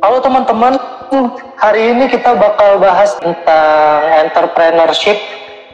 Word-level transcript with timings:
Halo 0.00 0.24
teman-teman, 0.24 0.80
hari 1.60 1.92
ini 1.92 2.08
kita 2.08 2.32
bakal 2.40 2.80
bahas 2.80 3.12
tentang 3.20 4.24
entrepreneurship. 4.24 5.20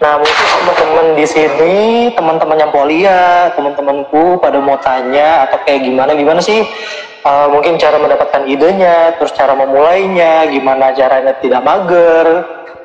Nah, 0.03 0.19
mungkin 0.19 0.35
teman-teman 0.35 1.07
di 1.15 1.27
sini, 1.31 1.77
teman-teman 2.19 2.59
yang 2.59 2.75
polia, 2.75 3.55
teman-temanku 3.55 4.43
pada 4.43 4.59
mau 4.59 4.75
tanya 4.83 5.47
atau 5.47 5.63
kayak 5.63 5.87
gimana 5.87 6.19
gimana 6.19 6.43
sih? 6.43 6.67
Uh, 7.23 7.47
mungkin 7.55 7.79
cara 7.79 8.03
mendapatkan 8.03 8.43
idenya, 8.51 9.15
terus 9.23 9.31
cara 9.39 9.55
memulainya, 9.55 10.51
gimana 10.51 10.91
caranya 10.99 11.31
tidak 11.39 11.63
mager, 11.63 12.27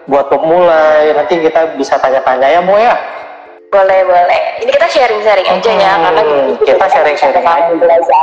buat 0.06 0.30
pemulai. 0.30 1.18
Nanti 1.18 1.42
kita 1.42 1.74
bisa 1.82 1.98
tanya-tanya 1.98 2.46
ya, 2.46 2.62
Mo 2.62 2.78
ya. 2.78 3.15
Boleh, 3.76 4.00
boleh. 4.08 4.42
Ini 4.64 4.72
kita 4.72 4.88
sharing-sharing 4.88 5.48
aja 5.52 5.72
ya, 5.76 5.92
karena 6.00 6.22
kita 6.64 6.86
sharing-sharing 6.88 7.44
aja. 7.44 8.20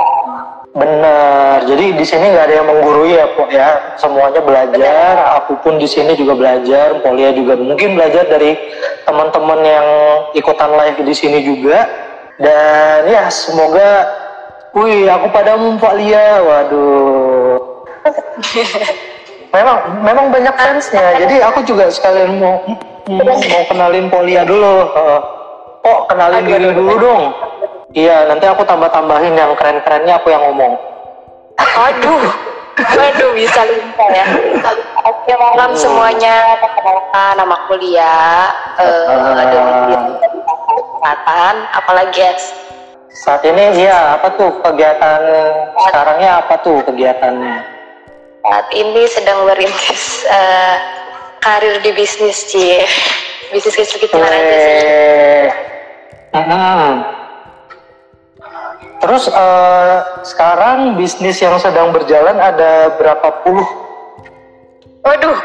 Benar. 0.73 1.69
Jadi 1.69 2.01
di 2.01 2.05
sini 2.09 2.33
nggak 2.33 2.49
ada 2.49 2.55
yang 2.57 2.69
menggurui 2.73 3.13
ya, 3.13 3.29
Pok 3.37 3.53
ya. 3.53 3.93
Semuanya 4.01 4.41
belajar. 4.41 5.45
Aku 5.45 5.61
pun 5.61 5.77
di 5.77 5.85
sini 5.85 6.17
juga 6.17 6.33
belajar. 6.33 6.97
Polia 7.05 7.37
juga 7.37 7.61
mungkin 7.61 8.01
belajar 8.01 8.25
dari 8.25 8.57
teman-teman 9.05 9.61
yang 9.61 9.87
ikutan 10.33 10.73
live 10.73 11.05
di 11.05 11.13
sini 11.13 11.45
juga. 11.45 11.85
Dan 12.41 13.13
ya 13.13 13.29
semoga, 13.29 14.09
wih 14.73 15.05
aku 15.13 15.29
padamu 15.29 15.77
Pak 15.77 15.95
Lia. 16.01 16.41
Waduh. 16.41 17.61
memang 19.53 19.77
memang 20.01 20.27
banyak 20.33 20.55
fansnya. 20.57 21.21
Jadi 21.21 21.45
aku 21.45 21.61
juga 21.69 21.93
sekalian 21.93 22.41
mau 22.41 22.65
mau 23.13 23.63
kenalin 23.69 24.09
Polia 24.09 24.49
dulu. 24.49 24.89
Oh, 25.83 26.07
kenalin 26.07 26.47
diri 26.47 26.71
dulu 26.71 26.95
dong. 26.95 27.23
Iya, 27.93 28.31
nanti 28.31 28.47
aku 28.47 28.63
tambah-tambahin 28.65 29.35
yang 29.35 29.53
keren-kerennya 29.59 30.17
aku 30.17 30.33
yang 30.33 30.41
ngomong. 30.49 30.79
Aduh, 31.59 32.25
aduh 32.79 33.31
bisa 33.37 33.61
lupa 33.69 34.05
ya. 34.15 34.27
Oke 35.03 35.33
malam 35.37 35.75
semuanya, 35.77 36.57
perkenalkan 36.63 37.33
nama 37.37 37.57
kuliah, 37.69 38.49
uh, 38.81 39.35
ada 39.37 39.61
di 39.91 39.95
kesehatan, 40.73 41.55
apalagi 41.75 42.23
ya? 42.23 42.33
Saat 43.13 43.45
ini 43.45 43.85
iya, 43.85 44.17
apa 44.17 44.33
tuh 44.41 44.57
kegiatan 44.65 45.21
sekarangnya 45.85 46.41
apa 46.41 46.55
tuh 46.65 46.81
kegiatannya? 46.89 47.57
Saat 48.41 48.67
ini 48.73 49.03
sedang 49.11 49.45
merintis 49.45 50.25
uh, 50.33 50.77
karir 51.45 51.77
di 51.85 51.93
bisnis 51.93 52.49
sih, 52.49 52.81
bisnis 53.53 53.77
kecil-kecilan 53.77 54.33
aja 54.33 54.57
sih. 54.57 55.72
Hmm. 56.33 57.05
Terus 59.03 59.29
uh, 59.29 60.25
sekarang 60.25 60.97
bisnis 60.97 61.43
yang 61.43 61.59
sedang 61.61 61.93
berjalan 61.93 62.39
ada 62.41 62.97
berapa 62.97 63.45
puluh? 63.45 63.67
Waduh, 65.03 65.39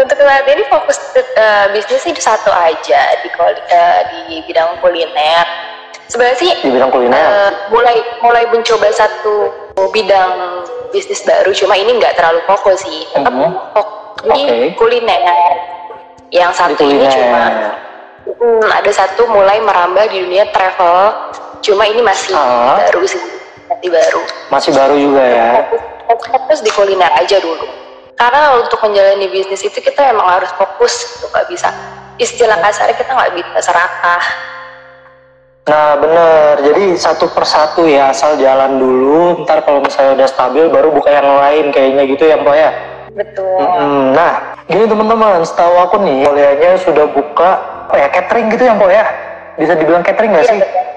untuk 0.00 0.16
saat 0.18 0.48
ini 0.48 0.64
fokus 0.66 0.98
uh, 1.14 1.68
bisnis 1.70 2.02
itu 2.08 2.18
satu 2.18 2.50
aja 2.50 3.00
di 3.22 3.28
uh, 3.30 4.00
di 4.10 4.42
bidang 4.48 4.80
kuliner. 4.82 5.46
Sebenarnya 6.08 6.38
sih 6.40 6.50
di 6.64 6.70
bidang 6.72 6.90
kuliner. 6.90 7.20
Uh, 7.20 7.50
mulai 7.70 8.00
mulai 8.24 8.44
mencoba 8.50 8.88
satu 8.90 9.52
bidang 9.94 10.64
bisnis 10.90 11.22
baru, 11.28 11.52
cuma 11.54 11.76
ini 11.78 11.94
nggak 12.00 12.16
terlalu 12.18 12.40
fokus 12.48 12.82
sih. 12.82 13.04
Tetap 13.14 13.30
mm 13.30 13.38
-hmm. 13.38 13.52
fokus 13.76 14.26
di 14.34 14.42
okay. 14.48 14.62
kuliner. 14.74 15.54
Yang 16.32 16.52
satu 16.56 16.82
ini 16.88 17.06
cuma 17.06 17.44
hmm, 18.36 18.68
ada 18.68 18.90
satu 18.92 19.24
mulai 19.32 19.60
merambah 19.64 20.12
di 20.12 20.24
dunia 20.28 20.48
travel 20.52 21.32
Cuma 21.62 21.84
ini 21.90 22.00
masih 22.02 22.34
uh, 22.34 22.78
baru 22.78 23.02
sih, 23.06 23.22
masih 23.66 23.88
baru. 23.90 24.22
Masih 24.50 24.70
baru 24.74 24.94
juga 24.96 25.22
ya. 25.24 25.50
Fokus, 26.08 26.64
di 26.64 26.70
kuliner 26.72 27.10
aja 27.18 27.36
dulu. 27.42 27.66
Karena 28.18 28.58
untuk 28.58 28.82
menjalani 28.82 29.30
bisnis 29.30 29.62
itu 29.62 29.78
kita 29.78 30.10
emang 30.10 30.26
harus 30.26 30.50
fokus, 30.56 31.20
tuh 31.22 31.28
nggak 31.30 31.46
bisa. 31.50 31.70
Istilah 32.18 32.58
kasar 32.58 32.90
kita 32.94 33.14
nggak 33.14 33.32
bisa 33.36 33.58
serakah. 33.62 34.22
Nah 35.68 36.00
bener, 36.00 36.64
jadi 36.64 36.96
satu 36.96 37.28
persatu 37.28 37.84
ya 37.84 38.08
asal 38.08 38.40
jalan 38.40 38.80
dulu, 38.80 39.44
ntar 39.44 39.60
kalau 39.68 39.84
misalnya 39.84 40.24
udah 40.24 40.28
stabil 40.32 40.64
baru 40.72 40.88
buka 40.88 41.12
yang 41.12 41.28
lain 41.28 41.68
kayaknya 41.68 42.02
gitu 42.08 42.24
ya 42.24 42.40
Mbak 42.40 42.56
ya? 42.56 42.70
Betul. 43.14 43.60
Hmm, 43.60 44.12
nah 44.12 44.58
gini 44.68 44.84
teman-teman, 44.84 45.40
setahu 45.44 45.74
aku 45.80 45.96
nih 46.04 46.28
kuliahnya 46.28 46.70
sudah 46.82 47.06
buka 47.12 47.50
apa 47.88 47.94
ya 47.96 48.08
catering 48.12 48.46
gitu 48.52 48.62
ya 48.68 48.72
Mbak 48.76 48.90
ya? 48.92 49.06
Bisa 49.58 49.72
dibilang 49.74 50.04
catering 50.04 50.30
nggak 50.36 50.46
iya, 50.46 50.52
sih? 50.52 50.60
Betul. 50.60 50.88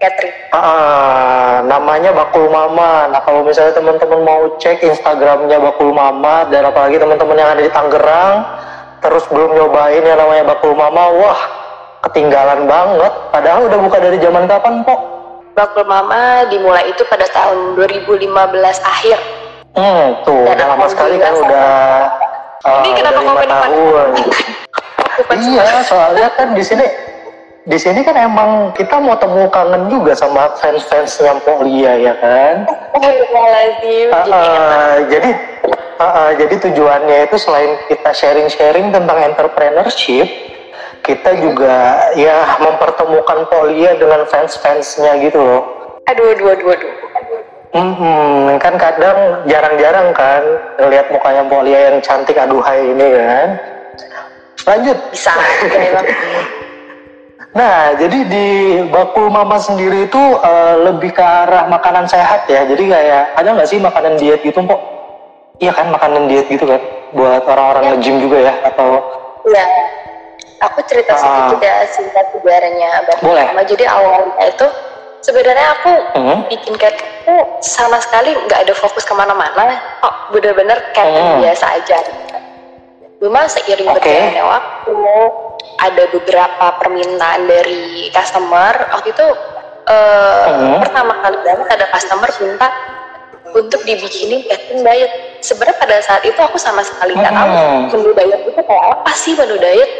Catherine. 0.00 0.32
Ah, 0.56 1.60
namanya 1.68 2.16
Bakul 2.16 2.48
Mama. 2.48 3.12
Nah 3.12 3.20
kalau 3.20 3.44
misalnya 3.44 3.76
teman-teman 3.76 4.24
mau 4.24 4.56
cek 4.56 4.80
Instagramnya 4.80 5.60
Bakul 5.60 5.92
Mama 5.92 6.48
dan 6.48 6.64
apalagi 6.64 6.96
teman-teman 6.96 7.36
yang 7.36 7.52
ada 7.52 7.60
di 7.60 7.68
Tangerang, 7.68 8.36
terus 9.04 9.28
belum 9.28 9.52
nyobain 9.60 10.00
yang 10.00 10.16
namanya 10.16 10.56
Bakul 10.56 10.72
Mama, 10.72 11.04
wah 11.20 11.40
ketinggalan 12.08 12.64
banget. 12.64 13.12
Padahal 13.28 13.68
udah 13.68 13.78
buka 13.84 13.98
dari 14.00 14.16
zaman 14.16 14.48
kapan, 14.48 14.80
Pok? 14.88 15.00
Bakul 15.52 15.84
Mama 15.84 16.48
dimulai 16.48 16.88
itu 16.88 17.04
pada 17.04 17.28
tahun 17.28 17.76
2015 17.76 18.24
akhir. 18.80 19.39
Hmm, 19.70 20.06
tuh 20.26 20.50
udah 20.50 20.66
lama 20.74 20.86
sekali 20.90 21.16
kan 21.22 21.32
udah. 21.38 21.70
Uh, 22.60 22.82
Ini 22.82 22.90
kenapa 22.98 23.18
kau 23.22 23.38
tahun? 23.46 24.08
iya, 25.46 25.66
soalnya 25.86 26.28
kan 26.34 26.52
di 26.52 26.64
sini 26.66 26.86
di 27.70 27.78
sini 27.78 28.02
kan 28.02 28.16
emang 28.18 28.74
kita 28.74 28.98
mau 28.98 29.14
temu 29.20 29.46
kangen 29.52 29.86
juga 29.92 30.16
sama 30.18 30.50
fans-fans 30.58 31.22
yang 31.22 31.38
Polia 31.46 31.92
ya 31.96 32.14
kan? 32.18 32.66
Uh, 34.10 34.34
uh, 34.34 34.94
jadi 35.06 35.30
uh, 36.00 36.04
uh, 36.04 36.30
jadi 36.34 36.54
tujuannya 36.66 37.30
itu 37.30 37.36
selain 37.38 37.78
kita 37.86 38.10
sharing-sharing 38.10 38.90
tentang 38.90 39.18
entrepreneurship, 39.22 40.26
kita 41.06 41.30
juga 41.38 42.10
ya 42.18 42.58
mempertemukan 42.58 43.46
Polia 43.46 43.94
dengan 43.96 44.26
fans-fansnya 44.26 45.22
gitu 45.22 45.38
loh. 45.38 45.62
Aduh, 46.10 46.34
aduh, 46.34 46.48
aduh, 46.58 46.74
aduh. 46.74 46.92
Hmm, 47.70 48.58
kan 48.58 48.74
kadang 48.74 49.46
jarang-jarang 49.46 50.10
kan 50.10 50.42
lihat 50.90 51.06
mukanya 51.06 51.46
Polia 51.46 51.94
yang 51.94 52.02
cantik 52.02 52.34
aduhai 52.34 52.82
ini 52.82 53.06
kan. 53.14 53.48
Lanjut. 54.66 54.98
Bisa. 55.14 55.32
Nah, 57.50 57.98
jadi 57.98 58.18
di 58.30 58.46
Bakul 58.94 59.26
Mama 59.26 59.58
sendiri 59.58 60.06
itu 60.06 60.22
uh, 60.38 60.86
lebih 60.86 61.10
ke 61.10 61.18
arah 61.18 61.66
makanan 61.66 62.06
sehat 62.06 62.46
ya. 62.46 62.62
Jadi 62.62 62.86
kayak 62.86 63.34
ada 63.34 63.48
nggak 63.58 63.66
sih 63.66 63.82
makanan 63.82 64.22
diet 64.22 64.38
gitu, 64.46 64.62
Pok? 64.62 64.78
Iya 65.58 65.74
kan, 65.74 65.90
makanan 65.90 66.30
diet 66.30 66.46
gitu 66.46 66.62
kan, 66.62 66.78
buat 67.10 67.42
orang-orang 67.50 67.82
ya. 67.82 67.90
nge-gym 67.98 68.16
juga 68.22 68.38
ya, 68.48 68.54
atau? 68.70 69.02
Iya. 69.50 69.66
Aku 70.62 70.78
cerita 70.86 71.16
sedikit 71.18 71.58
uh, 71.58 71.64
ya 71.66 71.74
singkat 71.90 72.26
sejarahnya 72.36 72.90
Bakul 73.10 73.34
Boleh. 73.34 73.44
Mama. 73.50 73.62
Jadi 73.66 73.84
awalnya 73.88 74.44
itu 74.46 74.66
sebenarnya 75.20 75.66
aku 75.80 75.92
hmm? 76.16 76.38
bikin 76.48 76.74
catering 76.76 77.10
itu 77.20 77.36
sama 77.62 78.00
sekali 78.00 78.32
nggak 78.48 78.66
ada 78.68 78.74
fokus 78.74 79.04
ke 79.04 79.14
mana-mana. 79.14 79.78
Oh, 80.02 80.14
bener-bener 80.34 80.76
catering 80.96 81.38
hmm. 81.38 81.42
biasa 81.44 81.66
aja. 81.78 81.98
Cuma 83.20 83.44
seiring 83.44 83.84
okay. 83.92 84.00
berjalannya 84.00 84.44
waktu, 84.48 84.96
ada 85.84 86.02
beberapa 86.08 86.66
permintaan 86.80 87.44
dari 87.44 88.08
customer. 88.16 88.72
Waktu 88.96 89.12
itu 89.12 89.26
uh, 89.84 90.46
hmm. 90.48 90.80
pertama 90.80 91.12
kali 91.20 91.38
banget 91.44 91.66
ada 91.68 91.86
customer 91.92 92.30
minta 92.40 92.68
untuk 93.52 93.80
dibikinin 93.84 94.40
catering 94.48 94.82
diet. 94.82 95.12
Sebenarnya 95.44 95.76
pada 95.76 95.96
saat 96.00 96.24
itu 96.24 96.40
aku 96.40 96.56
sama 96.56 96.80
sekali 96.80 97.12
nggak 97.12 97.32
hmm. 97.32 97.40
tahu 97.92 98.00
menu 98.00 98.10
diet 98.16 98.40
itu 98.48 98.60
kayak 98.64 98.84
apa 98.88 99.12
sih 99.12 99.36
menu 99.36 99.56
diet 99.60 99.90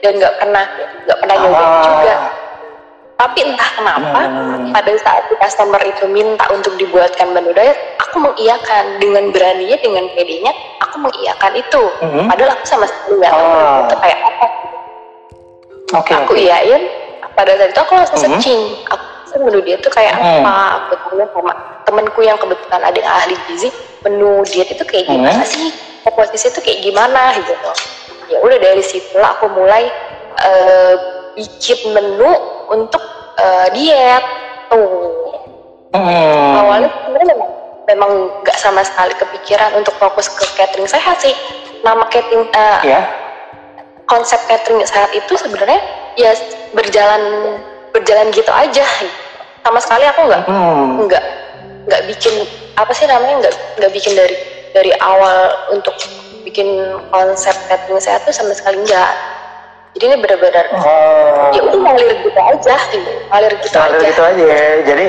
dan 0.00 0.16
nggak 0.16 0.34
pernah 0.40 0.64
nggak 1.04 1.18
pernah 1.20 1.36
nyobain 1.36 1.68
ah. 1.68 1.82
juga. 1.84 2.14
Tapi 3.20 3.38
entah 3.44 3.70
kenapa 3.76 4.20
hmm. 4.24 4.72
pada 4.72 4.92
saat 4.96 5.28
customer 5.28 5.80
itu 5.84 6.08
minta 6.08 6.48
untuk 6.48 6.72
dibuatkan 6.80 7.36
menu 7.36 7.52
diet, 7.52 7.76
aku 8.00 8.16
mengiyakan 8.16 8.96
dengan 8.96 9.28
beraninya 9.28 9.76
dengan 9.76 10.08
pedenya 10.16 10.56
aku 10.80 11.04
mengiyakan 11.04 11.52
itu. 11.52 11.82
Hmm. 12.00 12.24
Padahal 12.32 12.56
aku 12.56 12.64
sama 12.64 12.88
sekali 12.88 13.20
nggak 13.20 13.32
tahu 13.36 13.44
ah. 13.44 13.78
itu 13.84 13.96
kayak 14.00 14.20
apa 14.24 14.46
okay, 15.94 16.14
aku 16.16 16.32
okay. 16.34 16.46
iyain 16.46 16.82
pada 17.34 17.52
saat 17.56 17.70
itu 17.72 17.80
aku 17.80 17.92
langsung 17.94 18.18
mm 18.18 18.24
-hmm. 18.24 18.34
searching 18.40 18.60
aku 18.90 19.34
menu 19.46 19.60
dia 19.62 19.76
tuh 19.78 19.92
kayak 19.94 20.18
mm. 20.18 20.42
apa 20.42 20.54
aku 20.90 20.92
tanya 21.06 21.26
sama 21.30 21.52
temenku 21.86 22.20
yang 22.26 22.34
kebetulan 22.34 22.82
ada 22.82 22.98
yang 22.98 23.14
ahli 23.14 23.36
gizi 23.46 23.70
menu 24.02 24.42
diet 24.50 24.68
itu 24.74 24.82
kayak 24.82 25.06
gimana 25.06 25.42
mm. 25.46 25.50
sih 25.50 25.70
komposisi 26.02 26.50
itu 26.50 26.60
kayak 26.60 26.80
gimana 26.82 27.38
gitu 27.38 27.70
ya 28.30 28.38
udah 28.42 28.58
dari 28.58 28.82
situ 28.82 29.14
lah 29.18 29.38
aku 29.38 29.46
mulai 29.54 29.86
uh, 30.42 30.94
bikin 31.36 31.94
menu 31.94 32.32
untuk 32.70 33.02
uh, 33.38 33.68
diet. 33.74 34.24
Tuh. 34.70 35.18
Mm. 35.90 36.54
awalnya 36.54 36.86
sebenarnya 37.02 37.34
memang 37.34 37.50
memang 37.90 38.10
nggak 38.46 38.54
sama 38.62 38.86
sekali 38.86 39.10
kepikiran 39.18 39.74
untuk 39.74 39.90
fokus 39.98 40.30
ke 40.30 40.46
catering. 40.54 40.86
Sehat 40.86 41.18
sih 41.18 41.34
nama 41.82 42.06
catering 42.06 42.46
uh, 42.54 42.78
eh, 42.86 42.94
yeah 42.94 43.04
konsep 44.10 44.42
catering 44.50 44.82
saat 44.82 45.14
itu 45.14 45.38
sebenarnya 45.38 45.78
ya 46.18 46.34
berjalan 46.74 47.22
berjalan 47.94 48.34
gitu 48.34 48.50
aja. 48.50 48.84
Sama 49.62 49.78
sekali 49.78 50.04
aku 50.10 50.26
nggak 50.26 50.42
hmm. 50.50 51.06
nggak 51.06 51.24
nggak 51.86 52.02
bikin 52.10 52.34
apa 52.74 52.90
sih 52.90 53.06
namanya 53.06 53.46
nggak 53.46 53.54
nggak 53.78 53.92
bikin 53.94 54.12
dari 54.18 54.36
dari 54.74 54.92
awal 54.98 55.54
untuk 55.70 55.94
bikin 56.42 56.66
konsep 57.14 57.54
catering 57.70 58.02
sehat 58.02 58.26
tuh 58.26 58.34
sama 58.34 58.50
sekali 58.50 58.82
enggak 58.82 59.14
jadi 59.96 60.04
ini 60.06 60.16
benar-benar 60.22 60.66
oh. 60.78 61.50
ya 61.50 61.60
udah 61.66 61.78
ngalir 61.82 62.14
gitu 62.22 62.40
aja 62.40 62.76
gitu 62.94 63.10
ngalir 63.30 63.52
gitu 63.58 63.74
ngalir 63.74 63.98
aja 63.98 64.06
gitu 64.06 64.22
aja 64.22 64.44
ya 64.46 64.64
jadi 64.86 65.06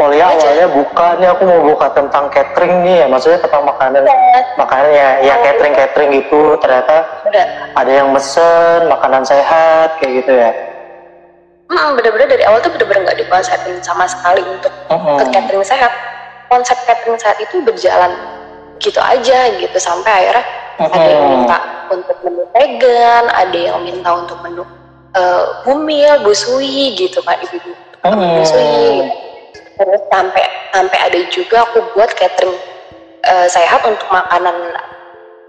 Polia 0.00 0.32
awalnya 0.32 0.64
buka 0.72 1.06
nih 1.20 1.28
aku 1.28 1.42
mau 1.44 1.60
buka 1.76 1.92
tentang 1.92 2.32
catering 2.32 2.88
nih 2.88 3.04
ya 3.04 3.06
maksudnya 3.10 3.36
tentang 3.36 3.68
makanan 3.68 4.00
ya. 4.08 4.40
makanannya 4.56 5.08
ya 5.28 5.34
oh. 5.36 5.42
catering 5.44 5.74
catering 5.76 6.10
gitu 6.16 6.56
ternyata 6.56 7.04
Udah. 7.28 7.46
ada 7.76 7.90
yang 7.92 8.08
mesen 8.08 8.88
makanan 8.88 9.28
sehat 9.28 10.00
kayak 10.00 10.24
gitu 10.24 10.32
ya 10.40 10.50
hmm, 11.68 12.00
bener-bener 12.00 12.32
dari 12.32 12.44
awal 12.48 12.64
tuh 12.64 12.72
bener-bener 12.72 13.12
nggak 13.12 13.18
dikonsepin 13.20 13.76
sama 13.84 14.08
sekali 14.08 14.40
untuk 14.40 14.72
hmm. 14.88 15.20
ke 15.20 15.24
catering 15.36 15.66
sehat 15.68 15.92
konsep 16.48 16.80
catering 16.88 17.20
sehat 17.20 17.36
itu 17.36 17.60
berjalan 17.60 18.12
gitu 18.80 19.04
aja 19.04 19.52
gitu 19.52 19.76
sampai 19.76 20.32
akhirnya 20.32 20.44
hmm. 20.80 20.94
ada 20.96 21.08
yang 21.12 21.24
minta 21.28 21.58
untuk 21.90 22.16
menu 22.24 22.42
vegan 22.54 23.24
ada 23.30 23.58
yang 23.58 23.82
minta 23.82 24.10
untuk 24.14 24.38
menu 24.40 24.62
uh, 25.14 25.44
bumil 25.66 26.22
busui 26.22 26.94
gitu 26.94 27.18
kan 27.22 27.36
ibu-ibu 27.42 27.72
hmm. 28.06 28.32
busui 28.40 29.10
terus 29.80 30.02
sampai 30.12 30.44
sampai 30.70 30.98
ada 30.98 31.18
juga 31.32 31.66
aku 31.66 31.82
buat 31.96 32.12
catering 32.14 32.56
uh, 33.26 33.46
sehat 33.48 33.80
untuk 33.84 34.06
makanan 34.12 34.54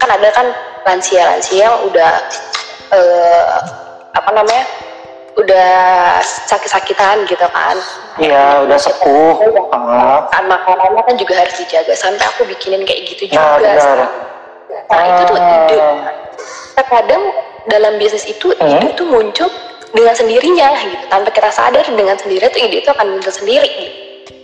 kan 0.00 0.08
ada 0.10 0.28
kan 0.34 0.46
lansia 0.82 1.22
lansia 1.22 1.68
yang 1.70 1.76
udah 1.86 2.12
uh, 2.90 3.56
apa 4.12 4.30
namanya 4.34 4.64
udah 5.32 6.20
sakit-sakitan 6.24 7.24
gitu 7.24 7.46
kan 7.48 7.76
iya 8.20 8.60
udah 8.68 8.76
sepuh 8.76 9.40
uh. 9.72 10.28
kan 10.28 10.44
makanannya 10.44 11.00
kan 11.08 11.16
juga 11.16 11.40
harus 11.40 11.56
dijaga 11.56 11.96
sampai 11.96 12.24
aku 12.28 12.44
bikinin 12.44 12.84
kayak 12.84 13.08
gitu 13.08 13.32
nah, 13.32 13.56
juga 13.56 13.72
benar. 13.72 13.98
Nah 14.90 15.04
itu 15.08 15.22
tuh 15.28 15.38
ide 15.38 15.78
terkadang 16.76 17.22
dalam 17.68 17.92
bisnis 18.00 18.24
itu 18.26 18.52
hmm? 18.56 18.68
ide 18.68 18.88
itu 18.92 19.04
muncul 19.06 19.48
dengan 19.92 20.14
sendirinya 20.16 20.68
gitu 20.80 21.04
tanpa 21.12 21.30
kita 21.30 21.50
sadar 21.52 21.84
dengan 21.84 22.16
sendiri 22.16 22.48
tuh 22.48 22.60
ide 22.60 22.80
itu 22.80 22.90
akan 22.90 23.06
muncul 23.18 23.32
sendiri 23.32 23.68
gitu. 23.68 23.92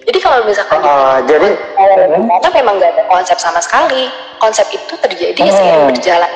jadi 0.09 0.19
kalau 0.25 0.39
misalkan 0.45 0.81
uh, 0.85 1.21
gitu, 1.25 1.37
jadi 1.37 1.49
karena 1.77 2.49
memang 2.63 2.75
gak 2.81 2.93
ada 2.97 3.05
konsep 3.09 3.37
sama 3.41 3.61
sekali 3.61 4.09
konsep 4.41 4.65
itu 4.73 4.95
terjadi 5.01 5.41
hmm. 5.41 5.53
seiring 5.53 5.85
berjalan 5.89 6.33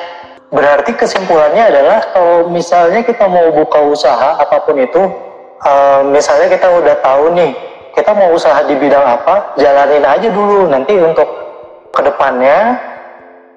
Berarti 0.53 0.93
kesimpulannya 0.93 1.65
adalah 1.65 2.13
kalau 2.13 2.45
misalnya 2.53 3.01
kita 3.01 3.25
mau 3.25 3.49
buka 3.49 3.81
usaha 3.89 4.37
apa 4.37 4.61
pun 4.61 4.77
itu, 4.77 5.01
uh, 5.65 6.05
misalnya 6.05 6.45
kita 6.45 6.69
udah 6.69 6.95
tahu 7.01 7.33
nih, 7.33 7.57
kita 7.97 8.13
mau 8.13 8.29
usaha 8.29 8.61
di 8.61 8.77
bidang 8.77 9.01
apa, 9.01 9.57
jalanin 9.57 10.05
aja 10.05 10.29
dulu. 10.29 10.69
Nanti 10.69 10.93
untuk 11.01 11.25
ke 11.89 12.05
depannya 12.05 12.77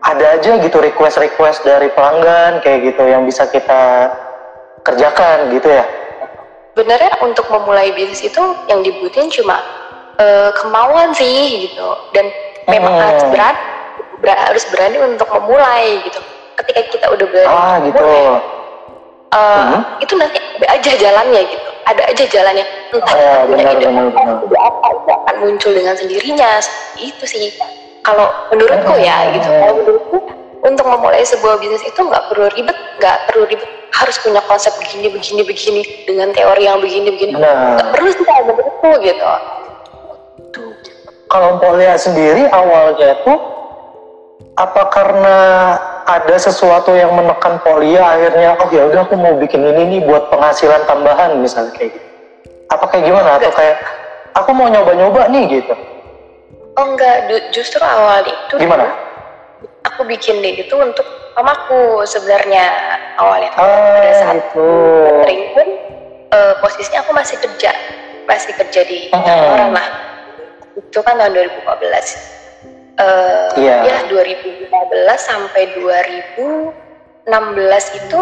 ada 0.06 0.38
aja 0.38 0.52
gitu 0.62 0.78
request-request 0.78 1.66
dari 1.66 1.90
pelanggan 1.90 2.62
kayak 2.62 2.94
gitu 2.94 3.02
yang 3.10 3.26
bisa 3.26 3.50
kita 3.50 4.14
kerjakan 4.86 5.50
gitu 5.50 5.66
ya. 5.66 5.84
Sebenarnya 6.76 7.18
untuk 7.24 7.48
memulai 7.50 7.90
bisnis 7.90 8.22
itu 8.22 8.42
yang 8.70 8.84
dibutuhin 8.86 9.32
cuma 9.32 9.58
uh, 10.20 10.50
kemauan 10.54 11.10
sih 11.16 11.68
gitu 11.68 11.88
dan 12.12 12.28
memang 12.68 12.94
hmm. 12.94 13.02
harus 13.02 13.24
berani 13.32 13.60
harus 14.26 14.64
berani 14.72 14.96
untuk 15.14 15.28
memulai 15.30 16.02
gitu 16.04 16.20
ketika 16.56 16.80
kita 16.88 17.06
udah 17.12 17.26
berani 17.28 17.52
ah, 17.52 17.76
gitu. 17.84 18.00
uh, 18.00 18.40
hmm? 19.36 19.80
itu 20.02 20.14
nanti 20.16 20.38
ada 20.40 20.66
aja 20.72 20.92
jalannya 20.96 21.42
gitu 21.46 21.70
ada 21.86 22.02
aja 22.10 22.24
jalannya 22.26 22.64
entah 22.96 23.14
oh, 23.14 23.20
ya, 23.20 23.34
benar, 23.46 23.74
benar, 23.78 24.04
benar. 24.10 24.58
apa 24.58 24.86
itu 24.90 25.10
akan 25.12 25.36
muncul 25.44 25.70
dengan 25.76 25.94
sendirinya 25.94 26.50
itu 26.98 27.24
sih 27.28 27.54
kalau 28.06 28.30
menurutku 28.54 28.94
ya 29.02 29.34
gitu. 29.34 29.48
Kalau 29.50 29.74
menurutku 29.82 30.18
untuk 30.62 30.86
memulai 30.86 31.26
sebuah 31.26 31.58
bisnis 31.58 31.82
itu 31.82 31.98
nggak 31.98 32.30
perlu 32.30 32.46
ribet 32.54 32.78
nggak 33.02 33.16
perlu 33.26 33.44
ribet. 33.50 33.66
Harus 33.90 34.16
punya 34.22 34.38
konsep 34.46 34.70
begini 34.78 35.10
begini 35.10 35.42
begini 35.42 35.82
dengan 36.06 36.30
teori 36.30 36.70
yang 36.70 36.78
begini 36.78 37.10
begini. 37.10 37.32
Nah. 37.34 37.74
nggak 37.74 37.90
perlu 37.98 38.08
sih 38.14 38.22
kalau 38.22 38.42
menurutku 38.46 38.90
gitu. 39.02 39.24
Kalau 41.26 41.58
Polia 41.58 41.98
sendiri 41.98 42.46
awalnya 42.54 43.18
tuh 43.26 43.38
apa 44.56 44.88
karena 44.94 45.38
ada 46.06 46.36
sesuatu 46.38 46.94
yang 46.94 47.10
menekan 47.18 47.58
Polia 47.66 48.14
akhirnya 48.14 48.54
oh 48.62 48.70
ya 48.70 48.86
udah 48.86 49.02
aku 49.02 49.18
mau 49.18 49.34
bikin 49.34 49.66
ini 49.66 49.98
nih 49.98 50.00
buat 50.06 50.30
penghasilan 50.30 50.86
tambahan 50.86 51.42
misalnya 51.42 51.74
kayak 51.74 51.98
gitu. 51.98 52.06
Apa 52.70 52.84
kayak 52.94 53.10
gimana? 53.10 53.42
Atau 53.42 53.50
kayak 53.50 53.76
aku 54.38 54.50
mau 54.54 54.70
nyoba-nyoba 54.70 55.26
nih 55.34 55.44
gitu 55.60 55.74
oh 56.76 56.87
enggak. 56.94 57.17
Justru 57.52 57.81
awal 57.81 58.25
itu 58.25 58.55
gimana? 58.61 58.87
aku 59.87 60.02
bikin 60.05 60.44
deh 60.44 60.61
itu 60.61 60.75
untuk 60.76 61.06
mamaku 61.38 62.05
sebenarnya 62.05 62.69
awalnya 63.17 63.49
ah, 63.56 63.96
pada 63.96 64.12
saat 64.19 64.37
itu 64.44 64.69
sering 65.25 65.43
pun 65.56 65.69
uh, 66.37 66.55
posisinya 66.61 67.00
aku 67.06 67.12
masih 67.17 67.40
kerja. 67.40 67.73
Masih 68.26 68.52
kerja 68.58 68.81
di 68.84 69.08
uh 69.14 69.25
orang 69.25 69.73
lah. 69.73 69.88
Itu 70.76 71.00
kan 71.00 71.17
tahun 71.17 71.32
2015 71.32 73.00
uh, 73.00 73.56
yeah. 73.56 73.81
ya 73.87 73.96
2015 74.12 74.69
sampai 75.17 75.73
2016 75.81 78.00
itu 78.05 78.19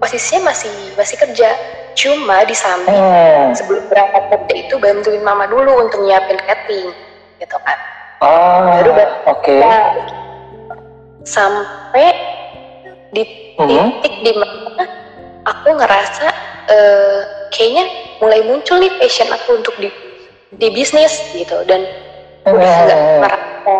posisinya 0.00 0.54
masih 0.54 0.72
masih 0.96 1.20
kerja. 1.20 1.52
Cuma 1.94 2.42
di 2.42 2.58
samping 2.58 2.90
hmm. 2.90 3.54
sebelum 3.54 3.86
berangkat 3.86 4.26
kerja 4.26 4.54
itu 4.66 4.74
bantuin 4.82 5.22
mama 5.22 5.46
dulu 5.46 5.78
untuk 5.78 6.02
nyiapin 6.02 6.42
catering 6.42 6.90
gitu 7.44 7.56
kan 7.60 7.78
oh, 8.24 8.58
baru 8.64 8.90
oke 9.28 9.44
okay. 9.44 9.60
sampai 11.28 12.08
di 13.12 13.22
hmm. 13.60 14.00
titik 14.00 14.14
di 14.24 14.32
mana 14.34 14.84
aku 15.44 15.68
ngerasa 15.76 16.28
uh, 16.72 17.20
kayaknya 17.52 17.84
mulai 18.18 18.40
muncul 18.48 18.80
nih 18.80 18.90
passion 18.98 19.28
aku 19.30 19.60
untuk 19.60 19.76
di 19.78 19.92
di 20.58 20.68
bisnis 20.72 21.20
gitu 21.36 21.62
dan 21.68 21.84
udah 22.48 22.74
nggak 22.86 23.00
merasa 23.22 23.74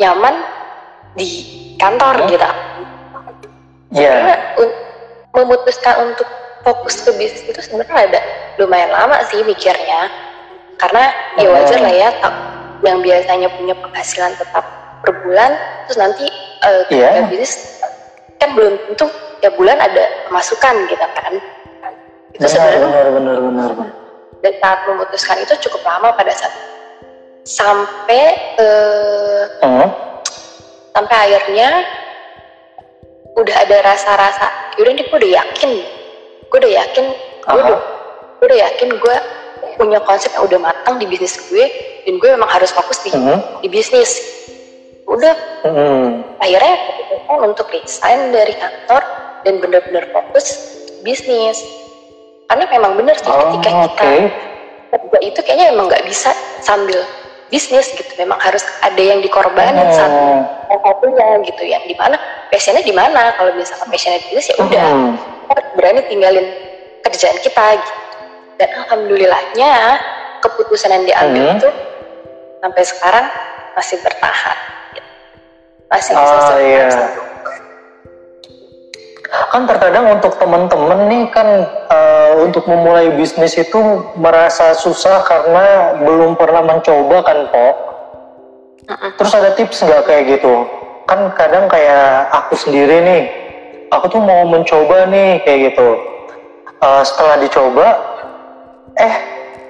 nyaman 0.00 0.34
di 1.14 1.28
kantor 1.76 2.14
gitu. 2.30 2.48
Iya. 3.90 4.38
Yeah. 4.54 4.70
memutuskan 5.30 6.10
untuk 6.10 6.26
fokus 6.66 7.06
ke 7.06 7.14
bisnis 7.14 7.46
itu 7.46 7.60
sebenarnya 7.62 8.10
ada 8.10 8.20
lumayan 8.58 8.90
lama 8.90 9.22
sih 9.30 9.46
mikirnya. 9.46 10.10
Karena 10.74 11.12
ya 11.38 11.48
wajar 11.52 11.78
lah 11.78 11.92
ya 11.92 12.08
yang 12.84 13.04
biasanya 13.04 13.48
punya 13.56 13.74
penghasilan 13.76 14.32
tetap 14.36 14.64
per 15.00 15.12
bulan 15.24 15.56
terus 15.86 15.98
nanti 16.00 16.26
uh, 16.64 16.82
ketika 16.88 17.24
yeah. 17.24 17.28
bisnis 17.28 17.80
kan 18.40 18.56
belum 18.56 18.76
tentu 18.88 19.06
ya 19.44 19.50
bulan 19.56 19.76
ada 19.80 20.28
masukan 20.32 20.74
gitu 20.88 21.06
kan. 21.16 21.34
Itu 22.36 22.46
sebenarnya 22.46 22.80
benar, 22.88 23.06
benar, 23.12 23.36
benar, 23.42 23.68
benar. 23.76 23.92
Dan 24.40 24.52
saat 24.56 24.80
memutuskan 24.88 25.36
itu 25.44 25.52
cukup 25.68 25.84
lama 25.84 26.16
pada 26.16 26.32
saat 26.32 26.52
sampai 27.44 28.24
uh, 28.60 29.44
hmm? 29.64 29.88
sampai 30.92 31.16
akhirnya 31.36 31.84
udah 33.36 33.56
ada 33.64 33.76
rasa-rasa 33.84 34.46
yaudah 34.76 34.92
nih 34.92 35.04
gue 35.06 35.16
udah 35.16 35.32
yakin 35.40 35.72
gue 36.50 36.58
udah 36.60 36.72
yakin 36.84 37.06
gue 37.46 37.60
udah 37.60 37.80
gue 38.40 38.46
udah 38.46 38.58
yakin 38.68 38.88
gue 39.00 39.16
punya 39.80 39.98
konsep 40.04 40.28
yang 40.36 40.44
udah 40.44 40.58
matang 40.60 41.00
di 41.00 41.08
bisnis 41.08 41.40
gue 41.48 41.64
dan 42.06 42.14
gue 42.16 42.28
memang 42.34 42.50
harus 42.50 42.70
fokus 42.72 43.00
di 43.04 43.10
hmm? 43.12 43.64
di 43.64 43.68
bisnis 43.68 44.10
udah 45.10 45.34
hmm. 45.66 46.38
akhirnya 46.38 46.74
keputusan 46.86 47.38
untuk 47.42 47.66
resign 47.74 48.20
dari 48.30 48.54
kantor 48.54 49.02
dan 49.42 49.54
benar-benar 49.58 50.04
fokus 50.14 50.46
bisnis 51.02 51.58
karena 52.46 52.64
memang 52.70 52.98
benar 52.98 53.16
sih 53.18 53.30
oh, 53.30 53.58
ketika 53.58 53.70
kita 53.90 54.10
kerja 54.90 55.18
itu 55.22 55.40
kayaknya 55.46 55.66
emang 55.74 55.86
nggak 55.86 56.02
bisa 56.06 56.34
sambil 56.62 56.98
bisnis 57.50 57.90
gitu 57.94 58.12
memang 58.18 58.38
harus 58.38 58.62
ada 58.86 59.02
yang 59.02 59.18
dikorbanin 59.18 59.90
hmm. 59.90 59.98
satu 59.98 60.26
satunya 60.70 61.28
gitu 61.42 61.62
yang 61.66 61.82
di 61.86 61.98
mana 61.98 62.14
passionnya 62.50 62.82
di 62.86 62.94
mana 62.94 63.34
kalau 63.34 63.50
misalkan 63.58 63.90
passionnya 63.90 64.22
di 64.22 64.26
bisnis 64.30 64.54
ya 64.54 64.56
udah 64.62 64.86
hmm. 64.94 65.12
kita 65.50 65.62
berani 65.74 66.00
tinggalin 66.06 66.46
kerjaan 67.02 67.38
kita 67.42 67.66
gitu 67.82 67.92
dan 68.62 68.68
alhamdulillahnya 68.86 69.72
keputusan 70.44 70.90
yang 70.94 71.04
diambil 71.06 71.44
hmm. 71.50 71.56
itu 71.58 71.68
sampai 72.60 72.82
sekarang 72.84 73.26
masih 73.74 73.96
bertahan. 74.04 74.58
Masih 75.90 76.12
bisa 76.14 76.36
oh, 76.54 76.60
iya. 76.60 76.90
Kan 79.50 79.66
terkadang 79.66 80.06
untuk 80.18 80.38
teman-teman 80.38 81.06
nih 81.10 81.24
kan 81.34 81.48
uh, 81.90 82.32
untuk 82.42 82.66
memulai 82.66 83.10
bisnis 83.14 83.58
itu 83.58 83.78
merasa 84.18 84.74
susah 84.74 85.22
karena 85.26 85.98
belum 86.02 86.38
pernah 86.38 86.62
mencoba 86.62 87.22
kan 87.26 87.38
kok 87.50 87.74
terus 89.22 89.32
ada 89.38 89.54
tips 89.54 89.86
nggak 89.86 90.02
kayak 90.06 90.24
gitu? 90.38 90.66
Kan 91.06 91.30
kadang 91.38 91.70
kayak 91.70 92.30
aku 92.34 92.58
sendiri 92.58 93.02
nih 93.02 93.22
aku 93.90 94.06
tuh 94.10 94.22
mau 94.22 94.46
mencoba 94.46 95.06
nih 95.10 95.42
kayak 95.46 95.74
gitu. 95.74 95.88
Uh, 96.82 97.02
setelah 97.06 97.38
dicoba 97.38 97.86
eh 98.98 99.14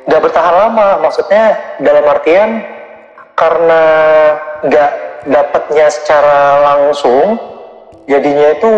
nggak 0.09 0.21
bertahan 0.25 0.55
lama. 0.57 1.05
Maksudnya 1.05 1.57
dalam 1.85 2.05
artian 2.09 2.80
karena 3.35 3.83
nggak 4.65 4.93
dapatnya 5.29 5.87
secara 5.93 6.65
langsung 6.65 7.37
jadinya 8.09 8.57
itu 8.57 8.73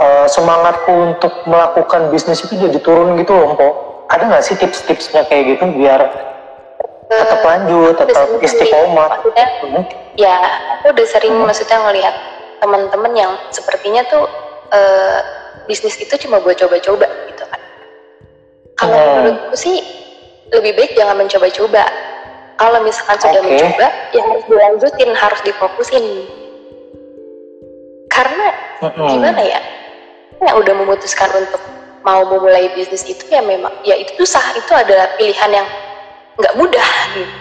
uh, 0.00 0.26
semangatku 0.28 0.92
untuk 1.14 1.32
melakukan 1.44 2.08
bisnis 2.12 2.44
itu 2.44 2.56
jadi 2.56 2.78
turun 2.80 3.16
gitu 3.20 3.32
loh 3.32 3.56
Mpo 3.56 3.68
ada 4.06 4.22
nggak 4.30 4.44
sih 4.44 4.54
tips-tipsnya 4.56 5.26
kayak 5.26 5.56
gitu 5.56 5.64
biar 5.76 6.00
tetap 7.06 7.40
eh, 7.42 7.46
lanjut 7.46 7.94
tetap 7.98 8.26
istiqomah 8.42 9.08
maksudnya 9.18 9.46
hmm. 9.62 9.84
ya 10.18 10.36
aku 10.78 10.94
udah 10.94 11.06
sering 11.06 11.34
hmm. 11.34 11.46
maksudnya 11.46 11.78
ngelihat 11.86 12.14
teman-teman 12.58 13.12
yang 13.14 13.32
sepertinya 13.54 14.02
tuh 14.10 14.26
uh, 14.74 15.18
bisnis 15.70 15.98
itu 15.98 16.14
cuma 16.26 16.42
buat 16.42 16.58
coba-coba 16.58 17.06
gitu 17.30 17.44
kan 17.46 17.60
kalau 18.78 18.98
hmm. 18.98 19.14
menurutku 19.22 19.54
sih 19.58 19.82
lebih 20.50 20.78
baik 20.78 20.94
jangan 20.94 21.18
mencoba-coba 21.18 21.84
kalau 22.56 22.80
misalkan 22.82 23.16
sudah 23.20 23.40
okay. 23.40 23.52
mencoba 23.52 23.88
ya 24.12 24.22
harus 24.24 24.44
dilanjutin 24.48 25.10
harus 25.12 25.40
difokusin 25.44 26.04
karena 28.08 28.46
hmm. 28.80 29.08
gimana 29.12 29.42
ya 29.44 29.60
yang 30.40 30.56
udah 30.60 30.74
memutuskan 30.76 31.28
untuk 31.36 31.60
mau 32.04 32.24
memulai 32.24 32.72
bisnis 32.72 33.04
itu 33.04 33.24
ya 33.28 33.44
memang 33.44 33.72
ya 33.84 33.96
itu 33.96 34.24
susah 34.24 34.56
itu 34.56 34.72
adalah 34.72 35.08
pilihan 35.20 35.50
yang 35.52 35.68
nggak 36.36 36.54
mudah 36.56 36.90
gitu. 37.16 37.34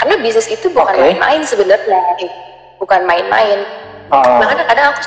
karena 0.00 0.14
bisnis 0.20 0.48
itu 0.48 0.66
bukan 0.72 0.96
main-main 0.96 1.42
sebenarnya 1.44 2.00
gitu. 2.20 2.32
bukan 2.80 3.04
main-main 3.04 3.64
oh. 4.12 4.40
bahkan 4.40 4.64
kadang 4.68 4.92
aku 4.92 5.00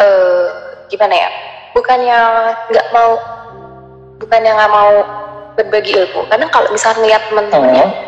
uh, 0.00 0.46
gimana 0.92 1.14
ya 1.16 1.30
bukannya 1.72 2.18
nggak 2.72 2.88
mau 2.92 3.10
bukannya 4.20 4.52
nggak 4.52 4.72
mau 4.72 4.92
berbagi 5.54 5.92
ilmu 5.96 6.28
karena 6.28 6.46
kalau 6.52 6.68
misalnya 6.72 6.98
ngeliat 7.04 7.22
teman-temannya 7.30 7.86
uh 7.88 8.07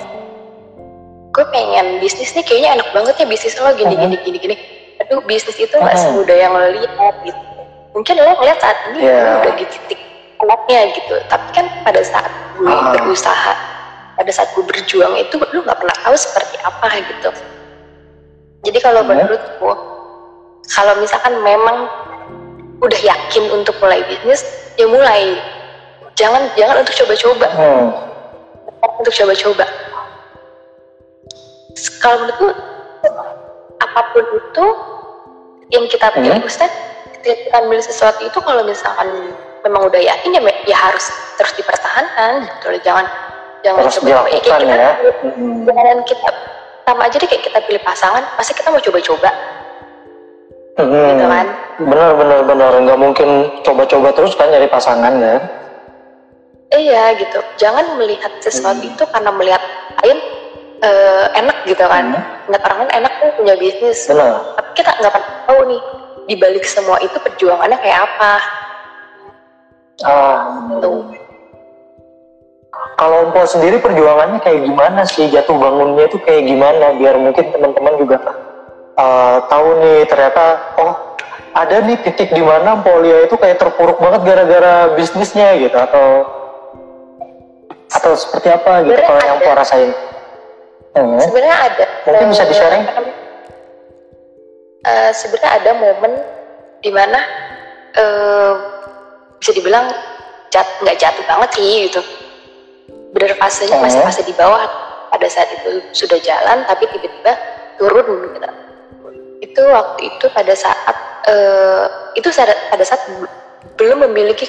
gue 1.41 1.47
pengen 1.49 2.05
bisnis 2.05 2.37
nih 2.37 2.45
kayaknya 2.45 2.77
enak 2.77 2.89
banget 2.93 3.17
ya 3.17 3.25
bisnis 3.25 3.57
lo 3.57 3.73
gini 3.73 3.97
uh 3.97 4.01
gini 4.05 4.17
gini 4.21 4.37
gini. 4.37 4.57
Aduh 5.01 5.25
bisnis 5.25 5.57
itu 5.57 5.73
nggak 5.73 5.97
uh 5.97 6.01
semudah 6.05 6.37
yang 6.37 6.53
lo 6.53 6.69
lihat 6.69 7.15
gitu. 7.25 7.41
Mungkin 7.97 8.15
lo 8.21 8.37
ngeliat 8.37 8.61
saat 8.61 8.77
ini 8.93 9.09
yeah. 9.09 9.41
udah 9.41 9.53
di 9.57 9.65
titik 9.65 10.01
enaknya 10.45 10.93
gitu. 10.93 11.17
Tapi 11.33 11.49
kan 11.57 11.65
pada 11.81 12.05
saat 12.05 12.29
gue 12.61 12.69
uh 12.69 12.93
berusaha 12.93 13.57
pada 14.21 14.29
saat 14.37 14.53
gue 14.53 14.65
berjuang 14.69 15.17
itu 15.17 15.41
lo 15.41 15.61
nggak 15.65 15.81
pernah 15.81 15.97
tahu 16.05 16.17
seperti 16.21 16.61
apa 16.61 16.89
gitu. 17.09 17.31
Jadi 18.69 18.79
kalau 18.85 19.01
uh 19.01 19.09
menurutku 19.09 19.71
kalau 20.69 20.93
misalkan 21.01 21.41
memang 21.41 21.89
udah 22.85 23.01
yakin 23.01 23.49
untuk 23.57 23.81
mulai 23.81 24.05
bisnis 24.13 24.45
ya 24.77 24.85
mulai. 24.85 25.41
Jangan 26.21 26.53
jangan 26.53 26.85
untuk 26.85 26.93
coba-coba. 27.01 27.49
Hmm. 27.57 27.89
untuk 29.01 29.13
coba-coba 29.13 29.65
kalau 32.03 32.17
menurutku 32.25 32.49
apa 33.81 34.01
pun 34.13 34.25
itu 34.37 34.67
yang 35.71 35.85
kita 35.87 36.07
pilih 36.15 36.37
hmm. 36.37 36.49
Ustaz 36.49 36.71
ketika 37.21 37.35
kita 37.47 37.57
ambil 37.63 37.81
sesuatu 37.81 38.21
itu 38.27 38.39
kalau 38.43 38.63
misalkan 38.67 39.09
memang 39.61 39.87
udah 39.87 40.01
yakin 40.01 40.37
ya, 40.37 40.43
ya 40.67 40.77
harus 40.77 41.13
terus 41.37 41.53
dipertahankan 41.57 42.49
gitu 42.49 42.67
jangan 42.81 43.07
jangan 43.61 43.87
terus 43.87 43.97
coba-coba. 44.01 44.29
Ya, 44.29 44.41
kayak 44.41 44.43
kita 44.45 44.75
ya. 44.75 44.91
jangan 45.69 45.99
kita 46.09 46.31
sama 46.89 47.03
aja 47.07 47.17
deh 47.23 47.29
kayak 47.29 47.45
kita 47.47 47.59
pilih 47.69 47.83
pasangan 47.87 48.23
pasti 48.35 48.53
kita 48.57 48.69
mau 48.73 48.83
coba-coba. 48.83 49.31
Hmm, 50.81 50.97
gitu 51.13 51.25
kan? 51.29 51.47
Benar 51.77 52.11
benar 52.17 52.41
benar. 52.49 52.73
Nggak 52.83 52.99
mungkin 52.99 53.29
coba-coba 53.63 54.09
terus 54.17 54.33
kan 54.35 54.49
nyari 54.49 54.67
pasangan 54.67 55.13
ya? 55.21 55.37
Iya 56.71 57.05
gitu. 57.21 57.39
Jangan 57.61 58.01
melihat 58.01 58.33
sesuatu 58.41 58.81
hmm. 58.81 58.91
itu 58.97 59.05
karena 59.13 59.31
melihat 59.35 59.63
lain 60.03 60.19
uh, 60.83 61.25
enak 61.37 61.57
gitu 61.69 61.85
kan. 61.85 62.05
Hmm. 62.13 62.25
ngeliat 62.49 62.63
orang 62.67 62.79
lain 62.85 62.93
enak 63.05 63.13
tuh 63.21 63.31
punya 63.39 63.55
bisnis. 63.61 63.99
Benar. 64.09 64.57
tapi 64.59 64.71
kita 64.75 64.91
nggak 64.99 65.13
pernah 65.13 65.35
tahu 65.47 65.61
nih 65.69 65.83
di 66.31 66.35
balik 66.39 66.65
semua 66.67 66.97
itu 67.03 67.17
perjuangannya 67.21 67.79
kayak 67.81 68.01
apa. 68.07 68.33
Ah 70.07 70.43
tuh. 70.81 71.05
Kalau 72.71 73.29
Empo 73.29 73.43
sendiri 73.49 73.81
perjuangannya 73.81 74.39
kayak 74.45 74.61
gimana 74.65 75.03
sih? 75.09 75.27
Jatuh 75.29 75.57
bangunnya 75.57 76.07
itu 76.07 76.21
kayak 76.23 76.47
gimana? 76.49 76.97
Biar 76.97 77.17
mungkin 77.17 77.49
teman-teman 77.51 77.95
juga 77.97 78.17
uh, 79.01 79.37
tahu 79.49 79.69
nih 79.81 80.05
ternyata 80.07 80.45
oh 80.79 80.95
ada 81.57 81.83
nih 81.83 81.99
titik 82.07 82.31
di 82.31 82.45
mana 82.45 82.79
Polia 82.79 83.27
itu 83.27 83.35
kayak 83.35 83.59
terpuruk 83.59 83.99
banget 83.99 84.23
gara-gara 84.23 84.95
bisnisnya 84.95 85.59
gitu. 85.59 85.77
Atau 85.77 86.07
atau 87.91 88.13
seperti 88.15 88.49
apa 88.55 88.87
gitu 88.87 89.01
kalau 89.03 89.23
yang 89.27 89.39
Po 89.43 89.51
rasain? 89.51 89.91
Hmm. 90.97 91.19
Sebenarnya 91.23 91.57
ada. 91.57 91.87
Mungkin 92.07 92.29
bisa 92.35 92.45
di 92.47 92.55
sharing? 92.55 92.85
Uh, 94.81 95.11
sebenarnya 95.13 95.51
ada 95.61 95.71
momen 95.77 96.13
di 96.81 96.91
mana 96.91 97.21
uh, 97.95 98.53
bisa 99.37 99.53
dibilang 99.53 99.93
jat 100.49 100.67
nggak 100.81 100.99
jatuh 100.99 101.25
banget 101.29 101.51
sih 101.55 101.71
gitu. 101.87 102.01
Bener 103.15 103.37
fasenya 103.39 103.77
hmm. 103.79 103.85
masih 103.87 104.01
fase 104.03 104.23
di 104.27 104.35
bawah 104.35 104.67
pada 105.11 105.27
saat 105.27 105.51
itu 105.51 105.83
sudah 105.91 106.19
jalan 106.23 106.63
tapi 106.71 106.87
tiba-tiba 106.91 107.35
turun 107.77 108.31
gitu 108.35 108.51
itu 109.41 109.63
waktu 109.67 110.01
itu 110.07 110.27
pada 110.31 110.55
saat 110.55 110.97
uh, 111.27 111.87
itu 112.15 112.29
pada 112.71 112.85
saat 112.85 113.01
belum 113.75 114.07
memiliki 114.07 114.47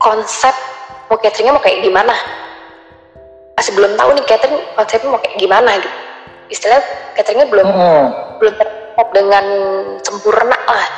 konsep 0.00 0.52
mau 1.06 1.20
cateringnya 1.20 1.54
mau 1.54 1.62
kayak 1.62 1.84
gimana 1.84 2.16
masih 3.60 3.76
belum 3.76 3.92
tahu 3.92 4.16
nih 4.16 4.24
catering 4.24 4.56
konsepnya 4.72 5.12
mau 5.12 5.20
kayak 5.20 5.36
gimana 5.36 5.70
gitu. 5.76 5.90
Istilah 6.48 6.80
cateringnya 7.12 7.46
belum 7.52 7.68
hmm. 7.68 8.06
belum 8.40 8.54
terkait 8.56 9.08
dengan 9.12 9.44
sempurna 10.00 10.56
lah. 10.56 10.88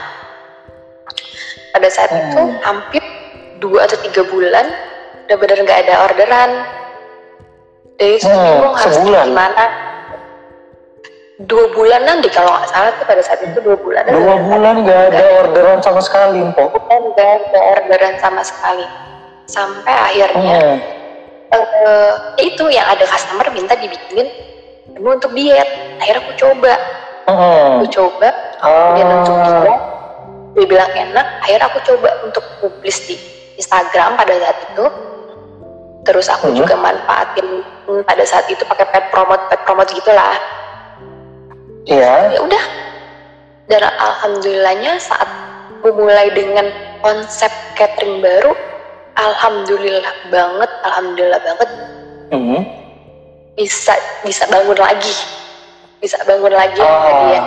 Pada 1.75 1.88
saat 1.90 2.14
hmm. 2.14 2.23
itu 2.23 2.42
hampir 2.62 3.02
dua 3.59 3.90
atau 3.90 3.99
tiga 4.07 4.23
bulan 4.31 4.71
udah 5.26 5.37
benar 5.42 5.59
nggak 5.59 5.81
ada 5.90 5.95
orderan. 6.07 6.50
Dari 7.99 8.23
hmm, 8.23 8.78
harus 8.78 8.97
gimana. 9.02 9.64
Dua 11.42 11.66
bulan 11.75 12.07
nanti 12.07 12.31
kalau 12.31 12.54
nggak 12.54 12.71
salah 12.71 12.95
tuh 12.95 13.07
pada 13.11 13.23
saat 13.26 13.42
itu 13.42 13.59
dua 13.59 13.75
bulan 13.75 14.07
dua 14.07 14.38
bulan 14.38 14.87
nggak 14.87 15.00
ada 15.11 15.25
orderan 15.42 15.83
sama 15.83 15.99
sekali 15.99 16.38
bukan 16.54 17.00
nggak 17.11 17.31
ada 17.42 17.59
orderan 17.75 18.14
sama 18.23 18.47
sekali. 18.47 18.87
Sampai 19.50 19.90
akhirnya 19.90 20.78
hmm. 20.78 21.01
Uh, 21.52 22.12
itu 22.40 22.64
yang 22.73 22.87
ada 22.88 23.04
customer 23.04 23.47
minta 23.52 23.76
dibikinin 23.76 24.28
menu 24.92 25.09
untuk 25.14 25.32
diet 25.37 25.68
akhirnya 26.00 26.21
aku 26.25 26.32
coba 26.40 26.73
hmm. 27.28 27.71
aku 27.78 27.87
coba 27.92 28.28
oh. 28.64 28.92
dia 28.97 29.04
untuk 29.06 29.37
diet 29.37 29.80
dia 30.52 30.66
bilang 30.68 30.90
enak 30.92 31.26
akhirnya 31.44 31.66
aku 31.68 31.78
coba 31.87 32.11
untuk 32.25 32.44
publis 32.61 32.99
di 33.09 33.16
Instagram 33.61 34.16
pada 34.16 34.35
saat 34.37 34.59
itu 34.73 34.85
terus 36.02 36.26
aku 36.26 36.50
hmm. 36.50 36.56
juga 36.59 36.75
manfaatin 36.75 37.62
pada 38.09 38.25
saat 38.26 38.50
itu 38.50 38.64
pakai 38.66 38.88
pet 38.90 39.04
promote 39.14 39.47
pet 39.49 39.61
promote 39.62 39.92
gitulah 39.94 40.35
Iya. 41.87 42.38
Ya 42.38 42.40
udah. 42.42 42.64
Dan 43.66 43.82
alhamdulillahnya 43.82 45.02
saat 45.02 45.26
memulai 45.82 46.30
dengan 46.30 46.71
konsep 47.02 47.50
catering 47.75 48.23
baru, 48.23 48.54
alhamdulillah 49.16 50.14
banget, 50.33 50.71
alhamdulillah 50.85 51.40
banget. 51.40 51.71
Mm-hmm. 52.33 52.61
Bisa 53.57 53.95
bisa 54.25 54.45
bangun 54.49 54.78
lagi, 54.81 55.14
bisa 56.00 56.16
bangun 56.25 56.52
lagi 56.52 56.81
oh. 56.81 57.28
ya. 57.33 57.42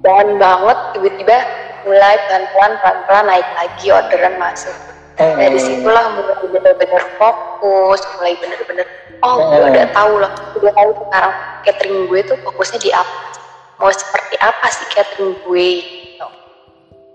Bangun 0.00 0.40
banget, 0.40 0.78
tiba-tiba 0.96 1.38
mulai 1.88 2.16
pelan-pelan 2.28 2.72
pelan-pelan 2.84 3.24
naik 3.28 3.48
lagi 3.56 3.86
orderan 3.88 4.34
masuk. 4.36 4.76
Mm-hmm. 5.16 5.36
Dari 5.36 5.58
situlah 5.60 6.04
mulai 6.16 6.36
bener-bener 6.44 7.02
fokus, 7.16 8.00
mulai 8.16 8.36
bener-bener 8.40 8.88
oh 9.20 9.36
gue 9.52 9.60
udah 9.68 9.86
tahu 9.92 10.14
lah 10.16 10.32
udah 10.56 10.72
tahu 10.72 10.90
sekarang 10.96 11.34
catering 11.64 12.08
gue 12.08 12.20
tuh 12.24 12.36
fokusnya 12.40 12.78
di 12.80 12.90
apa 12.92 13.20
mau 13.80 13.92
seperti 13.92 14.36
apa 14.40 14.66
sih 14.72 14.86
catering 14.92 15.36
gue 15.44 15.68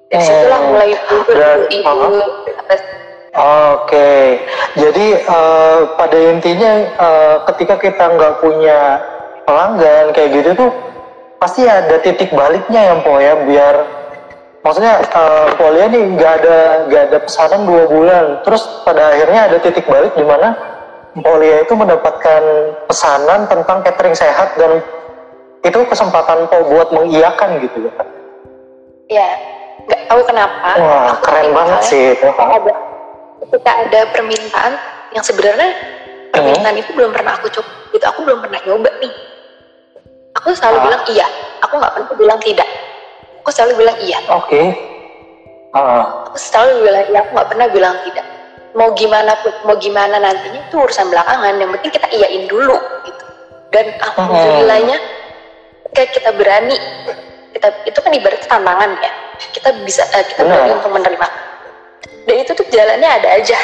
dari 0.09 0.21
hmm. 0.21 0.29
situlah 0.29 0.59
mulai 0.69 0.89
ibu 0.93 1.17
Oke, 3.35 4.39
jadi 4.79 5.07
uh, 5.27 5.91
pada 5.99 6.15
intinya 6.15 6.71
uh, 6.95 7.35
ketika 7.51 7.75
kita 7.83 8.15
nggak 8.15 8.39
punya 8.39 9.03
pelanggan 9.43 10.15
kayak 10.15 10.39
gitu 10.39 10.49
tuh 10.55 10.71
pasti 11.35 11.67
ada 11.67 11.99
titik 11.99 12.31
baliknya 12.31 12.81
ya 12.91 12.95
po 13.03 13.19
ya 13.19 13.35
biar 13.43 13.75
maksudnya 14.63 15.03
uh, 15.13 15.51
Polia 15.59 15.85
nih 15.91 16.15
nggak 16.17 16.33
ada 16.41 16.59
nggak 16.89 17.03
ada 17.11 17.17
pesanan 17.21 17.61
dua 17.69 17.83
bulan 17.85 18.25
terus 18.47 18.63
pada 18.87 19.13
akhirnya 19.13 19.41
ada 19.51 19.57
titik 19.61 19.85
balik 19.85 20.15
di 20.17 20.25
mana 20.25 20.55
Polia 21.19 21.63
itu 21.63 21.75
mendapatkan 21.75 22.41
pesanan 22.87 23.51
tentang 23.51 23.83
catering 23.83 24.15
sehat 24.15 24.55
dan 24.55 24.79
itu 25.63 25.79
kesempatan 25.91 26.45
Po 26.45 26.61
buat 26.71 26.91
mengiyakan 26.91 27.57
gitu 27.63 27.87
ya 27.87 27.91
kan? 27.97 28.07
Ya, 29.09 29.29
nggak 29.87 30.01
tahu 30.11 30.21
kenapa. 30.27 30.69
Wah, 30.77 31.15
keren 31.23 31.49
banget 31.55 31.81
sih 31.87 32.03
itu. 32.13 32.27
Ada, 32.29 32.73
ketika 33.49 33.71
ada 33.85 33.99
permintaan, 34.11 34.73
yang 35.15 35.23
sebenarnya 35.23 35.69
permintaan 36.35 36.75
itu 36.75 36.91
belum 36.91 37.15
pernah 37.15 37.39
aku 37.39 37.47
coba 37.51 37.71
gitu. 37.95 38.05
Aku 38.11 38.19
belum 38.27 38.39
pernah 38.43 38.59
nyoba 38.67 38.91
nih. 38.99 39.13
Aku 40.35 40.51
selalu 40.51 40.77
ah. 40.77 40.83
bilang 40.83 41.03
iya. 41.07 41.27
Aku 41.63 41.73
nggak 41.79 41.93
pernah 41.95 42.15
bilang 42.19 42.39
tidak. 42.43 42.69
Aku 43.41 43.49
selalu 43.55 43.73
bilang 43.85 43.97
iya. 44.03 44.19
Oke. 44.27 44.51
Okay. 44.51 44.65
uh. 45.71 46.27
aku 46.27 46.37
selalu 46.37 46.71
bilang 46.83 47.03
iya 47.07 47.19
aku 47.23 47.31
nggak 47.31 47.49
pernah 47.49 47.67
bilang 47.71 47.95
tidak. 48.03 48.25
Mau 48.75 48.91
gimana 48.91 49.31
pun 49.39 49.53
mau 49.63 49.75
gimana 49.79 50.19
nantinya 50.19 50.59
itu 50.67 50.75
urusan 50.75 51.07
belakangan. 51.07 51.55
Yang 51.55 51.69
penting 51.79 51.91
kita 51.95 52.07
iyain 52.11 52.43
dulu 52.51 52.75
gitu. 53.07 53.25
Dan 53.71 53.85
alhamdulillahnya 54.03 54.97
kayak 55.95 56.11
kita 56.11 56.29
berani 56.35 56.75
kita 57.55 57.67
itu 57.87 57.99
kan 58.03 58.11
ibarat 58.11 58.43
tantangan 58.43 58.91
ya. 58.99 59.11
Kita 59.55 59.69
bisa 59.87 60.03
uh, 60.11 60.25
kita 60.27 60.43
Benar. 60.43 60.51
berani 60.59 60.73
untuk 60.75 60.91
menerima 60.91 61.27
dan 62.25 62.35
itu 62.41 62.51
tuh 62.57 62.67
jalannya 62.73 63.09
ada 63.09 63.29
aja. 63.37 63.59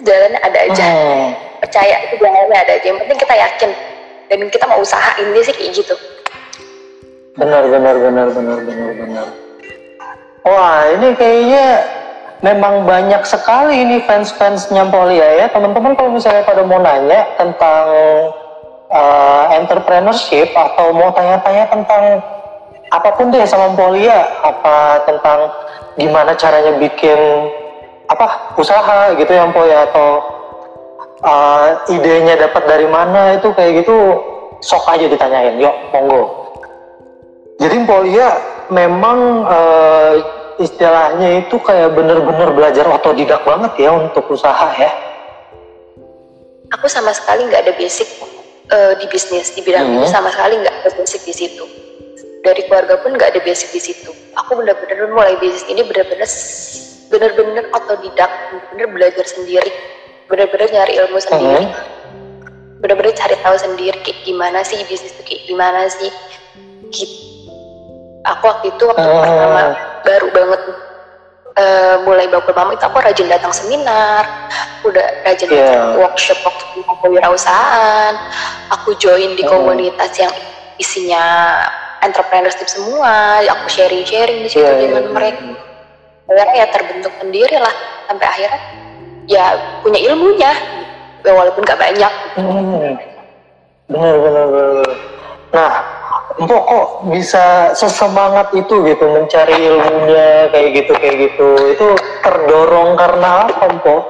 Jalannya 0.00 0.40
ada 0.42 0.58
aja. 0.58 0.86
Hmm. 0.88 1.30
percaya 1.64 1.96
itu 2.04 2.20
jalannya 2.20 2.58
ada 2.60 2.72
aja. 2.76 2.84
Yang 2.84 2.98
penting 3.04 3.18
kita 3.20 3.34
yakin. 3.36 3.70
Dan 4.28 4.38
kita 4.48 4.64
mau 4.68 4.80
usaha 4.80 5.10
ini 5.20 5.40
sih 5.44 5.54
kayak 5.54 5.72
gitu. 5.76 5.94
Benar 7.36 7.68
benar 7.68 7.96
benar 7.96 8.26
benar 8.32 8.58
benar 8.64 8.90
benar. 8.96 9.26
Wah 10.44 10.92
ini 10.92 11.16
kayaknya 11.16 11.66
memang 12.44 12.84
banyak 12.84 13.22
sekali 13.24 13.80
ini 13.80 13.96
fans-fansnya 14.04 14.88
Polia 14.92 15.44
ya. 15.44 15.46
Teman-teman 15.48 15.96
kalau 15.96 16.12
misalnya 16.12 16.44
pada 16.44 16.64
mau 16.64 16.80
nanya 16.80 17.24
tentang 17.40 17.86
uh, 18.92 19.44
entrepreneurship 19.56 20.52
atau 20.52 20.92
mau 20.92 21.12
tanya-tanya 21.12 21.64
tentang 21.72 22.20
apa 22.92 23.08
pun 23.16 23.32
deh 23.32 23.44
sama 23.48 23.72
Polia 23.72 24.28
apa 24.44 25.02
tentang 25.08 25.48
gimana 25.96 26.36
caranya 26.36 26.76
bikin 26.76 27.18
apa 28.08 28.56
usaha 28.60 29.16
gitu 29.16 29.32
ya 29.32 29.48
Po 29.48 29.64
ya 29.64 29.88
atau 29.88 30.08
uh, 31.24 31.66
idenya 31.88 32.36
dapat 32.36 32.62
dari 32.68 32.86
mana 32.88 33.40
itu 33.40 33.48
kayak 33.56 33.84
gitu 33.84 33.96
sok 34.60 34.84
aja 34.88 35.08
ditanyain. 35.08 35.56
Yuk 35.60 35.74
monggo. 35.92 36.22
Jadi 37.60 37.76
Polia 37.86 38.34
memang 38.68 39.46
uh, 39.46 40.14
istilahnya 40.58 41.46
itu 41.46 41.56
kayak 41.62 41.94
bener-bener 41.94 42.50
belajar 42.50 42.86
otodidak 42.90 43.42
banget 43.46 43.88
ya 43.88 43.90
untuk 43.94 44.26
usaha 44.30 44.68
ya. 44.74 44.90
Aku 46.74 46.90
sama 46.90 47.14
sekali 47.14 47.46
nggak 47.46 47.70
ada 47.70 47.72
basic 47.78 48.08
uh, 48.74 48.92
di 48.98 49.06
bisnis 49.06 49.54
di 49.54 49.62
bidang 49.62 49.86
hmm. 49.86 49.96
ini 50.02 50.06
sama 50.10 50.34
sekali 50.34 50.58
nggak 50.58 50.74
ada 50.82 50.90
basic 50.98 51.22
di 51.22 51.34
situ. 51.34 51.64
Dari 52.44 52.68
keluarga 52.68 53.00
pun 53.00 53.16
nggak 53.16 53.38
ada 53.38 53.40
basic 53.40 53.72
di 53.72 53.80
situ. 53.80 54.10
Aku 54.44 54.58
benar-benar 54.58 55.08
mulai 55.14 55.38
bisnis 55.38 55.64
ini 55.70 55.86
benar-benar 55.86 56.28
benar-benar 57.12 57.64
otodidak 57.72 58.30
benar-benar 58.50 58.88
belajar 58.92 59.26
sendiri 59.26 59.72
benar-benar 60.28 60.68
nyari 60.72 60.92
ilmu 61.04 61.18
sendiri 61.20 61.64
hmm. 61.68 62.80
benar-benar 62.80 63.14
cari 63.16 63.36
tahu 63.40 63.56
sendiri 63.60 63.98
kayak 64.04 64.20
gimana 64.24 64.60
sih 64.64 64.80
bisnis 64.88 65.12
itu 65.12 65.22
kayak 65.24 65.42
gimana 65.48 65.80
sih 65.88 66.10
gitu 66.92 67.16
aku 68.24 68.42
waktu 68.48 68.66
itu 68.72 68.84
waktu 68.88 69.04
uh. 69.08 69.20
pertama 69.20 69.62
baru 70.04 70.28
banget 70.32 70.60
uh, 71.58 71.96
mulai 72.04 72.26
baku 72.28 72.50
mama 72.56 72.76
itu 72.76 72.84
aku 72.84 72.98
rajin 73.00 73.28
datang 73.28 73.52
seminar 73.52 74.24
udah 74.84 75.06
rajin 75.24 75.48
yeah. 75.52 75.60
datang 75.60 76.00
workshop 76.00 76.38
waktu 76.44 76.80
kewirausahaan 77.04 78.14
aku 78.72 78.96
join 78.96 79.36
di 79.36 79.44
komunitas 79.44 80.16
yang 80.18 80.32
isinya 80.80 81.24
entrepreneurship 82.02 82.66
semua 82.68 83.44
aku 83.44 83.66
sharing 83.70 84.04
sharing 84.04 84.44
di 84.44 84.50
situ 84.50 84.64
yeah, 84.64 84.80
dengan 84.80 85.04
yeah. 85.08 85.14
mereka 85.14 85.42
akhirnya 86.28 86.56
ya 86.56 86.66
terbentuk 86.72 87.12
sendiri 87.20 87.56
lah 87.60 87.74
sampai 88.08 88.26
akhirnya 88.26 88.60
ya 89.28 89.44
punya 89.80 90.00
ilmunya 90.00 90.52
ya, 91.24 91.32
walaupun 91.32 91.64
gak 91.64 91.80
banyak 91.80 92.12
hmm. 92.40 92.92
benar 93.88 94.14
benar 94.20 94.46
benar 94.48 94.88
nah 95.52 95.72
Empok 96.34 96.62
kok 96.66 96.88
bisa 97.14 97.70
sesemangat 97.78 98.50
itu 98.58 98.74
gitu 98.82 99.04
mencari 99.06 99.54
ilmunya 99.54 100.50
kayak 100.50 100.68
gitu 100.82 100.92
kayak 100.98 101.16
gitu 101.30 101.48
itu 101.70 101.86
terdorong 102.26 102.98
karena 102.98 103.46
apa 103.46 103.70
Empok? 103.70 104.02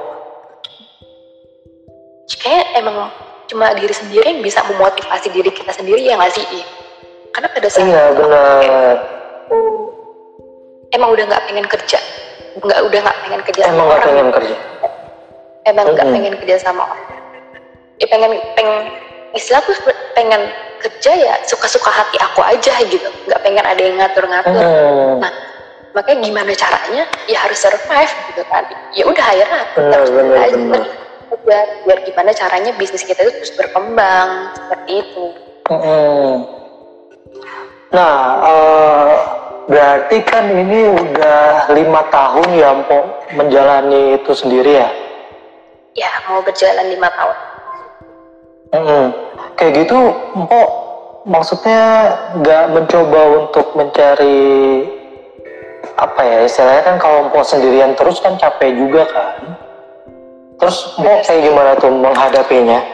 Kayak 2.41 2.65
emang 2.81 3.13
cuma 3.45 3.77
diri 3.77 3.93
sendiri 3.93 4.25
yang 4.25 4.41
bisa 4.41 4.65
memotivasi 4.65 5.29
diri 5.37 5.53
kita 5.53 5.69
sendiri 5.69 6.01
ya 6.01 6.17
nggak 6.17 6.33
sih? 6.33 6.65
Karena 7.29 7.47
pada 7.53 7.67
saat 7.69 7.85
iya 7.85 8.03
benar 8.17 8.95
emang 10.95 11.09
udah 11.11 11.23
nggak 11.27 11.43
pengen 11.51 11.67
kerja? 11.67 11.99
Nggak 12.55 12.79
udah 12.87 12.99
nggak 13.03 13.17
pengen 13.27 13.41
kerja 13.43 13.61
emang 13.67 13.75
sama 13.75 13.83
orang? 13.91 14.07
pengen 14.07 14.29
kerja? 14.31 14.55
Emang 15.67 15.85
nggak 15.91 16.07
pengen 16.07 16.33
kerja 16.39 16.55
sama 16.63 16.81
orang? 16.87 17.07
Ya 17.99 18.05
pengen 18.07 18.31
pengen 18.55 18.77
istilah 19.35 19.61
tuh 19.67 19.75
pengen 20.15 20.41
kerja 20.79 21.11
ya 21.15 21.33
suka-suka 21.43 21.91
hati 21.91 22.17
aku 22.23 22.39
aja 22.39 22.73
gitu. 22.87 23.07
Nggak 23.27 23.41
pengen 23.43 23.65
ada 23.67 23.81
yang 23.83 23.95
ngatur-ngatur. 23.99 24.63
Hmm. 24.63 25.19
nah 25.19 25.31
makanya 25.91 26.27
gimana 26.31 26.51
caranya? 26.55 27.03
Ya 27.27 27.37
harus 27.43 27.59
survive 27.59 28.13
gitu 28.31 28.43
kan. 28.47 28.63
Ya 28.95 29.03
udah 29.03 29.25
akhirnya 29.25 29.61
terus 29.75 30.09
bener, 30.11 30.37
aja 30.39 30.57
biar, 31.45 31.67
biar 31.83 31.99
gimana 32.07 32.31
caranya 32.31 32.71
bisnis 32.79 33.03
kita 33.03 33.19
itu 33.27 33.31
terus 33.43 33.53
berkembang. 33.59 34.55
Seperti 34.55 34.91
itu. 35.03 35.25
Hmm. 35.65 36.45
nah 37.89 38.37
uh, 38.43 39.44
Berarti 39.65 40.21
kan 40.21 40.45
ini 40.45 40.93
udah 40.93 41.73
lima 41.73 42.05
tahun 42.13 42.47
ya 42.53 42.69
Mpok 42.85 43.33
menjalani 43.33 44.21
itu 44.21 44.31
sendiri 44.37 44.77
ya? 44.77 44.89
Ya 45.97 46.11
mau 46.29 46.45
berjalan 46.45 46.85
lima 46.93 47.09
tahun. 47.09 47.37
Hmm, 48.77 49.05
kayak 49.57 49.73
gitu 49.81 50.13
Mpok 50.37 50.67
maksudnya 51.25 52.13
nggak 52.37 52.65
mencoba 52.77 53.21
untuk 53.41 53.73
mencari 53.73 54.85
apa 55.97 56.21
ya 56.21 56.37
istilahnya 56.45 56.83
kan 56.85 56.97
kalau 57.01 57.25
Mpok 57.33 57.41
sendirian 57.41 57.97
terus 57.97 58.21
kan 58.21 58.37
capek 58.37 58.69
juga 58.69 59.09
kan? 59.09 59.57
Terus 60.61 60.93
Mpok 61.01 61.25
kayak 61.25 61.41
gimana 61.41 61.71
tuh 61.81 61.89
menghadapinya? 61.89 62.85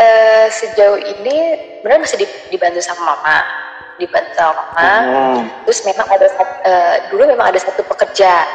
Uh, 0.00 0.46
sejauh 0.48 0.96
ini 0.96 1.36
benar 1.84 2.00
masih 2.00 2.24
dibantu 2.48 2.80
sama 2.80 3.12
mama 3.12 3.67
di 3.98 4.06
sama 4.38 4.64
hmm. 4.78 5.66
terus 5.66 5.82
memang 5.82 6.06
ada 6.06 6.26
uh, 6.38 6.94
dulu 7.10 7.22
memang 7.26 7.50
ada 7.50 7.60
satu 7.60 7.82
pekerja 7.82 8.46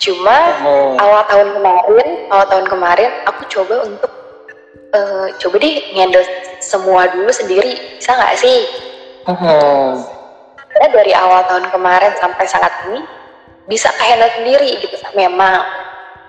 cuma 0.00 0.38
hmm. 0.60 0.96
awal 1.00 1.22
tahun 1.28 1.48
kemarin 1.56 2.08
awal 2.32 2.46
tahun 2.48 2.66
kemarin 2.68 3.10
aku 3.24 3.42
coba 3.48 3.88
untuk 3.88 4.12
uh, 4.92 5.28
coba 5.40 5.56
deh 5.60 5.76
ngendel 5.96 6.24
semua 6.60 7.08
dulu 7.12 7.32
sendiri 7.32 7.76
bisa 7.96 8.12
nggak 8.16 8.36
sih 8.36 8.60
hmm. 9.28 9.88
karena 10.76 10.88
dari 10.92 11.12
awal 11.16 11.40
tahun 11.48 11.66
kemarin 11.72 12.12
sampai 12.20 12.44
saat 12.44 12.72
ini 12.88 13.00
bisa 13.68 13.88
handle 14.00 14.28
sendiri 14.40 14.76
gitu 14.84 14.96
memang 15.16 15.64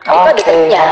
okay. 0.03 0.11
itu 0.11 0.27
ada 0.31 0.41
triknya 0.43 0.83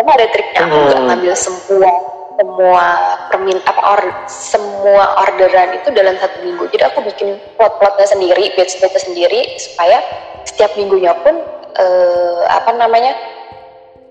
Emang 0.00 0.16
ada 0.16 0.28
triknya 0.32 0.60
aku 0.64 0.76
nggak 0.82 0.96
hmm. 0.96 1.08
ngambil 1.12 1.34
semua 1.36 1.92
semua 2.38 2.84
permintaan 3.32 3.78
or, 3.82 4.00
semua 4.30 5.04
orderan 5.26 5.74
itu 5.76 5.88
dalam 5.90 6.14
satu 6.20 6.40
minggu. 6.44 6.64
Jadi 6.70 6.82
aku 6.86 7.02
bikin 7.04 7.36
plot-plotnya 7.58 8.06
sendiri 8.06 8.54
batch-batchnya 8.54 9.02
sendiri 9.02 9.40
supaya 9.58 9.98
setiap 10.46 10.72
minggunya 10.78 11.12
pun 11.20 11.36
uh, 11.76 12.42
apa 12.48 12.70
namanya 12.76 13.12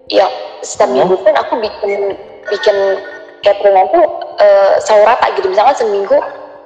ya 0.10 0.28
setiap 0.62 0.90
minggu 0.92 1.16
pun 1.22 1.34
aku 1.34 1.54
bikin 1.64 2.18
bikin 2.50 2.78
cateringan 3.40 3.88
tuh 3.94 4.06
uh, 4.42 4.74
selalu 4.84 5.04
rata 5.08 5.28
gitu. 5.40 5.48
Misalnya 5.48 5.76
seminggu 5.78 6.18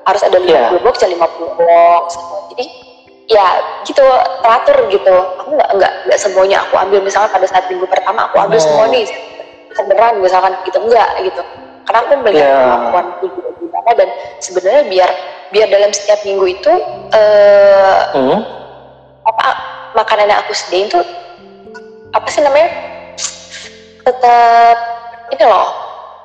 harus 0.04 0.22
ada 0.26 0.38
50 0.40 0.50
yeah. 0.52 0.82
box 0.84 1.00
dan 1.00 1.16
50 1.16 1.64
box 1.64 2.06
jadi 2.52 2.66
ya 3.32 3.48
gitu 3.88 4.04
teratur 4.44 4.78
gitu. 4.92 5.16
Aku 5.44 5.56
nggak 5.56 5.70
nggak 5.80 5.94
nggak 6.10 6.20
semuanya 6.20 6.66
aku 6.66 6.76
ambil. 6.76 7.00
Misalnya 7.06 7.32
pada 7.32 7.48
saat 7.48 7.72
minggu 7.72 7.88
pertama 7.88 8.28
aku 8.28 8.36
ambil 8.42 8.60
oh. 8.60 8.64
semua 8.64 8.86
nih 8.92 9.08
beneran 9.82 10.22
misalkan 10.22 10.54
gitu 10.64 10.78
enggak 10.78 11.10
gitu 11.26 11.42
karena 11.84 12.00
aku 12.00 12.14
melihat 12.24 12.48
yeah. 12.48 12.62
kemampuanku 12.64 13.26
juga 13.34 13.50
gimana 13.60 13.92
dan 13.98 14.10
sebenarnya 14.40 14.84
biar 14.88 15.10
biar 15.52 15.68
dalam 15.70 15.92
setiap 15.92 16.20
minggu 16.24 16.46
itu 16.50 16.74
uh, 17.12 18.00
mm. 18.16 18.40
apa 19.28 19.48
makanan 19.94 20.32
yang 20.32 20.40
aku 20.42 20.54
sediain 20.56 20.90
tuh 20.90 21.04
apa 22.14 22.28
sih 22.30 22.42
namanya 22.42 22.70
tetap 24.04 24.78
ini 25.34 25.44
loh 25.46 25.70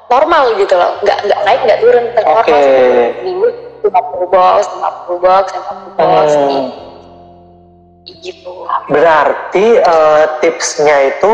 normal 0.09 0.57
gitu 0.57 0.75
loh 0.75 0.97
nggak 1.05 1.19
nggak 1.29 1.41
naik 1.45 1.61
nggak 1.69 1.81
turun 1.85 2.05
tetap 2.17 2.35
okay. 2.43 2.53
normal 2.53 3.25
minggu 3.25 3.49
lima 3.79 4.01
puluh 4.11 4.29
box 4.29 4.61
lima 4.75 4.91
puluh 5.05 5.21
box 5.21 5.45
lima 5.55 5.73
puluh 5.73 5.93
box 5.95 6.27
hmm. 6.35 6.69
gitu 8.25 8.53
berarti 8.89 9.67
uh, 9.85 10.25
tipsnya 10.41 10.97
itu 11.13 11.33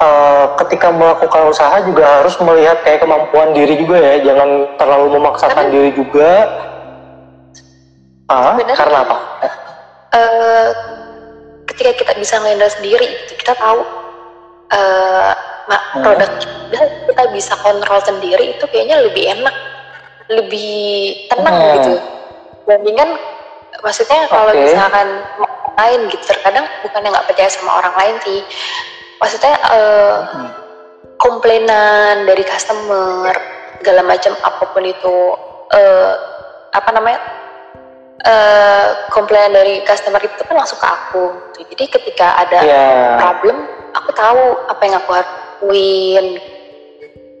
uh, 0.00 0.46
ketika 0.64 0.88
melakukan 0.92 1.50
usaha 1.50 1.76
juga 1.84 2.22
harus 2.22 2.34
melihat 2.40 2.80
kayak 2.84 3.04
kemampuan 3.04 3.52
diri 3.52 3.74
juga 3.80 3.96
ya, 3.98 4.14
jangan 4.32 4.76
terlalu 4.80 5.06
memaksakan 5.20 5.68
Tapi, 5.68 5.74
diri 5.74 5.90
juga. 5.94 6.30
Ah, 8.26 8.58
karena 8.58 8.98
apa? 9.06 9.16
Uh, 10.10 10.68
ketika 11.70 11.92
kita 12.02 12.12
bisa 12.18 12.34
ngehandle 12.42 12.72
sendiri, 12.72 13.08
kita 13.38 13.54
tahu 13.54 13.80
uh, 14.74 15.32
hmm. 15.66 16.02
produk 16.02 16.30
kita 17.06 17.24
bisa 17.34 17.54
kontrol 17.62 18.00
sendiri 18.02 18.54
itu 18.58 18.64
kayaknya 18.70 19.02
lebih 19.02 19.24
enak 19.38 19.56
lebih 20.26 21.14
tenang 21.30 21.54
hmm. 21.54 21.72
gitu 21.78 21.92
bandingkan 22.66 23.10
maksudnya 23.82 24.26
kalau 24.26 24.50
okay. 24.50 24.66
misalkan 24.66 25.08
lain 25.76 26.00
gitu 26.10 26.24
terkadang 26.26 26.66
bukan 26.82 27.04
yang 27.04 27.12
nggak 27.12 27.28
percaya 27.28 27.50
sama 27.52 27.78
orang 27.78 27.94
lain 27.94 28.16
sih 28.24 28.40
maksudnya 29.20 29.56
uh, 29.70 30.16
hmm. 30.28 30.50
komplainan 31.16 32.28
dari 32.28 32.44
customer 32.44 33.32
segala 33.80 34.02
macam 34.04 34.32
apa 34.42 34.64
pun 34.72 34.84
itu 34.84 35.16
uh, 35.72 36.12
apa 36.72 36.90
namanya 36.92 37.20
uh, 38.24 38.86
komplain 39.12 39.52
dari 39.52 39.84
customer 39.84 40.20
itu 40.20 40.40
kan 40.44 40.56
langsung 40.56 40.80
ke 40.80 40.88
aku 40.88 41.24
jadi 41.72 41.84
ketika 42.00 42.28
ada 42.44 42.60
yeah. 42.64 43.16
problem 43.20 43.68
aku 43.96 44.10
tahu 44.12 44.42
apa 44.68 44.82
yang 44.84 44.96
aku 45.00 45.10
lakuin 45.12 46.26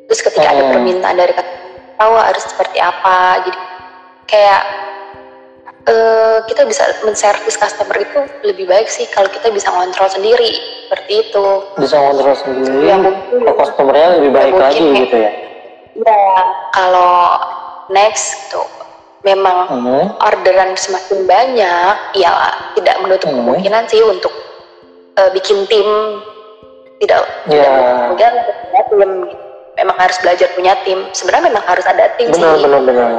terus 0.06 0.20
ketika 0.22 0.48
hmm. 0.48 0.54
ada 0.56 0.62
permintaan 0.72 1.16
dari 1.18 1.32
customer 1.34 1.64
tahu 1.96 2.12
harus 2.12 2.44
seperti 2.44 2.78
apa 2.78 3.40
jadi 3.44 3.58
kayak 4.28 4.62
uh, 5.86 6.38
kita 6.46 6.66
bisa 6.66 6.84
menservis 7.06 7.56
customer 7.56 7.96
itu 7.96 8.20
lebih 8.42 8.66
baik 8.66 8.90
sih 8.90 9.06
kalau 9.14 9.30
kita 9.30 9.48
bisa 9.54 9.70
ngontrol 9.70 10.10
sendiri 10.10 10.52
seperti 10.86 11.12
itu 11.26 11.46
bisa 11.78 11.96
ngontrol 11.98 12.36
sendiri 12.36 12.86
yang 12.86 13.00
mungkin 13.02 13.54
customernya 13.54 14.08
lebih 14.20 14.30
baik 14.34 14.54
lagi 14.54 14.84
gitu 15.06 15.16
ya 15.16 15.32
ya 15.96 16.24
kalau 16.74 17.40
next 17.88 18.52
tuh 18.52 18.66
memang 19.24 19.66
hmm. 19.66 20.06
orderan 20.22 20.78
semakin 20.78 21.26
banyak 21.26 21.94
ya 22.14 22.30
tidak 22.78 22.96
menutup 23.02 23.30
hmm. 23.30 23.38
kemungkinan 23.42 23.84
sih 23.90 24.02
untuk 24.04 24.30
uh, 25.18 25.30
bikin 25.34 25.66
tim 25.66 25.88
tidak 27.02 27.26
yeah. 27.50 28.12
tidak 28.14 28.32
punya 28.62 28.82
tim 28.88 29.10
memang 29.76 29.96
harus 29.98 30.16
belajar 30.22 30.48
punya 30.56 30.72
tim 30.86 30.98
sebenarnya 31.12 31.52
memang 31.52 31.64
harus 31.66 31.84
ada 31.84 32.08
tim 32.16 32.32
benar, 32.32 32.56
sih 32.56 32.64
benar 32.64 32.80
benar 32.86 33.10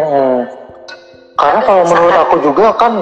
hmm. 0.00 0.40
Karena 1.38 1.60
kalau 1.62 1.82
menurut 1.86 2.16
aku 2.18 2.36
juga 2.42 2.74
kan 2.74 2.92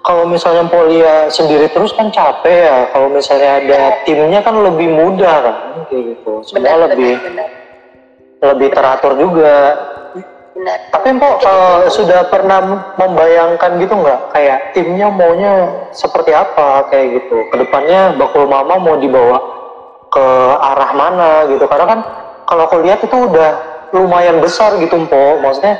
kalau 0.00 0.24
misalnya 0.24 0.64
Polia 0.72 1.28
sendiri 1.28 1.68
terus 1.68 1.92
kan 1.92 2.08
capek 2.08 2.56
ya. 2.64 2.78
Kalau 2.92 3.08
misalnya 3.12 3.50
ada 3.60 3.80
ya. 3.92 4.02
timnya 4.08 4.40
kan 4.40 4.56
lebih 4.56 4.88
mudah 4.88 5.36
kan 5.44 5.56
kayak 5.92 6.16
gitu. 6.16 6.32
Semua 6.48 6.56
benar, 6.64 6.76
lebih 6.88 7.12
benar, 7.20 7.28
benar. 7.28 7.48
lebih 8.40 8.68
teratur 8.72 9.12
juga. 9.20 9.56
Benar. 10.56 10.76
Tapi 10.88 11.08
Mpok 11.20 11.34
uh, 11.44 11.80
sudah 11.92 12.20
pernah 12.32 12.58
membayangkan 12.96 13.70
gitu 13.76 13.94
nggak? 14.00 14.20
Kayak 14.32 14.58
timnya 14.72 15.12
maunya 15.12 15.52
seperti 15.92 16.32
apa 16.32 16.88
kayak 16.88 17.20
gitu. 17.20 17.36
Ke 17.52 17.60
depannya 17.60 18.16
bakul 18.16 18.48
mama 18.48 18.80
mau 18.80 18.96
dibawa 18.96 19.38
ke 20.08 20.26
arah 20.56 20.90
mana 20.96 21.30
gitu. 21.52 21.68
Karena 21.68 21.86
kan 21.86 22.00
kalau 22.48 22.62
aku 22.66 22.80
lihat 22.80 23.04
itu 23.04 23.14
udah 23.14 23.50
lumayan 23.92 24.38
besar 24.40 24.78
gitu 24.78 24.96
Mpo 24.96 25.42
maksudnya 25.42 25.76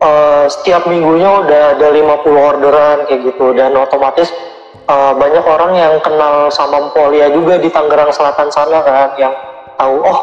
uh, 0.00 0.44
setiap 0.48 0.88
minggunya 0.88 1.28
udah 1.44 1.62
ada 1.76 1.88
50 1.92 2.00
orderan 2.34 2.98
kayak 3.06 3.20
gitu 3.30 3.52
dan 3.54 3.76
otomatis 3.76 4.32
uh, 4.88 5.12
banyak 5.14 5.44
orang 5.44 5.72
yang 5.76 5.94
kenal 6.02 6.48
sama 6.50 6.90
Lia 7.12 7.30
juga 7.30 7.60
di 7.60 7.68
Tangerang 7.68 8.10
Selatan 8.10 8.48
sana 8.50 8.80
kan 8.82 9.08
yang 9.20 9.32
tahu 9.76 9.96
oh 10.02 10.20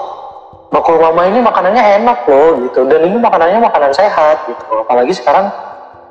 bakul 0.68 1.00
mama 1.00 1.26
ini 1.30 1.40
makanannya 1.40 2.04
enak 2.04 2.28
loh 2.28 2.60
gitu 2.68 2.84
dan 2.92 3.00
ini 3.08 3.18
makanannya 3.18 3.64
makanan 3.64 3.92
sehat 3.96 4.44
gitu 4.46 4.84
apalagi 4.84 5.16
sekarang 5.16 5.48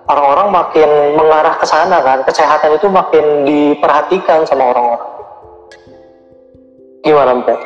orang-orang 0.09 0.49
makin 0.49 0.91
mengarah 1.19 1.55
ke 1.61 1.67
sana 1.69 2.01
kan 2.01 2.25
kesehatan 2.25 2.79
itu 2.79 2.89
makin 2.89 3.45
diperhatikan 3.45 4.49
sama 4.49 4.73
orang-orang 4.73 5.17
Gimana 7.07 7.39
Mbak? 7.39 7.61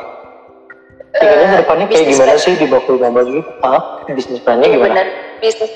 Tinggalnya 1.17 1.47
uh, 1.49 1.57
depannya 1.65 1.85
kayak 1.89 2.05
gimana 2.13 2.33
plan. 2.37 2.45
sih 2.45 2.53
di 2.61 2.65
Bakul 2.69 3.01
Mama 3.01 3.25
gitu? 3.25 3.41
Ah, 3.65 4.05
bisnis 4.05 4.37
plannya 4.45 4.69
iya, 4.69 4.75
gimana? 4.77 4.93
Bener. 4.93 5.07
Bisnis, 5.41 5.73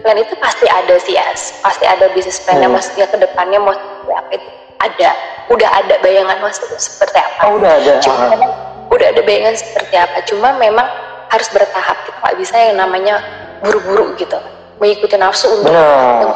plan 0.00 0.16
itu 0.16 0.32
pasti 0.40 0.64
ada 0.72 0.96
sih 0.96 1.12
ya, 1.12 1.36
pasti 1.60 1.84
ada 1.84 2.08
bisnis 2.16 2.40
plannya. 2.48 2.66
Hmm. 2.66 2.80
Maksudnya 2.80 3.06
ke 3.12 3.20
depannya 3.20 3.60
mau 3.60 3.76
seperti 3.76 4.12
apa 4.16 4.30
itu 4.40 4.48
ada, 4.82 5.10
udah 5.52 5.68
ada 5.68 5.94
bayangan 6.02 6.36
mas 6.42 6.58
seperti 6.58 7.18
apa? 7.20 7.40
Oh 7.46 7.60
udah 7.60 7.70
ada. 7.78 8.00
Cuma 8.02 8.32
memang, 8.32 8.50
udah 8.90 9.06
ada 9.12 9.20
bayangan 9.22 9.54
seperti 9.54 9.94
apa. 9.94 10.18
Cuma 10.26 10.48
memang 10.58 10.88
harus 11.30 11.48
bertahap. 11.54 11.96
Kita 12.08 12.18
nggak 12.18 12.36
bisa 12.40 12.54
yang 12.56 12.76
namanya 12.80 13.22
buru-buru 13.62 14.16
gitu, 14.18 14.38
mengikuti 14.82 15.14
nafsu 15.14 15.46
untuk 15.60 15.70
nah. 15.70 16.34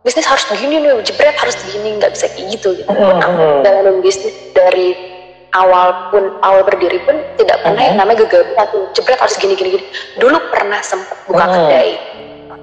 bisnis 0.00 0.24
harus 0.24 0.44
begini 0.48 0.80
nih, 0.80 1.02
jebret 1.04 1.36
harus 1.36 1.58
begini, 1.68 2.00
nggak 2.00 2.12
bisa 2.16 2.26
kayak 2.32 2.46
gitu. 2.54 2.68
gitu. 2.80 2.88
Hmm. 2.88 3.20
hmm. 3.20 3.60
Dalam 3.60 4.00
bisnis 4.00 4.32
dari 4.56 5.13
awal 5.54 6.10
pun 6.10 6.34
awal 6.42 6.66
berdiri 6.66 6.98
pun 7.06 7.16
tidak 7.38 7.62
pernah 7.62 7.78
uh 7.78 7.82
-huh. 7.82 7.88
yang 7.94 7.96
namanya 8.02 8.18
gegabah 8.26 8.66
atau 8.66 8.90
jebret 8.92 9.18
harus 9.18 9.36
gini 9.38 9.54
gini 9.54 9.78
gini. 9.78 9.84
Dulu 10.18 10.36
pernah 10.50 10.82
sempat 10.82 11.16
buka 11.24 11.44
uh 11.46 11.50
kedai. 11.54 11.90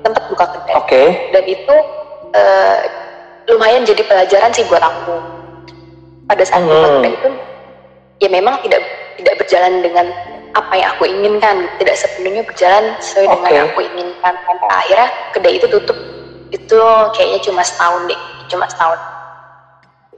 Sempat 0.02 0.24
buka 0.28 0.46
kedai. 0.52 0.76
Okay. 0.86 1.08
dan 1.32 1.44
itu 1.48 1.76
uh, 2.36 2.80
lumayan 3.48 3.88
jadi 3.88 4.04
pelajaran 4.04 4.52
sih 4.52 4.68
buat 4.68 4.84
aku. 4.84 5.16
Pada 6.28 6.44
saat 6.44 6.62
uh 6.62 6.68
-huh. 6.68 6.76
buka 6.76 6.90
kedai 7.00 7.14
itu 7.16 7.30
ya 8.22 8.30
memang 8.30 8.56
tidak 8.62 8.82
tidak 9.18 9.36
berjalan 9.40 9.74
dengan 9.80 10.06
apa 10.52 10.74
yang 10.76 10.90
aku 11.00 11.04
inginkan. 11.08 11.56
Tidak 11.80 11.96
sepenuhnya 11.96 12.44
berjalan 12.44 13.00
sesuai 13.00 13.26
okay. 13.26 13.36
dengan 13.40 13.52
yang 13.56 13.68
aku 13.72 13.82
inginkan. 13.88 14.34
Sampai 14.44 14.68
akhirnya 14.68 15.08
kedai 15.32 15.54
itu 15.56 15.68
tutup. 15.72 15.98
Itu 16.52 16.80
kayaknya 17.16 17.40
cuma 17.48 17.62
setahun 17.64 18.12
deh. 18.12 18.22
Cuma 18.52 18.68
setahun. 18.68 19.00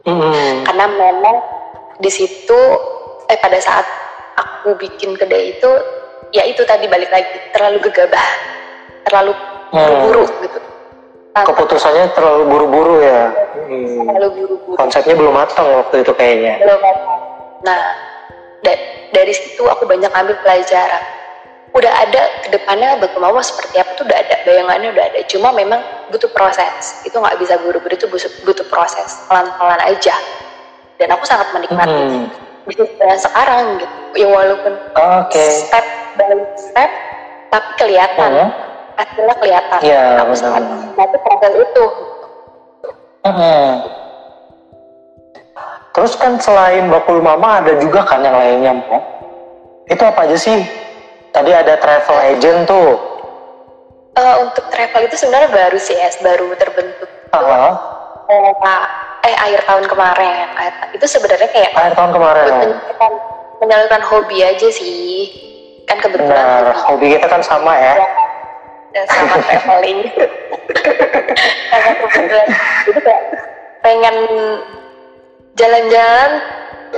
Hmm. 0.03 0.67
karena 0.67 0.83
memang 0.99 1.62
di 2.01 2.09
situ 2.09 2.61
eh 3.29 3.37
pada 3.37 3.59
saat 3.61 3.85
aku 4.37 4.73
bikin 4.79 5.13
kedai 5.17 5.57
itu 5.57 5.71
ya 6.33 6.43
itu 6.47 6.65
tadi 6.65 6.89
balik 6.89 7.13
lagi 7.13 7.29
terlalu 7.53 7.77
gegabah 7.89 8.29
terlalu 9.05 9.31
hmm. 9.35 9.77
buru-buru 9.77 10.25
hmm. 10.25 10.41
gitu. 10.47 10.59
Tanpa 11.33 11.49
keputusannya 11.49 12.13
terlalu 12.13 12.43
buru-buru 12.45 12.95
ya? 13.01 13.33
Hmm. 13.53 14.05
terlalu 14.05 14.29
buru-buru. 14.41 14.77
Konsepnya 14.77 15.15
belum 15.17 15.33
matang 15.33 15.67
waktu 15.69 16.05
itu 16.05 16.11
kayaknya. 16.13 16.53
Belum 16.61 16.79
matang. 16.81 17.19
Nah 17.65 17.81
da 18.63 18.73
dari 19.13 19.33
situ 19.33 19.63
aku 19.65 19.85
banyak 19.85 20.09
ambil 20.13 20.37
pelajaran. 20.41 21.03
Udah 21.73 21.89
ada 21.89 22.29
ke 22.45 22.53
depannya 22.53 23.01
mau 23.17 23.41
seperti 23.41 23.81
apa 23.81 23.97
tuh 23.97 24.05
udah 24.05 24.13
ada 24.13 24.35
bayangannya 24.45 24.93
udah 24.93 25.05
ada. 25.09 25.19
Cuma 25.25 25.49
memang 25.49 25.81
butuh 26.13 26.29
proses. 26.29 27.01
Itu 27.01 27.17
nggak 27.17 27.41
bisa 27.41 27.57
buru-buru 27.65 27.93
itu 27.97 28.05
butuh 28.45 28.65
proses 28.69 29.25
pelan-pelan 29.25 29.81
aja 29.81 30.13
dan 31.01 31.07
aku 31.13 31.23
sangat 31.25 31.47
menikmati 31.55 31.91
hmm. 31.91 32.25
bisnis 32.69 32.89
saya 32.99 33.17
sekarang 33.17 33.63
gitu 33.81 34.25
ya 34.25 34.27
walaupun 34.29 34.73
okay. 34.95 35.49
step 35.65 35.85
by 36.15 36.31
step 36.57 36.91
tapi 37.49 37.69
kelihatan 37.77 38.31
hmm. 38.31 38.49
hasilnya 38.97 39.35
kelihatan 39.41 39.79
ya, 39.81 40.21
aku 40.21 40.33
sangat 40.37 40.63
menikmati 40.63 41.17
proses 41.21 41.53
itu 41.57 41.85
hmm. 43.25 43.69
terus 45.97 46.13
kan 46.17 46.33
selain 46.37 46.89
bakul 46.89 47.19
mama 47.21 47.61
ada 47.61 47.73
juga 47.81 48.05
kan 48.05 48.21
yang 48.21 48.37
lainnya 48.37 48.73
Mpok 48.81 49.03
itu 49.91 50.03
apa 50.03 50.19
aja 50.29 50.37
sih 50.39 50.59
tadi 51.35 51.51
ada 51.51 51.75
travel 51.81 52.17
agent 52.21 52.69
tuh 52.69 52.95
uh, 54.15 54.35
untuk 54.45 54.65
travel 54.69 55.01
itu 55.09 55.15
sebenarnya 55.17 55.49
baru 55.51 55.77
sih 55.81 55.97
es 55.97 56.15
baru 56.21 56.53
terbentuk 56.55 57.09
uh 57.33 57.37
-huh. 57.37 57.73
uh, 58.29 58.85
eh 59.23 59.35
akhir 59.39 59.61
tahun 59.63 59.85
kemarin. 59.87 60.47
Itu 60.91 61.05
sebenarnya 61.07 61.49
kayak 61.49 61.71
akhir 61.75 61.93
tahun 61.95 62.11
kemarin. 62.11 62.43
menyalurkan, 62.51 63.11
menyalurkan 63.63 64.01
hobi 64.03 64.37
aja 64.43 64.67
sih. 64.67 65.31
Kan 65.87 65.99
kebetulan 65.99 66.31
Benar, 66.31 66.75
hobi. 66.87 67.15
Kita 67.15 67.27
kan 67.27 67.43
sama 67.43 67.75
ya, 67.75 67.95
dan 68.93 69.05
sama 69.15 69.35
traveling. 69.43 69.99
Sama 71.71 71.91
kebetulan 71.97 72.47
jadi 72.87 72.99
kayak 73.03 73.23
pengen 73.83 74.15
jalan-jalan 75.57 76.31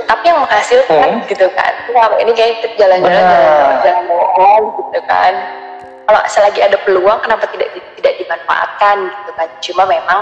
tapi 0.04 0.22
yang 0.28 0.38
menghasilkan 0.44 1.08
hmm. 1.18 1.26
gitu 1.30 1.46
kan. 1.56 1.72
Selama 1.88 2.14
ini 2.20 2.32
kayak 2.36 2.60
jalan-jalan 2.76 3.22
jalan-jalan 3.80 4.60
gitu 4.76 5.00
kan. 5.08 5.34
Kalau 6.06 6.22
selagi 6.30 6.60
ada 6.62 6.78
peluang 6.86 7.18
kenapa 7.18 7.50
tidak 7.50 7.74
tidak 7.98 8.14
dimanfaatkan 8.22 9.10
gitu 9.10 9.32
kan? 9.34 9.48
Cuma 9.58 9.82
memang 9.88 10.20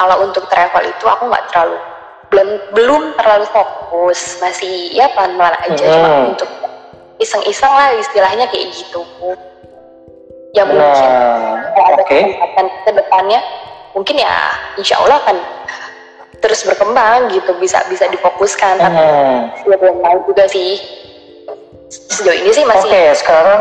kalau 0.00 0.24
untuk 0.24 0.48
travel 0.48 0.80
itu 0.88 1.04
aku 1.04 1.28
nggak 1.28 1.44
terlalu 1.52 1.76
belum 2.30 2.48
belum 2.72 3.02
terlalu 3.18 3.46
fokus. 3.50 4.40
Masih 4.40 4.94
ya 4.94 5.10
pelan-pelan 5.12 5.54
aja. 5.66 5.84
Hmm. 5.84 5.92
cuma 5.92 6.08
untuk 6.32 6.50
iseng-iseng 7.20 7.68
lah 7.68 7.92
istilahnya 7.98 8.46
kayak 8.48 8.70
gitu. 8.72 9.02
Ya 10.56 10.66
mungkin 10.66 10.82
nah, 10.82 11.62
kalau 11.76 11.86
ada 11.94 12.02
okay. 12.02 12.26
kesempatan 12.26 12.66
ke 12.82 12.90
depannya 12.96 13.40
mungkin 13.94 14.16
ya 14.18 14.34
insya 14.78 14.98
Allah 14.98 15.18
akan 15.26 15.36
terus 16.40 16.64
berkembang 16.64 17.28
gitu. 17.34 17.50
Bisa 17.58 17.82
bisa 17.90 18.06
difokuskan. 18.08 18.78
Tapi 18.78 19.02
hmm. 19.02 19.68
ya 19.68 19.76
belum 19.76 19.96
tahu 20.00 20.16
juga 20.32 20.46
sih. 20.48 20.78
Sejauh 21.90 22.38
ini 22.38 22.50
sih 22.54 22.62
masih 22.62 22.86
oke 22.86 22.94
okay, 22.94 23.06
sekarang 23.18 23.60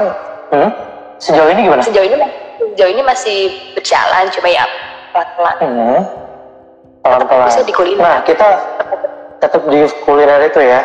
hmm? 0.53 0.69
sejauh 1.17 1.49
ini 1.49 1.65
gimana? 1.65 1.81
Sejauh 1.81 2.05
ini 2.05 2.15
sejauh 2.61 2.91
ini 2.93 3.01
masih 3.01 3.39
berjalan. 3.73 4.29
Cuma 4.29 4.47
ya 4.53 4.69
pelan-pelan. 5.09 5.57
Hmm 5.65 6.28
pelan-pelan. 7.03 7.47
Bisa 7.49 7.63
di 7.65 7.73
Nah 7.97 8.21
kita 8.23 8.47
tetap 9.39 9.61
di 9.71 9.79
kuliner 10.03 10.41
itu 10.47 10.61
ya. 10.61 10.81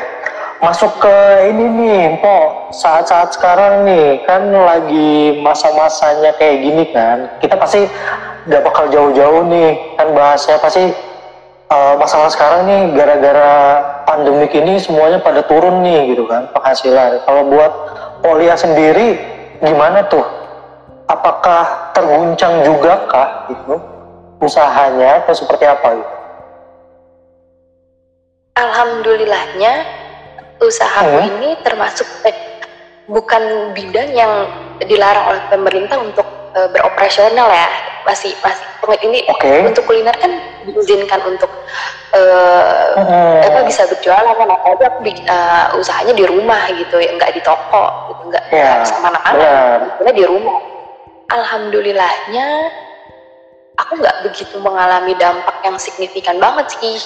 Masuk 0.62 0.96
ke 0.96 1.16
ini 1.50 1.64
nih 1.68 2.04
po. 2.24 2.70
Saat-saat 2.72 3.36
sekarang 3.36 3.84
nih 3.84 4.24
kan 4.24 4.48
lagi 4.48 5.42
masa-masanya 5.44 6.32
kayak 6.40 6.56
gini 6.62 6.84
kan. 6.94 7.28
Kita 7.42 7.58
pasti 7.58 7.84
gak 8.48 8.62
bakal 8.64 8.88
jauh-jauh 8.88 9.44
nih 9.48 9.96
kan 10.00 10.12
bahasnya 10.16 10.56
pasti 10.60 10.92
uh, 11.68 11.94
masalah 12.00 12.30
sekarang 12.32 12.68
nih 12.68 12.82
gara-gara 12.96 13.52
pandemik 14.08 14.52
ini 14.56 14.80
semuanya 14.80 15.20
pada 15.20 15.44
turun 15.44 15.84
nih 15.84 16.16
gitu 16.16 16.24
kan 16.24 16.48
penghasilan. 16.56 17.20
Kalau 17.28 17.42
buat 17.50 17.72
Polia 18.24 18.56
sendiri 18.56 19.20
gimana 19.60 20.08
tuh? 20.08 20.24
Apakah 21.04 21.92
terguncang 21.92 22.64
juga 22.64 23.04
kah 23.12 23.44
gitu 23.52 23.93
usahanya 24.42 25.22
atau 25.22 25.34
seperti 25.34 25.64
apa 25.68 25.88
gitu 25.98 26.14
Alhamdulillahnya 28.54 29.72
usahaku 30.62 31.18
hmm. 31.18 31.28
ini 31.34 31.48
termasuk 31.66 32.06
eh, 32.22 32.36
bukan 33.10 33.74
bidang 33.74 34.14
yang 34.14 34.32
dilarang 34.86 35.34
oleh 35.34 35.42
pemerintah 35.50 35.98
untuk 35.98 36.26
uh, 36.54 36.68
beroperasional 36.70 37.50
ya 37.50 37.68
masih 38.06 38.32
masih 38.44 38.64
ini 39.00 39.24
okay. 39.32 39.64
untuk 39.64 39.88
kuliner 39.88 40.12
kan 40.20 40.28
diizinkan 40.68 41.20
untuk 41.24 41.48
uh, 42.12 42.94
hmm. 43.00 43.48
apa 43.48 43.60
bisa 43.64 43.88
berjualan 43.88 44.36
kan 44.36 44.48
aku 44.48 44.84
uh, 45.26 45.66
usahanya 45.80 46.12
di 46.12 46.24
rumah 46.28 46.68
gitu 46.70 47.00
ya 47.00 47.10
nggak 47.16 47.32
di 47.32 47.40
toko 47.40 48.12
gitu 48.12 48.22
nggak 48.28 48.44
yeah. 48.52 48.84
sama 48.84 49.08
anak-anak 49.08 50.14
di 50.14 50.24
rumah 50.28 50.60
alhamdulillahnya 51.32 52.46
aku 53.78 53.92
nggak 53.98 54.16
begitu 54.26 54.56
mengalami 54.62 55.14
dampak 55.18 55.56
yang 55.66 55.76
signifikan 55.78 56.38
banget 56.38 56.66
sih. 56.78 56.98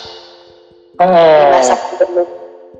Hmm. 0.98 1.14
di 1.14 1.44
masa 1.54 1.78
pandemi 1.78 2.26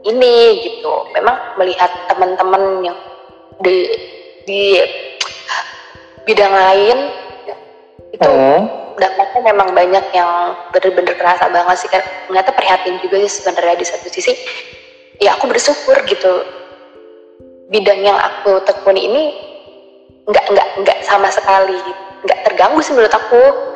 ini 0.03 0.37
gitu. 0.67 0.91
Memang 1.15 1.55
melihat 1.55 1.87
teman-teman 2.11 2.83
yang 2.83 2.99
di 3.63 3.87
di 4.43 4.63
bidang 6.27 6.51
lain 6.51 6.99
itu 8.11 8.27
hmm. 8.27 8.63
dampaknya 8.99 9.41
memang 9.55 9.71
banyak 9.71 10.05
yang 10.11 10.31
benar-benar 10.75 11.15
kerasa 11.15 11.47
banget 11.47 11.77
sih. 11.79 11.89
Kan 11.95 12.03
ternyata 12.27 12.51
prihatin 12.59 12.99
juga 12.99 13.23
sih 13.23 13.39
sebenarnya 13.39 13.79
di 13.79 13.87
satu 13.87 14.11
sisi. 14.11 14.35
Ya 15.23 15.39
aku 15.39 15.47
bersyukur 15.47 16.03
gitu. 16.11 16.43
Bidang 17.71 18.03
yang 18.03 18.19
aku 18.19 18.67
tekuni 18.67 19.07
ini 19.07 19.25
nggak 20.27 20.45
nggak 20.53 20.69
nggak 20.83 20.99
sama 21.07 21.31
sekali 21.31 21.79
nggak 22.27 22.41
terganggu 22.45 22.83
sih 22.83 22.93
menurut 22.93 23.15
aku 23.15 23.68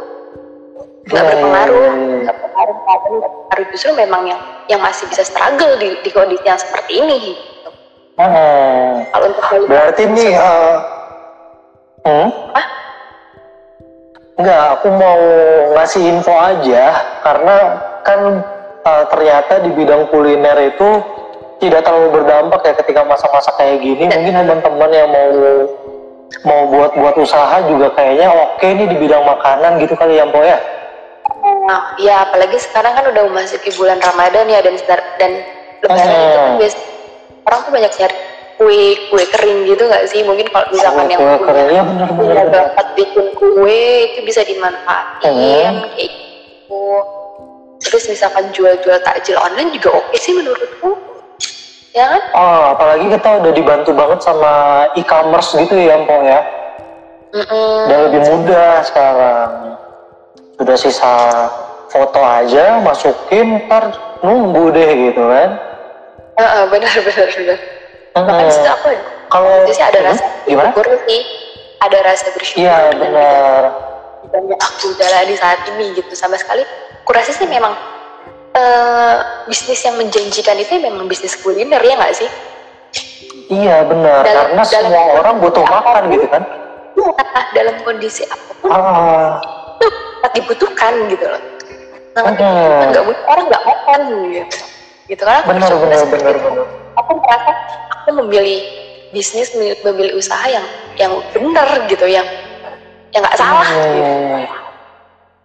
nggak 1.02 1.24
berpengaruh 1.26 1.90
nggak 2.22 2.36
berpengaruh 2.38 2.74
berpengaruh 2.82 3.66
justru 3.74 3.90
memang 3.98 4.22
yang 4.30 4.40
yang 4.70 4.80
masih 4.80 5.04
bisa 5.10 5.26
struggle 5.26 5.74
di, 5.78 5.98
di 6.06 6.10
kondisi 6.14 6.46
yang 6.46 6.60
seperti 6.60 7.02
ini 7.02 7.16
gitu. 7.18 7.70
Hmm. 8.20 9.08
Kalau 9.08 9.26
untuk 9.32 9.66
berarti 9.66 10.02
ini 10.04 10.26
uh, 10.36 10.76
hmm? 12.06 12.28
ah? 12.54 12.66
Enggak, 14.32 14.62
aku 14.78 14.88
mau 14.90 15.20
ngasih 15.76 16.02
info 16.08 16.34
aja 16.34 16.84
karena 17.20 17.56
kan 18.02 18.20
uh, 18.82 19.04
ternyata 19.12 19.62
di 19.62 19.70
bidang 19.76 20.08
kuliner 20.08 20.56
itu 20.72 20.88
tidak 21.62 21.86
terlalu 21.86 22.20
berdampak 22.20 22.60
ya 22.66 22.74
ketika 22.74 23.06
masa-masa 23.06 23.54
kayak 23.54 23.78
gini. 23.84 24.08
Mungkin 24.08 24.34
teman-teman 24.34 24.90
yang 24.90 25.08
mau 25.12 25.28
mau 26.42 26.60
buat-buat 26.74 27.14
usaha 27.22 27.60
juga 27.70 27.92
kayaknya 27.94 28.32
oke 28.32 28.66
nih 28.66 28.86
di 28.88 28.96
bidang 28.98 29.22
makanan 29.22 29.78
gitu 29.78 29.94
kali 29.94 30.18
ya, 30.18 30.26
Mbak 30.26 30.42
ya. 30.42 30.58
Nah, 31.62 31.94
ya 31.94 32.26
apalagi 32.26 32.58
sekarang 32.58 32.92
kan 32.98 33.04
udah 33.06 33.22
memasuki 33.30 33.70
bulan 33.78 34.02
Ramadan 34.02 34.50
ya 34.50 34.58
dan 34.66 34.74
dan 35.18 35.32
Lebaran 35.82 36.10
itu 36.10 36.38
kan 36.38 36.54
biasa 36.62 36.78
orang 37.42 37.60
tuh 37.66 37.72
banyak 37.74 37.92
cari 37.94 38.16
kue 38.54 38.82
kue 39.10 39.24
kering 39.34 39.60
gitu 39.66 39.82
nggak 39.86 40.04
sih? 40.10 40.20
Mungkin 40.26 40.46
kalau 40.50 40.66
misalkan 40.70 41.06
yang 41.10 41.18
kue 41.22 41.38
punya, 41.42 41.64
ya, 41.70 41.82
bener, 41.82 42.08
punya 42.14 42.42
bikin 42.98 43.26
kue 43.34 43.82
itu 44.10 44.18
bisa 44.26 44.42
dimanfaatin 44.46 45.86
hmm. 45.86 45.90
kayak 45.94 46.10
gitu. 46.10 46.86
Terus 47.82 48.04
misalkan 48.10 48.44
jual-jual 48.54 48.98
takjil 49.02 49.38
online 49.38 49.74
juga 49.74 49.98
oke 49.98 50.14
sih 50.18 50.34
menurutku. 50.34 50.98
Ya 51.92 52.08
kan? 52.08 52.22
Oh, 52.32 52.62
apalagi 52.72 53.06
kita 53.10 53.28
udah 53.42 53.52
dibantu 53.52 53.90
banget 53.92 54.18
sama 54.24 54.52
e-commerce 54.96 55.52
gitu 55.60 55.76
ya, 55.76 56.00
Mpok 56.00 56.20
ya. 56.24 56.40
Mm 57.36 57.44
-mm. 57.44 57.76
Udah 57.84 57.98
lebih 58.08 58.20
mudah 58.32 58.72
sekarang 58.86 59.72
udah 60.60 60.76
sisa 60.76 61.14
foto 61.92 62.20
aja 62.20 62.80
masukin 62.80 63.60
ntar 63.68 63.92
nunggu 64.24 64.72
deh 64.72 64.90
gitu 65.12 65.22
kan. 65.22 65.50
Uh, 66.36 66.44
uh, 66.44 66.62
benar 66.72 66.92
benar. 67.04 67.28
Benar 67.28 67.58
uh, 68.16 68.22
makanya 68.24 68.72
apa 68.72 68.88
ya? 68.92 69.02
Kalau 69.32 69.52
sih 69.68 69.84
ada 69.84 69.98
rasa 70.04 70.24
gimana? 70.44 70.70
sih. 71.08 71.22
Ada 71.82 71.98
rasa 72.04 72.26
bersyukur 72.36 72.62
iya 72.62 72.94
benar. 72.94 73.62
Banyak 74.32 74.60
aku 74.60 74.94
jalani 74.96 75.34
saat 75.36 75.60
ini 75.74 75.96
gitu. 75.98 76.12
Sama 76.16 76.36
sekali 76.40 76.64
kurasa 77.04 77.34
sih 77.34 77.48
memang 77.48 77.74
uh, 78.54 79.16
bisnis 79.48 79.82
yang 79.84 79.98
menjanjikan 79.98 80.56
itu 80.56 80.78
memang 80.78 81.08
bisnis 81.10 81.36
kuliner 81.40 81.80
ya 81.80 81.94
nggak 81.96 82.14
sih? 82.16 82.30
Iya 83.52 83.84
benar. 83.84 84.24
Dalam, 84.24 84.44
karena 84.56 84.62
dalam 84.64 84.90
semua 84.92 85.04
orang 85.20 85.34
butuh 85.42 85.64
makan 85.66 86.02
gitu 86.12 86.26
kan. 86.30 86.42
Iya 86.92 87.12
dalam 87.52 87.76
kondisi 87.84 88.22
apa 88.28 88.52
pun. 88.62 88.70
Ah 88.70 89.61
dibutuhkan 90.34 90.94
gitu 91.12 91.26
loh. 91.26 91.42
Nah, 92.12 92.22
nggak 92.92 93.04
butuh 93.08 93.24
orang 93.24 93.44
nggak 93.48 93.64
makan 93.64 94.00
gitu. 94.36 94.56
Gitu 95.08 95.22
kan? 95.24 95.40
Benar 95.48 95.72
benar 95.80 96.02
benar 96.08 96.36
benar. 96.36 96.66
Aku 97.00 97.10
merasa 97.18 97.52
aku 97.88 98.08
memilih 98.20 98.60
bisnis 99.12 99.52
memilih 99.56 100.16
usaha 100.16 100.44
yang 100.48 100.64
yang 100.96 101.12
benar 101.32 101.68
gitu 101.88 102.04
yang 102.08 102.24
yang 103.12 103.20
nggak 103.24 103.36
salah 103.36 103.64
hmm. 103.68 103.92
gitu. 103.92 104.10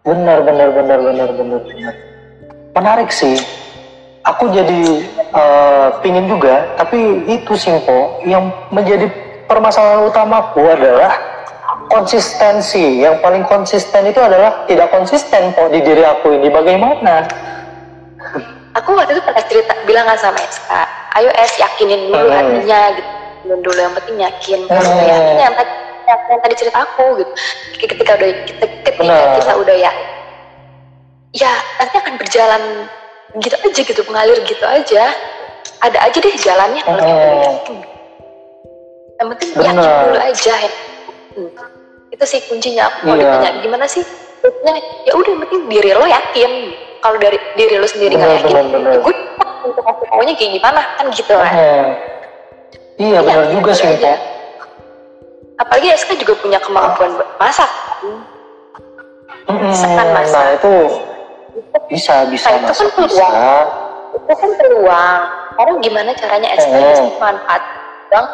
benar 0.08 0.40
benar 0.40 0.70
benar 0.72 1.00
benar 1.04 1.30
benar 1.36 1.60
benar. 1.68 1.94
Menarik 2.76 3.10
sih. 3.12 3.36
Aku 4.28 4.52
jadi 4.52 5.08
uh, 5.32 6.04
pingin 6.04 6.28
juga 6.28 6.68
tapi 6.76 7.24
itu 7.32 7.56
simpo 7.56 8.20
yang 8.28 8.52
menjadi 8.76 9.08
permasalahan 9.48 10.04
utamaku 10.04 10.68
adalah 10.68 11.16
konsistensi 11.88 13.02
yang 13.04 13.20
paling 13.24 13.44
konsisten 13.48 14.08
itu 14.08 14.20
adalah 14.20 14.68
tidak 14.68 14.92
konsisten 14.92 15.56
kok 15.56 15.72
di 15.72 15.80
diri 15.82 16.04
aku 16.04 16.36
ini 16.36 16.48
bagaimana 16.52 17.24
aku 18.76 18.94
waktu 18.94 19.18
itu 19.18 19.22
pernah 19.26 19.44
cerita 19.48 19.74
bilang 19.90 20.08
sama 20.20 20.38
Eska 20.38 20.84
ayo 21.18 21.32
Es 21.34 21.56
yakinin 21.58 22.12
dulu 22.14 22.30
hmm. 22.30 22.38
hatinya 22.38 22.82
gitu 22.94 23.54
dulu 23.64 23.80
yang 23.80 23.94
penting 23.98 24.18
yakin 24.22 24.60
hmm. 24.68 25.08
yakin 25.08 25.36
yang 25.40 25.56
tadi 25.56 25.74
yang, 26.08 26.40
tadi 26.40 26.56
cerita 26.56 26.78
aku 26.88 27.06
gitu 27.20 27.32
ketika 27.84 28.16
udah 28.16 28.30
kita, 28.48 28.66
ketika 28.86 29.02
Benar. 29.04 29.36
kita 29.40 29.54
udah 29.60 29.76
ya 29.76 29.92
ya 31.36 31.52
nanti 31.80 31.96
akan 32.00 32.14
berjalan 32.16 32.64
gitu 33.44 33.56
aja 33.60 33.82
gitu 33.84 34.02
mengalir 34.08 34.40
gitu 34.48 34.66
aja 34.66 35.04
ada 35.84 35.98
aja 36.00 36.18
deh 36.18 36.36
jalannya 36.40 36.82
kalau 36.84 37.00
hmm. 37.02 37.08
kita 37.08 37.26
yakin 37.44 37.78
yang 39.18 39.28
penting 39.34 39.50
Benar. 39.56 39.74
yakin 39.74 39.96
dulu 40.06 40.20
aja 40.22 40.54
ya 40.54 40.72
hmm 41.38 41.77
itu 42.18 42.26
sih 42.26 42.42
kuncinya. 42.50 42.90
Aku 42.90 42.98
mau 43.06 43.14
iya. 43.14 43.38
ditanya 43.38 43.50
gimana 43.62 43.86
sih? 43.86 44.02
Ya 45.06 45.14
udah 45.14 45.30
yang 45.30 45.42
penting 45.46 45.62
diri 45.70 45.94
lo 45.94 46.10
yakin. 46.10 46.52
Kalau 46.98 47.18
dari 47.22 47.38
diri 47.54 47.78
lo 47.78 47.86
sendiri 47.86 48.18
nggak 48.18 48.42
yakin 48.42 48.74
bener, 48.74 48.98
ya 48.98 49.00
gue 49.06 49.16
untuk 49.70 49.84
kasih 49.86 50.08
taunya 50.10 50.34
kayak 50.34 50.52
gimana 50.58 50.82
kan 50.98 51.06
gitu 51.14 51.34
kan. 51.38 51.54
Hmm. 51.54 51.90
iya 52.98 53.20
benar 53.22 53.46
ya, 53.46 53.54
juga 53.54 53.72
sih 53.78 53.86
aja. 53.86 54.18
apalagi 55.62 55.94
SK 55.94 56.22
juga 56.22 56.34
punya 56.42 56.58
kemampuan 56.62 57.14
buat 57.18 57.30
masak. 57.38 57.70
Hmm, 59.46 59.70
kan 59.70 60.08
masak? 60.14 60.42
Nah 60.42 60.54
itu 60.58 60.74
bisa 61.94 62.26
bisa 62.30 62.50
nah, 62.50 62.58
itu 62.66 62.74
kan 62.74 62.90
peluang. 62.98 63.10
bisa. 63.10 63.46
itu 64.18 64.34
kan 64.34 64.52
peluang. 64.58 65.22
Orang 65.58 65.76
gimana 65.86 66.12
caranya 66.18 66.50
SK 66.58 66.74
hmm. 66.74 66.90
bisa 66.90 67.04
manfaat 67.22 67.62
bang 68.10 68.26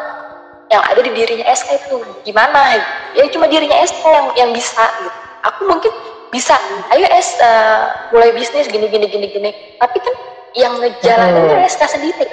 yang 0.72 0.82
ada 0.84 1.00
di 1.00 1.10
dirinya 1.12 1.46
SK 1.52 1.68
itu 1.84 1.96
gimana? 2.24 2.80
Ya 3.12 3.28
cuma 3.28 3.48
dirinya 3.48 3.76
SK 3.84 4.04
yang 4.04 4.26
yang 4.36 4.50
bisa 4.56 4.84
gitu. 5.02 5.18
Aku 5.44 5.60
mungkin 5.68 5.92
bisa. 6.32 6.56
Ayo 6.90 7.04
S 7.12 7.36
uh, 7.38 8.10
mulai 8.10 8.32
bisnis 8.32 8.66
gini 8.70 8.88
gini 8.88 9.06
gini 9.06 9.26
gini. 9.28 9.50
Tapi 9.76 9.96
kan 10.00 10.14
yang 10.56 10.74
ngejalanin 10.80 11.50
hmm. 11.50 11.68
SK 11.68 11.82
sendiri. 11.90 12.26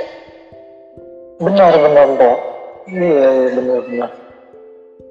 Benar 1.42 1.74
benar 1.74 2.08
kok 2.22 2.38
iya, 2.86 3.28
iya 3.34 3.50
benar 3.58 3.80
benar. 3.90 4.10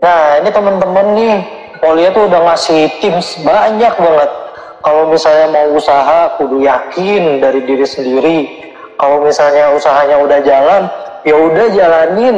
Nah 0.00 0.22
ini 0.38 0.50
teman-teman 0.54 1.06
nih 1.18 1.37
Polia 1.83 2.12
tuh 2.14 2.28
udah 2.30 2.40
ngasih 2.44 2.87
tips 3.02 3.40
banyak 3.42 3.94
banget. 3.98 4.30
Kalau 4.80 5.12
misalnya 5.12 5.46
mau 5.52 5.66
usaha 5.76 6.40
kudu 6.40 6.64
yakin 6.64 7.42
dari 7.42 7.61
diri 7.66 7.85
sendiri. 7.85 8.38
Kalau 8.96 9.24
misalnya 9.24 9.72
usahanya 9.76 10.16
udah 10.20 10.38
jalan 10.44 10.83
ya 11.24 11.37
udah 11.37 11.66
jalanin 11.72 12.37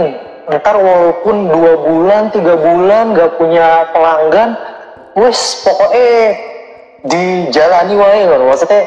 ntar 0.50 0.74
walaupun 0.74 1.50
dua 1.50 1.72
bulan 1.78 2.22
tiga 2.34 2.58
bulan 2.58 3.14
gak 3.14 3.38
punya 3.38 3.86
pelanggan 3.94 4.58
wes 5.14 5.62
pokoknya 5.62 6.34
dijalani 7.06 7.94
wae 7.94 8.22
loh. 8.26 8.50
Maksudnya 8.50 8.82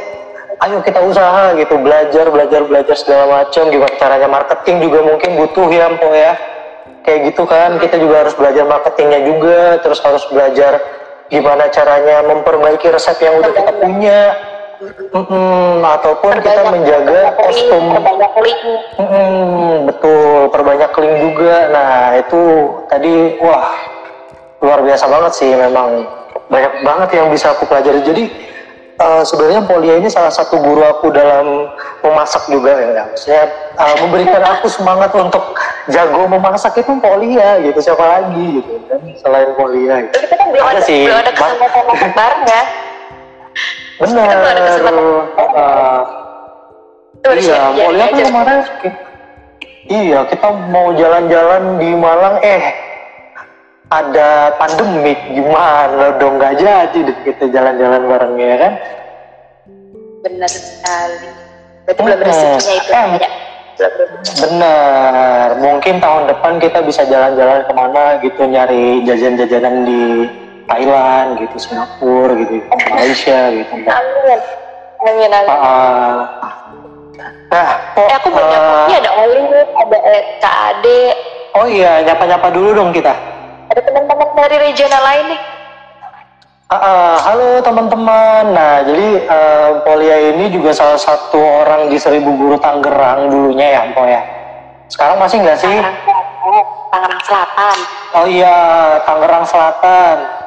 ayo 0.63 0.79
kita 0.83 0.99
usaha 1.03 1.55
gitu 1.55 1.75
belajar 1.79 2.27
belajar 2.31 2.61
belajar 2.67 2.95
segala 2.99 3.43
macam. 3.43 3.71
Gimana 3.71 3.95
caranya 3.95 4.27
marketing 4.27 4.77
juga 4.83 4.99
mungkin 5.03 5.31
butuh 5.39 5.67
ya 5.71 5.87
po 5.95 6.11
ya. 6.11 6.33
Kayak 7.05 7.19
gitu 7.31 7.43
kan 7.45 7.77
kita 7.77 8.01
juga 8.01 8.25
harus 8.25 8.33
belajar 8.33 8.65
marketingnya 8.65 9.21
juga 9.29 9.59
terus 9.79 10.01
harus 10.01 10.25
belajar 10.33 10.81
gimana 11.29 11.69
caranya 11.69 12.21
memperbaiki 12.25 12.89
resep 12.89 13.17
yang 13.21 13.41
udah 13.41 13.51
kita 13.53 13.71
punya 13.81 14.19
Hmm, 15.11 15.79
ataupun 15.79 16.31
perbanyak, 16.35 16.51
kita 16.51 16.63
menjaga 16.71 17.19
kostum. 17.39 17.83
betul 19.87 20.51
perbanyak 20.51 20.91
link 20.99 21.15
juga. 21.23 21.55
Nah 21.71 21.93
itu 22.19 22.41
tadi 22.91 23.13
wah 23.39 23.71
luar 24.59 24.79
biasa 24.83 25.05
banget 25.07 25.31
sih 25.35 25.51
memang. 25.55 26.03
Banyak 26.45 26.73
banget 26.85 27.09
yang 27.17 27.27
bisa 27.31 27.55
aku 27.55 27.65
pelajari. 27.65 28.03
Jadi 28.05 28.23
uh, 28.99 29.23
sebenarnya 29.23 29.65
Polia 29.65 29.95
ini 29.97 30.11
salah 30.11 30.29
satu 30.29 30.59
guru 30.59 30.83
aku 30.83 31.09
dalam 31.09 31.71
memasak 32.03 32.45
juga 32.51 32.75
ya. 32.75 33.03
Maksudnya 33.09 33.43
uh, 33.79 33.95
memberikan 34.03 34.43
aku 34.43 34.67
semangat 34.67 35.15
untuk 35.15 35.55
jago 35.89 36.27
memasak 36.27 36.75
itu 36.77 36.91
Polia 36.99 37.63
gitu. 37.63 37.79
Siapa 37.79 38.03
lagi 38.03 38.61
gitu 38.61 38.85
kan 38.95 39.01
selain 39.19 39.49
Polia 39.57 39.95
gitu. 40.07 40.15
kita 40.23 40.35
kan 40.37 40.47
belum 40.53 40.65
ada, 40.65 40.81
sih 40.83 41.03
belum 41.07 41.19
ada 41.19 41.31
kesempatan 41.33 41.83
masak 41.89 42.11
bareng 42.15 42.43
ya 42.47 42.63
benar 43.95 44.35
uh, 45.39 46.25
iya 47.33 47.59
Polia 47.73 48.05
kan 48.11 48.21
kemarin? 48.21 48.59
Iya 49.85 50.19
kita 50.29 50.47
mau 50.73 50.93
jalan-jalan 50.97 51.77
di 51.77 51.89
Malang 51.93 52.37
eh 52.41 52.63
ada 53.93 54.57
pandemik 54.57 55.19
gimana 55.29 56.17
dong? 56.17 56.41
Nggak 56.41 56.57
jadi 56.57 56.97
deh 57.05 57.17
kita 57.21 57.45
jalan-jalan 57.53 58.01
bareng 58.09 58.35
ya 58.41 58.55
kan? 58.57 58.73
Benar 60.25 60.49
sekali. 60.49 61.29
Berarti 61.85 62.01
belum 62.01 62.19
rezekinya 62.25 62.73
itu 62.81 62.91
eh, 62.91 63.07
ya? 63.21 63.29
Benar 64.41 65.49
mungkin 65.61 65.95
tahun 66.01 66.23
depan 66.33 66.53
kita 66.57 66.79
bisa 66.81 67.05
jalan-jalan 67.05 67.61
ke 67.69 67.73
mana 67.77 68.03
gitu 68.25 68.41
nyari 68.41 69.05
jajan-jajanan 69.05 69.85
di 69.85 70.01
Thailand 70.65 71.39
gitu 71.41 71.55
Singapura 71.61 72.33
gitu 72.37 72.65
Malaysia 72.89 73.39
gitu 73.53 73.73
amin 73.85 74.39
amin 75.05 75.29
amin 75.31 75.49
uh, 75.49 76.19
nah 77.49 77.69
oh, 77.95 78.01
eh, 78.01 78.09
aku 78.17 78.27
banyak 78.33 78.59
uh, 78.59 78.89
ada 78.89 79.11
Oli 79.23 79.41
ada 79.55 79.97
KAD 80.41 80.85
oh 81.55 81.65
iya 81.69 82.01
nyapa-nyapa 82.03 82.47
dulu 82.51 82.69
dong 82.73 82.91
kita 82.91 83.13
ada 83.71 83.81
teman-teman 83.81 84.27
dari 84.37 84.57
regional 84.71 85.01
lain 85.01 85.25
nih 85.33 85.41
Uh, 86.65 86.81
uh, 86.81 87.15
halo 87.21 87.61
teman-teman. 87.61 88.57
Nah, 88.57 88.81
jadi 88.81 89.21
uh, 89.29 89.85
Polia 89.85 90.33
ini 90.33 90.49
juga 90.49 90.73
salah 90.73 90.97
satu 90.97 91.37
orang 91.37 91.93
di 91.93 91.97
Seribu 92.01 92.33
Guru 92.33 92.57
Tangerang 92.57 93.29
dulunya 93.29 93.69
ya, 93.69 93.79
Empo 93.85 94.01
ya. 94.01 94.25
Sekarang 94.89 95.21
masih 95.21 95.45
nggak 95.45 95.61
sih? 95.61 95.77
Tangerang 96.89 97.21
Selatan. 97.21 97.77
Oh 98.17 98.25
iya, 98.25 98.57
Tangerang 99.05 99.45
Selatan. 99.45 100.44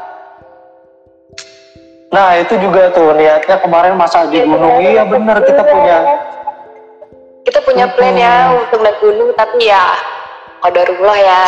Nah, 2.09 2.40
itu 2.40 2.57
juga 2.57 2.88
tuh 2.97 3.12
niatnya 3.12 3.61
kemarin 3.61 3.92
masa 3.92 4.25
di 4.33 4.40
gunung. 4.40 4.81
Iya 4.81 5.05
bener 5.05 5.44
kita 5.44 5.61
punya. 5.61 5.99
Kita 7.44 7.61
punya 7.64 7.87
plan 7.92 8.16
ya 8.16 8.53
untuk 8.57 8.81
naik 8.81 8.97
gunung, 9.01 9.33
tapi 9.37 9.68
ya 9.68 9.92
kodarullah 10.64 11.18
ya. 11.21 11.44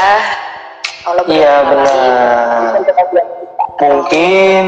Allah 1.09 1.25
iya 1.33 1.55
benar. 1.65 2.77
Mungkin 3.81 4.65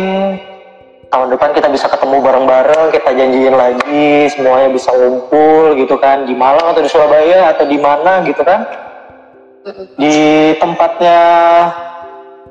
tahun 1.13 1.29
depan 1.37 1.51
kita 1.53 1.69
bisa 1.69 1.87
ketemu 1.93 2.25
bareng-bareng, 2.25 2.89
kita 2.97 3.11
janjiin 3.13 3.53
lagi, 3.53 4.33
semuanya 4.33 4.73
bisa 4.73 4.97
ngumpul 4.97 5.77
gitu 5.77 6.01
kan 6.01 6.25
di 6.25 6.33
Malang 6.33 6.73
atau 6.73 6.81
di 6.81 6.89
Surabaya 6.89 7.53
atau 7.53 7.69
di 7.69 7.77
mana 7.77 8.25
gitu 8.25 8.41
kan? 8.41 8.65
Di 10.01 10.17
tempatnya 10.57 11.21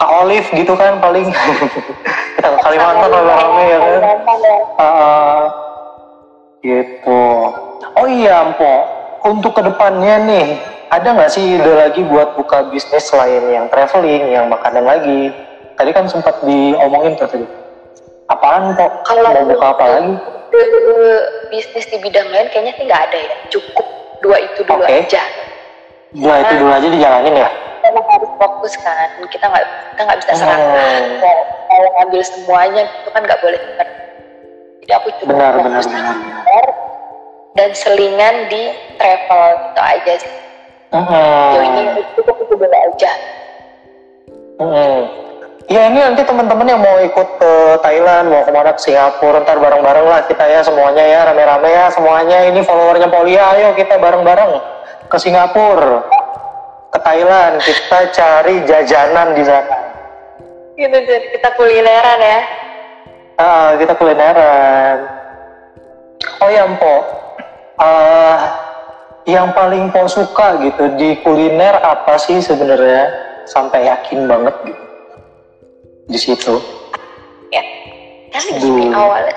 Olive 0.08 0.48
gitu 0.54 0.74
kan 0.74 0.98
paling 0.98 1.28
kita 2.42 2.48
ke 2.48 2.60
Kalimantan 2.66 3.10
rame-rame 3.14 3.64
ya 3.70 3.78
kan? 3.80 4.18
Uh, 4.82 5.42
gitu. 6.66 7.22
Oh 7.98 8.08
iya, 8.08 8.50
Mpo. 8.54 8.74
Untuk 9.22 9.54
ke 9.54 9.62
depannya 9.62 10.18
nih, 10.26 10.48
ada 10.90 11.14
nggak 11.14 11.30
sih 11.30 11.62
ide 11.62 11.74
lagi 11.78 12.02
buat 12.02 12.34
buka 12.34 12.74
bisnis 12.74 13.06
selain 13.06 13.46
yang 13.54 13.70
traveling, 13.70 14.34
yang 14.34 14.50
makanan 14.50 14.82
lagi? 14.82 15.30
Tadi 15.78 15.92
kan 15.94 16.10
sempat 16.10 16.42
diomongin 16.42 17.14
tuh 17.16 17.30
tadi. 17.30 17.46
Apaan 18.30 18.74
kok? 18.74 19.06
Kalau 19.06 19.22
mau 19.30 19.46
buka 19.46 19.66
apa 19.78 19.86
lagi? 19.86 20.14
Bisnis 21.54 21.86
di 21.88 21.98
bidang 22.02 22.28
lain 22.34 22.48
kayaknya 22.50 22.74
sih 22.80 22.84
nggak 22.90 23.02
ada 23.12 23.18
ya. 23.18 23.34
Cukup 23.54 23.88
dua 24.26 24.38
itu 24.42 24.66
dulu 24.66 24.82
okay. 24.82 25.06
aja. 25.06 25.24
Dua 26.12 26.36
itu 26.42 26.54
dulu 26.58 26.72
aja 26.74 26.88
dijalanin 26.90 27.36
ya? 27.46 27.50
Kita 27.82 28.02
harus 28.14 28.32
fokus 28.38 28.74
kan. 28.86 29.10
Kita 29.26 29.46
nggak 29.50 29.66
kita 29.94 30.02
nggak 30.06 30.20
bisa 30.22 30.32
serangan. 30.38 31.02
Hmm. 31.02 31.22
Mau, 31.22 31.38
mau 31.68 31.82
ngambil 31.98 32.22
semuanya 32.22 32.82
itu 32.86 33.10
kan 33.10 33.22
nggak 33.26 33.42
boleh. 33.42 33.62
Jadi 34.82 34.92
aku 34.98 35.08
cuma 35.22 35.30
benar, 35.34 35.54
benar, 35.62 35.82
benar. 35.86 36.18
dan 37.52 37.70
selingan 37.76 38.48
di 38.48 38.72
travel 38.96 39.46
itu 39.76 39.82
aja 39.84 40.14
sih 40.24 40.34
Hmm. 40.92 41.56
ini 41.64 42.04
cukup 42.20 42.36
itu 42.44 42.52
dulu 42.52 42.68
aja. 42.68 43.12
Hmm. 44.60 45.08
Ya 45.72 45.88
ini 45.88 46.04
nanti 46.04 46.20
teman-teman 46.28 46.68
yang 46.68 46.84
mau 46.84 47.00
ikut 47.00 47.28
ke 47.40 47.54
Thailand, 47.80 48.28
mau 48.28 48.44
ke 48.44 48.52
mana 48.52 48.76
ke 48.76 48.82
Singapura, 48.84 49.40
ntar 49.40 49.56
bareng-bareng 49.56 50.04
lah 50.04 50.20
kita 50.28 50.44
ya 50.44 50.60
semuanya 50.60 51.00
ya, 51.00 51.20
rame-rame 51.32 51.70
ya 51.72 51.88
semuanya. 51.96 52.44
Ini 52.52 52.60
followernya 52.68 53.08
Polia, 53.08 53.56
ayo 53.56 53.72
kita 53.72 53.96
bareng-bareng 54.04 54.52
ke 55.08 55.16
Singapura, 55.16 56.04
ke 56.92 57.00
Thailand, 57.00 57.56
kita 57.64 58.00
cari 58.12 58.56
jajanan 58.68 59.32
di 59.34 59.44
sana. 59.48 59.78
Gitu, 60.76 60.98
kita 61.40 61.50
kulineran 61.56 62.20
ya. 62.20 62.40
Ah, 63.40 63.70
kita 63.80 63.96
kulineran. 63.96 64.98
Oh 66.44 66.50
ya, 66.52 66.68
Mpo. 66.68 66.96
Uh, 67.82 68.38
yang 69.30 69.54
paling 69.54 69.94
kau 69.94 70.10
suka 70.10 70.58
gitu 70.66 70.98
di 70.98 71.18
kuliner 71.22 71.78
apa 71.78 72.18
sih 72.18 72.42
sebenarnya 72.42 73.10
sampai 73.46 73.86
yakin 73.86 74.26
banget 74.26 74.56
gitu 74.66 74.84
di 76.10 76.18
situ 76.18 76.56
ya 77.54 77.64
kan 78.34 78.44
gini 78.58 78.90
awalnya 78.90 79.34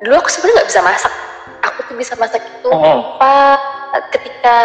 dulu 0.00 0.14
aku 0.16 0.28
sebenarnya 0.32 0.56
nggak 0.56 0.68
bisa 0.72 0.80
masak 0.80 1.12
aku 1.60 1.78
tuh 1.92 1.96
bisa 1.96 2.14
masak 2.16 2.40
itu 2.40 2.68
hmm. 2.72 3.00
pas 3.20 3.60
ketika 4.14 4.56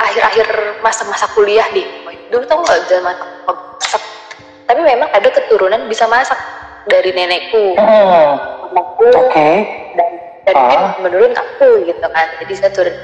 akhir-akhir 0.00 0.46
masa-masa 0.84 1.26
kuliah 1.32 1.66
deh 1.72 1.86
dulu 2.26 2.42
tuh 2.42 2.58
nggak 2.58 2.80
bisa 2.90 2.98
masak, 3.06 4.02
tapi 4.66 4.80
memang 4.82 5.08
ada 5.14 5.28
keturunan 5.30 5.86
bisa 5.86 6.10
masak 6.10 6.38
dari 6.90 7.14
nenekku 7.14 7.78
hmm. 7.78 8.32
mamaku 8.74 9.08
okay. 9.30 9.62
dan 9.94 10.10
dan 10.46 10.54
ah. 10.58 10.94
menurun 11.02 11.34
aku 11.34 11.86
gitu 11.86 12.06
kan 12.06 12.26
jadi 12.42 12.52
saya 12.54 12.70
turun 12.74 12.96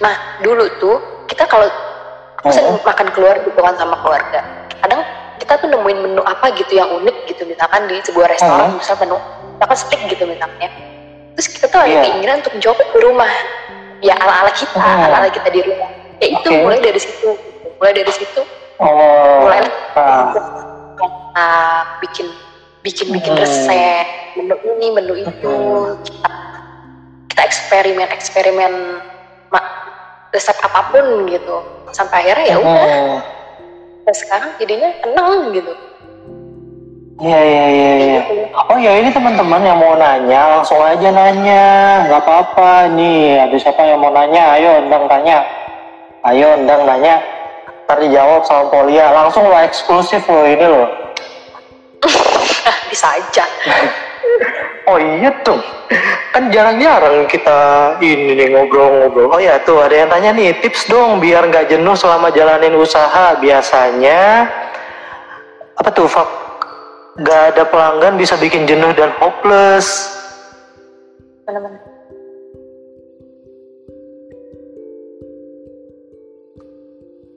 Nah 0.00 0.14
dulu 0.44 0.64
tuh 0.80 0.96
kita 1.28 1.48
kalau 1.48 1.68
aku 2.40 2.52
sering 2.52 2.76
makan 2.84 3.08
keluar 3.16 3.40
gitu 3.42 3.56
kan 3.56 3.74
sama 3.80 3.96
keluarga. 4.04 4.40
Kadang 4.84 5.00
kita 5.40 5.52
tuh 5.60 5.68
nemuin 5.72 5.98
menu 6.04 6.22
apa 6.24 6.52
gitu 6.56 6.76
yang 6.76 6.90
unik 7.00 7.16
gitu 7.32 7.42
misalkan 7.48 7.88
di 7.88 8.00
sebuah 8.04 8.28
restoran 8.32 8.72
uh 8.72 8.76
misal 8.76 8.96
menu 9.00 9.16
misalkan 9.56 9.78
steak 9.78 10.00
gitu 10.12 10.24
misalnya. 10.28 10.68
Terus 11.36 11.48
kita 11.52 11.66
tuh 11.68 11.80
ada 11.84 11.92
yeah. 11.92 12.02
keinginan 12.04 12.40
untuk 12.40 12.52
mencoba 12.56 12.82
di 12.92 12.98
rumah. 13.04 13.32
Ya 14.06 14.14
ala-ala 14.22 14.52
kita, 14.54 14.78
uh 14.78 15.06
ala-ala 15.10 15.28
kita 15.34 15.48
di 15.50 15.60
rumah. 15.66 15.90
Ya 16.22 16.26
itu 16.38 16.46
okay. 16.46 16.62
mulai 16.62 16.78
dari 16.78 17.00
situ. 17.02 17.30
Mulai 17.82 17.92
dari 17.98 18.12
situ. 18.14 18.42
Oh. 18.78 19.50
Mulai 19.50 19.66
uh. 19.98 21.82
bikin 22.00 22.30
bikin 22.86 23.10
bikin 23.10 23.34
hmm. 23.34 23.42
resep 23.42 24.06
menu 24.38 24.56
ini 24.78 24.86
menu 24.94 25.14
itu 25.18 25.50
hmm. 25.50 25.98
kita 26.06 26.32
kita 27.34 27.42
eksperimen 27.42 28.08
eksperimen 28.14 28.72
resep 30.30 30.56
apa 30.62 30.94
pun 30.94 31.26
gitu 31.26 31.56
sampai 31.90 32.30
akhirnya 32.30 32.46
ya 32.46 32.56
udah 32.62 32.86
hmm. 34.06 34.14
sekarang 34.14 34.50
jadinya 34.62 34.92
tenang 35.02 35.50
gitu 35.50 35.72
Iya 37.16 37.40
iya 37.40 37.64
iya. 37.72 37.92
Ya. 37.96 38.22
Oh 38.68 38.76
ya 38.76 38.92
ini 39.00 39.08
teman-teman 39.08 39.64
yang 39.64 39.80
mau 39.80 39.96
nanya 39.96 40.60
langsung 40.60 40.76
aja 40.84 41.08
nanya, 41.08 41.64
nggak 42.04 42.20
apa-apa 42.20 42.92
nih. 42.92 43.40
Ada 43.48 43.56
siapa 43.56 43.88
yang 43.88 44.04
mau 44.04 44.12
nanya? 44.12 44.52
Ayo 44.52 44.84
undang 44.84 45.08
tanya. 45.08 45.40
Ayo 46.28 46.60
undang 46.60 46.84
nanya. 46.84 47.16
Ntar 47.88 48.04
dijawab 48.04 48.44
sama 48.44 48.68
Polia. 48.68 49.16
Langsung 49.16 49.48
lo 49.48 49.56
eksklusif 49.56 50.28
lo 50.28 50.44
ini 50.44 50.66
lo. 50.68 50.84
Bisa 52.92 53.16
aja. 53.16 53.44
Oh 54.86 55.02
iya 55.02 55.34
tuh, 55.42 55.58
kan 56.30 56.46
jarang-jarang 56.54 57.26
kita 57.26 57.58
ini 57.98 58.38
nih 58.38 58.54
ngobrol-ngobrol. 58.54 59.34
Oh 59.34 59.42
ya 59.42 59.58
tuh 59.66 59.82
ada 59.82 59.90
yang 59.90 60.06
tanya 60.06 60.30
nih 60.30 60.54
tips 60.62 60.86
dong 60.86 61.18
biar 61.18 61.42
nggak 61.50 61.74
jenuh 61.74 61.98
selama 61.98 62.30
jalanin 62.30 62.78
usaha. 62.78 63.34
Biasanya 63.42 64.46
apa 65.74 65.90
tuh 65.90 66.06
Fak? 66.06 66.45
nggak 67.16 67.56
ada 67.56 67.64
pelanggan 67.64 68.20
bisa 68.20 68.36
bikin 68.36 68.68
jenuh 68.68 68.92
dan 68.92 69.08
hopeless. 69.16 70.12
Benar-benar 71.48 71.80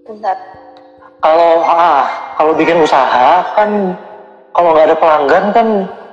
bentar. 0.10 0.38
Kalau 1.22 1.62
ah 1.64 2.34
kalau 2.36 2.52
bikin 2.58 2.82
usaha 2.82 3.46
kan 3.54 3.94
kalau 4.58 4.74
nggak 4.74 4.90
ada 4.92 4.98
pelanggan 4.98 5.44
kan 5.56 5.68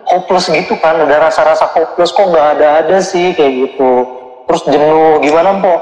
hopeless 0.06 0.46
gitu 0.52 0.76
kan. 0.78 1.02
Ada 1.02 1.26
rasa-rasa 1.26 1.66
hopeless 1.72 2.14
kok 2.14 2.28
nggak 2.28 2.60
ada 2.60 2.68
ada 2.84 3.00
sih 3.02 3.34
kayak 3.34 3.52
gitu. 3.66 4.04
Terus 4.46 4.62
jenuh 4.70 5.18
gimana 5.24 5.58
po? 5.58 5.74
Oh, 5.74 5.80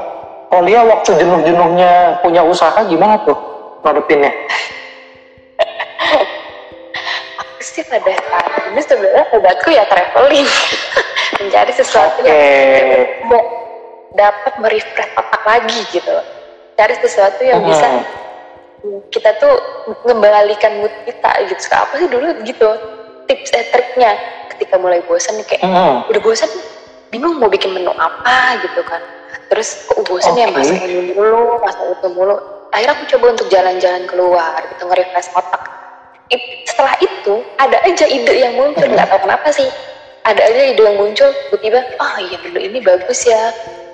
kalau 0.48 0.64
dia 0.64 0.80
waktu 0.86 1.10
jenuh-jenuhnya 1.20 2.22
punya 2.22 2.40
usaha 2.46 2.80
gimana 2.86 3.18
tuh? 3.26 3.36
Ngadepinnya? 3.84 4.32
sih 7.64 7.84
pada 7.88 8.12
saat 8.12 8.52
ini 8.72 8.80
sebenarnya 8.84 9.24
obatku 9.32 9.68
ya 9.72 9.84
traveling 9.88 10.44
mencari 11.40 11.72
sesuatu 11.72 12.20
okay. 12.20 12.28
yang 12.28 13.42
dapat 14.14 14.52
merefresh 14.62 15.12
otak 15.18 15.42
lagi 15.42 15.78
gitu 15.90 16.16
cari 16.74 16.94
sesuatu 17.02 17.42
yang 17.42 17.62
hmm. 17.62 17.70
bisa 17.70 17.86
kita 19.10 19.30
tuh 19.40 19.54
ngembalikan 20.04 20.84
mood 20.84 20.92
kita 21.08 21.30
gitu 21.48 21.62
apa 21.72 21.92
sih 21.96 22.08
dulu 22.10 22.26
gitu 22.44 22.68
tips 23.24 23.50
eh 23.56 23.64
triknya 23.72 24.12
ketika 24.54 24.76
mulai 24.76 25.00
bosan 25.08 25.40
kayak 25.48 25.64
hmm. 25.64 26.06
udah 26.10 26.20
bosan 26.22 26.50
bingung 27.08 27.40
mau 27.40 27.48
bikin 27.48 27.72
menu 27.72 27.90
apa 27.96 28.60
gitu 28.60 28.84
kan 28.84 29.00
terus 29.48 29.88
kok 29.88 30.02
bosan 30.04 30.36
okay. 30.36 30.46
ya 30.46 30.48
masak 30.52 30.78
ini 30.84 31.14
mulu 31.16 31.58
masak 31.62 31.84
itu 31.90 32.08
mulu 32.12 32.36
akhirnya 32.74 32.94
aku 32.98 33.04
coba 33.16 33.26
untuk 33.38 33.46
jalan-jalan 33.50 34.02
keluar 34.10 34.58
gitu 34.74 34.82
nge-refresh 34.84 35.30
otak 35.32 35.62
setelah 36.64 36.96
itu 37.04 37.34
ada 37.60 37.76
aja 37.84 38.06
ide 38.08 38.34
yang 38.34 38.54
muncul. 38.56 38.86
Nggak 38.88 39.08
tahu 39.12 39.20
kenapa 39.28 39.48
sih. 39.52 39.68
Ada 40.24 40.40
aja 40.40 40.62
ide 40.72 40.82
yang 40.82 40.96
muncul 40.96 41.28
tiba-tiba 41.52 41.80
oh 42.00 42.14
iya 42.18 42.36
dulu 42.40 42.58
ini 42.58 42.78
bagus 42.80 43.28
ya. 43.28 43.52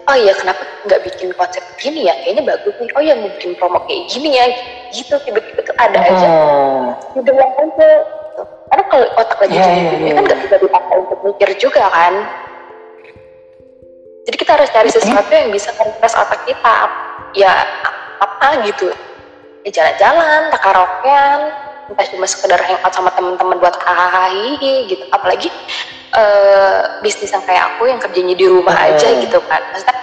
Oh 0.08 0.16
iya 0.16 0.32
kenapa 0.34 0.62
nggak 0.86 1.00
bikin 1.06 1.28
konsep 1.34 1.62
gini 1.76 2.06
ya? 2.06 2.14
Kayaknya 2.22 2.42
bagus 2.54 2.74
nih. 2.78 2.90
Oh 2.94 3.02
iya 3.02 3.14
mau 3.18 3.30
bikin 3.34 3.52
promo 3.58 3.78
kayak 3.84 4.02
gini 4.08 4.38
ya. 4.38 4.46
Gitu 4.94 5.14
tiba-tiba 5.26 5.60
tuh 5.66 5.76
ada 5.76 5.98
aja. 5.98 6.28
Hmm. 6.28 7.18
ide 7.18 7.32
yang 7.34 7.52
muncul. 7.58 7.94
Karena 8.70 8.84
kalau 8.86 9.06
otak 9.18 9.38
lagi 9.42 9.58
yeah, 9.58 9.66
yeah, 9.66 9.98
yeah. 9.98 10.14
kan 10.14 10.22
nggak 10.30 10.40
bisa 10.46 10.56
dipakai 10.62 10.96
untuk 11.02 11.18
mikir 11.26 11.50
juga 11.58 11.84
kan. 11.90 12.14
Jadi 14.30 14.36
kita 14.38 14.52
harus 14.54 14.70
cari 14.70 14.90
sesuatu 14.94 15.30
yang 15.34 15.50
bisa 15.50 15.74
merefresh 15.74 16.14
otak 16.14 16.40
kita. 16.46 16.76
Ya 17.34 17.66
apa 18.22 18.62
gitu. 18.62 18.94
Ya 19.66 19.70
jalan-jalan 19.74 20.54
tak 20.54 20.60
karaokean 20.62 21.69
entah 21.91 22.07
cuma 22.07 22.26
sekedar 22.30 22.62
hangout 22.62 22.95
sama 22.95 23.11
teman-teman 23.12 23.59
buat 23.59 23.74
hahaha 23.82 24.30
gitu. 24.86 25.05
Apalagi 25.11 25.51
uh, 26.14 27.03
bisnis 27.03 27.34
yang 27.34 27.43
kayak 27.43 27.74
aku 27.74 27.91
yang 27.91 27.99
kerjanya 27.99 28.34
di 28.38 28.47
rumah 28.47 28.78
hmm. 28.78 28.86
aja 28.95 29.09
gitu 29.18 29.38
kan. 29.51 29.61
Maksudnya 29.74 29.99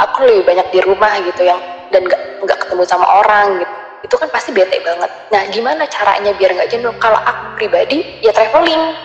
aku 0.00 0.18
lebih 0.24 0.42
banyak 0.48 0.66
di 0.72 0.80
rumah 0.80 1.12
gitu 1.20 1.42
yang 1.44 1.60
dan 1.92 2.04
nggak 2.08 2.22
nggak 2.48 2.58
ketemu 2.64 2.82
sama 2.88 3.06
orang 3.20 3.60
gitu. 3.60 3.74
Itu 3.98 4.14
kan 4.16 4.28
pasti 4.32 4.50
bete 4.56 4.80
banget. 4.80 5.10
Nah 5.28 5.42
gimana 5.52 5.84
caranya 5.84 6.32
biar 6.32 6.56
nggak 6.56 6.70
jenuh? 6.72 6.94
Kalau 6.96 7.20
aku 7.20 7.60
pribadi 7.60 8.24
ya 8.24 8.32
traveling. 8.32 8.96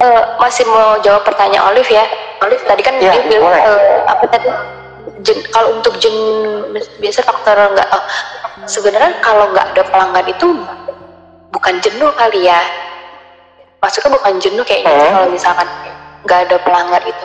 Uh, 0.00 0.24
masih 0.40 0.64
mau 0.64 0.96
jawab 1.04 1.28
pertanyaan 1.28 1.76
Olive 1.76 1.92
ya? 1.92 2.08
Olive 2.40 2.64
tadi 2.64 2.80
kan 2.80 2.96
ya, 2.96 3.12
dia 3.12 3.36
bilang 3.36 3.52
uh, 3.52 4.00
apa 4.08 4.24
tadi 4.32 4.48
jen, 5.24 5.38
kalau 5.52 5.80
untuk 5.80 5.96
jen 6.00 6.14
biasa 7.00 7.20
faktor 7.24 7.56
nggak 7.56 7.88
uh, 7.90 8.04
sebenarnya 8.64 9.18
kalau 9.20 9.50
nggak 9.52 9.66
ada 9.76 9.82
pelanggan 9.88 10.26
itu 10.30 10.46
bukan 11.50 11.74
jenuh 11.82 12.10
kali 12.16 12.48
ya. 12.48 12.60
Maksudnya 13.80 14.12
bukan 14.12 14.34
jenuh 14.44 14.64
kayaknya 14.64 14.92
hmm. 14.92 15.14
kalau 15.16 15.28
misalkan 15.32 15.68
nggak 16.28 16.40
ada 16.48 16.56
pelanggan 16.60 17.04
itu. 17.08 17.24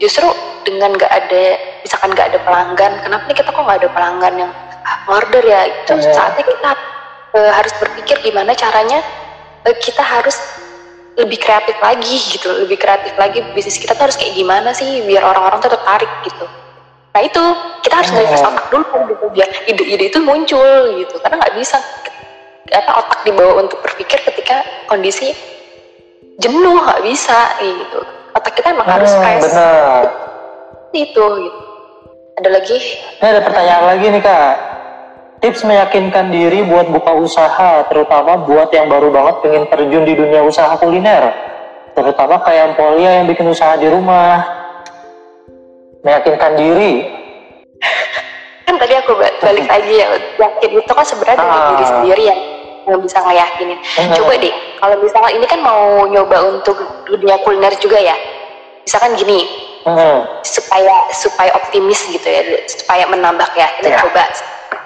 Justru 0.00 0.26
dengan 0.62 0.94
nggak 0.94 1.12
ada 1.12 1.42
misalkan 1.82 2.14
nggak 2.14 2.28
ada 2.34 2.38
pelanggan 2.46 2.92
kenapa 3.02 3.22
nih 3.26 3.36
kita 3.36 3.50
kok 3.50 3.62
nggak 3.64 3.78
ada 3.84 3.90
pelanggan 3.90 4.34
yang 4.46 4.52
order 5.10 5.42
ya? 5.42 5.60
Itu 5.66 5.98
hmm. 5.98 6.14
saatnya 6.14 6.44
kita 6.46 6.70
uh, 7.36 7.52
harus 7.54 7.72
berpikir 7.82 8.16
gimana 8.22 8.54
caranya 8.54 9.02
uh, 9.66 9.76
kita 9.82 10.02
harus 10.02 10.38
lebih 11.18 11.42
kreatif 11.42 11.74
lagi 11.82 12.16
gitu. 12.38 12.48
Lebih 12.64 12.78
kreatif 12.78 13.12
lagi 13.18 13.42
bisnis 13.52 13.76
kita 13.76 13.98
tuh 13.98 14.08
harus 14.08 14.16
kayak 14.16 14.38
gimana 14.38 14.70
sih 14.70 15.02
biar 15.04 15.26
orang-orang 15.26 15.58
tuh 15.58 15.74
tertarik 15.74 16.10
gitu 16.22 16.46
nah 17.10 17.20
itu 17.26 17.42
kita 17.82 17.94
harus 17.98 18.10
nggak 18.14 18.26
hmm. 18.30 18.48
otak 18.54 18.66
dulu 18.70 18.96
gitu 19.10 19.24
biar 19.34 19.48
ide-ide 19.66 20.04
itu 20.10 20.18
muncul 20.22 20.70
gitu. 20.94 21.14
Karena 21.22 21.42
nggak 21.42 21.54
bisa 21.58 21.78
apa 22.70 22.92
otak 23.02 23.20
dibawa 23.26 23.66
untuk 23.66 23.82
berpikir 23.82 24.22
ketika 24.22 24.62
kondisi 24.86 25.34
jenuh 26.38 26.78
nggak 26.78 27.02
bisa 27.02 27.38
gitu. 27.58 28.00
Otak 28.34 28.52
kita 28.54 28.72
emang 28.72 28.86
hmm, 28.86 28.96
harus 28.96 29.12
fresh. 29.18 29.42
bener. 29.42 30.02
itu 30.90 31.24
gitu. 31.46 31.60
Ada 32.40 32.48
lagi? 32.50 32.78
Ini 33.20 33.26
ada 33.36 33.40
pertanyaan 33.44 33.84
lagi 33.94 34.06
nih 34.10 34.22
kak. 34.22 34.54
Tips 35.40 35.64
meyakinkan 35.64 36.28
diri 36.28 36.64
buat 36.68 36.92
buka 36.92 37.16
usaha 37.16 37.84
terutama 37.88 38.44
buat 38.44 38.68
yang 38.76 38.92
baru 38.92 39.08
banget 39.08 39.34
pengen 39.40 39.64
terjun 39.72 40.04
di 40.04 40.14
dunia 40.16 40.44
usaha 40.44 40.76
kuliner. 40.76 41.32
Terutama 41.96 42.38
kayak 42.44 42.78
Polia 42.78 43.20
yang 43.20 43.26
bikin 43.26 43.50
usaha 43.50 43.74
di 43.76 43.88
rumah 43.88 44.59
meyakinkan 46.04 46.52
diri 46.56 47.06
kan 48.66 48.74
tadi 48.78 48.94
aku 48.96 49.12
balik 49.18 49.66
lagi 49.66 49.94
ya 49.98 50.08
yakin 50.38 50.70
itu 50.78 50.92
kan 50.94 51.06
sebenarnya 51.06 51.36
dari 51.42 51.60
diri 51.74 51.84
ah. 51.84 51.90
sendiri 51.90 52.22
yang 52.22 52.40
yang 52.88 53.00
bisa 53.02 53.18
ngeyakinin 53.22 53.78
hmm. 53.78 54.14
coba 54.16 54.32
deh 54.40 54.54
kalau 54.80 54.96
misalnya 55.02 55.30
ini 55.36 55.46
kan 55.46 55.60
mau 55.60 56.06
nyoba 56.08 56.36
untuk 56.58 56.76
dunia 57.06 57.36
kuliner 57.44 57.74
juga 57.78 57.98
ya 58.00 58.16
misalkan 58.86 59.14
gini 59.18 59.46
hmm. 59.84 60.18
supaya 60.42 60.96
supaya 61.12 61.50
optimis 61.58 62.00
gitu 62.08 62.26
ya 62.26 62.42
supaya 62.66 63.04
menambah 63.10 63.46
keyakinan 63.52 63.92
yeah. 63.94 64.02
coba 64.02 64.24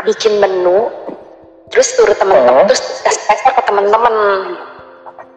bikin 0.05 0.43
menu 0.43 0.91
terus 1.73 1.95
turut 1.97 2.19
teman-teman 2.19 2.67
hmm. 2.67 2.71
terus 2.71 3.05
kasih 3.05 3.53
ke 3.53 3.63
teman-teman 3.65 4.15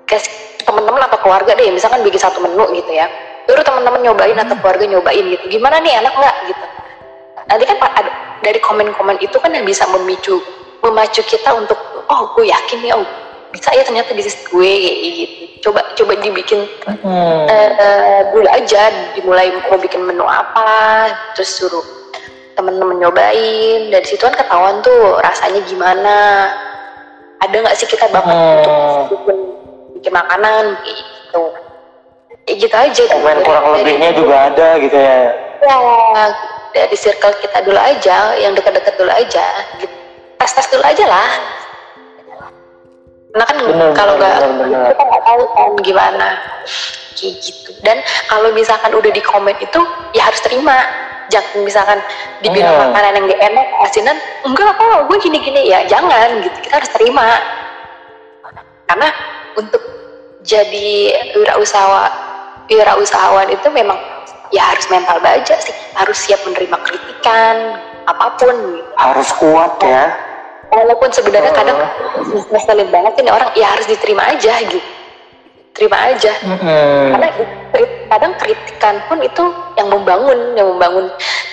kasih 0.07 0.33
teman-teman 0.67 1.03
atau 1.07 1.17
keluarga 1.23 1.55
deh 1.55 1.71
misalkan 1.71 2.03
bikin 2.03 2.19
satu 2.19 2.43
menu 2.43 2.67
gitu 2.75 2.91
ya 2.91 3.07
turut 3.47 3.63
teman-teman 3.63 4.03
nyobain 4.03 4.37
atau 4.37 4.55
keluarga 4.59 4.85
nyobain 4.85 5.23
gitu. 5.23 5.45
Gimana 5.57 5.79
nih 5.79 6.03
enak 6.03 6.13
nggak? 6.13 6.35
Gitu. 6.51 6.65
Nanti 7.47 7.63
kan 7.63 7.77
ada, 7.79 8.11
dari 8.43 8.59
komen-komen 8.59 9.17
itu 9.23 9.37
kan 9.39 9.55
yang 9.55 9.63
bisa 9.63 9.87
memicu 9.87 10.43
memacu 10.83 11.23
kita 11.25 11.55
untuk 11.57 11.79
oh 12.11 12.21
gue 12.37 12.51
yakin 12.51 12.77
nih 12.85 12.91
oh 12.93 13.07
bisa 13.49 13.71
ya 13.73 13.81
ternyata 13.87 14.11
bisnis 14.11 14.37
gue 14.51 14.73
gitu. 15.15 15.43
Coba 15.71 15.81
coba 15.97 16.13
dibikin 16.21 16.67
hmm. 16.85 17.43
uh, 17.49 18.21
dulu 18.35 18.45
aja 18.51 18.93
dimulai 19.17 19.49
mau 19.71 19.79
bikin 19.79 20.05
menu 20.05 20.21
apa 20.27 21.09
terus 21.33 21.55
suruh 21.55 21.83
temen-temen 22.59 22.99
nyobain. 22.99 23.89
Dari 23.89 24.05
situ 24.05 24.21
kan 24.21 24.35
ketahuan 24.35 24.83
tuh 24.83 25.17
rasanya 25.23 25.63
gimana. 25.65 26.15
Ada 27.37 27.55
nggak 27.63 27.77
sih 27.79 27.87
kita 27.89 28.09
bakat 28.11 28.33
hmm. 28.33 28.53
untuk 29.07 29.19
bikin, 29.23 29.37
bikin 29.97 30.13
makanan 30.13 30.77
gitu 30.83 31.66
gitu 32.55 32.75
aja. 32.75 33.03
Komen 33.11 33.43
kurang 33.43 33.65
dari, 33.75 33.83
lebihnya 33.83 34.09
dari, 34.15 34.19
juga 34.23 34.35
ada 34.47 34.67
gitu 34.79 34.97
ya. 34.97 35.19
Ya 35.59 35.77
dari 36.71 36.95
circle 36.95 37.35
kita 37.41 37.65
dulu 37.65 37.79
aja 37.79 38.17
yang 38.39 38.55
dekat-dekat 38.55 38.93
dulu 38.95 39.11
aja. 39.11 39.45
Gitu. 39.81 39.95
tes 40.37 40.51
tes 40.53 40.67
dulu 40.69 40.83
aja 40.85 41.05
lah. 41.09 41.29
Karena 43.33 43.45
kan 43.45 43.57
kalau 43.97 44.13
nggak 44.17 44.35
kita 44.93 45.03
nggak 45.03 45.23
tahu 45.25 45.41
kan 45.51 45.69
gimana. 45.83 46.29
Kayak 47.17 47.33
gitu. 47.41 47.69
Dan 47.81 47.97
kalau 48.29 48.53
misalkan 48.53 48.93
udah 48.93 49.11
di 49.11 49.21
komen 49.25 49.57
itu 49.59 49.81
ya 50.13 50.29
harus 50.29 50.39
terima. 50.45 50.85
Jangan 51.27 51.59
misalkan 51.59 51.99
dibilang 52.39 52.71
hmm. 52.71 52.83
makanan 52.87 53.11
yang 53.19 53.25
gak 53.27 53.41
enak 53.51 53.67
asinan 53.83 54.15
enggak 54.47 54.71
kok 54.79 55.11
gue 55.11 55.17
gini 55.19 55.43
gini 55.43 55.61
ya 55.67 55.83
jangan 55.83 56.39
gitu. 56.39 56.55
Kita 56.63 56.79
harus 56.79 56.91
terima. 56.95 57.27
Karena 58.87 59.11
untuk 59.59 59.83
jadi 60.47 61.11
wirausahawan 61.35 62.26
wirausahawan 62.67 63.47
itu 63.51 63.67
memang 63.71 63.97
ya 64.51 64.75
harus 64.75 64.87
mental 64.91 65.17
baja 65.23 65.55
sih. 65.59 65.75
Harus 65.95 66.17
siap 66.23 66.39
menerima 66.47 66.77
kritikan 66.83 67.79
apa 68.07 68.39
pun 68.39 68.55
gitu. 68.79 68.91
harus 68.95 69.29
kuat 69.35 69.73
ya. 69.83 70.15
Walaupun 70.67 71.09
sebenarnya 71.15 71.55
kadang 71.55 71.79
ngeselin 72.51 72.91
banget 72.91 73.13
ini 73.23 73.31
orang 73.31 73.51
ya 73.55 73.71
harus 73.71 73.87
diterima 73.87 74.23
aja 74.35 74.59
gitu. 74.67 74.83
Terima 75.75 76.09
aja. 76.09 76.33
Mm-hmm. 76.41 77.13
karena 77.13 77.27
kadang 78.09 78.33
kritikan 78.41 78.95
pun 79.05 79.21
itu 79.21 79.43
yang 79.77 79.93
membangun 79.93 80.57
yang 80.57 80.73
membangun 80.73 81.05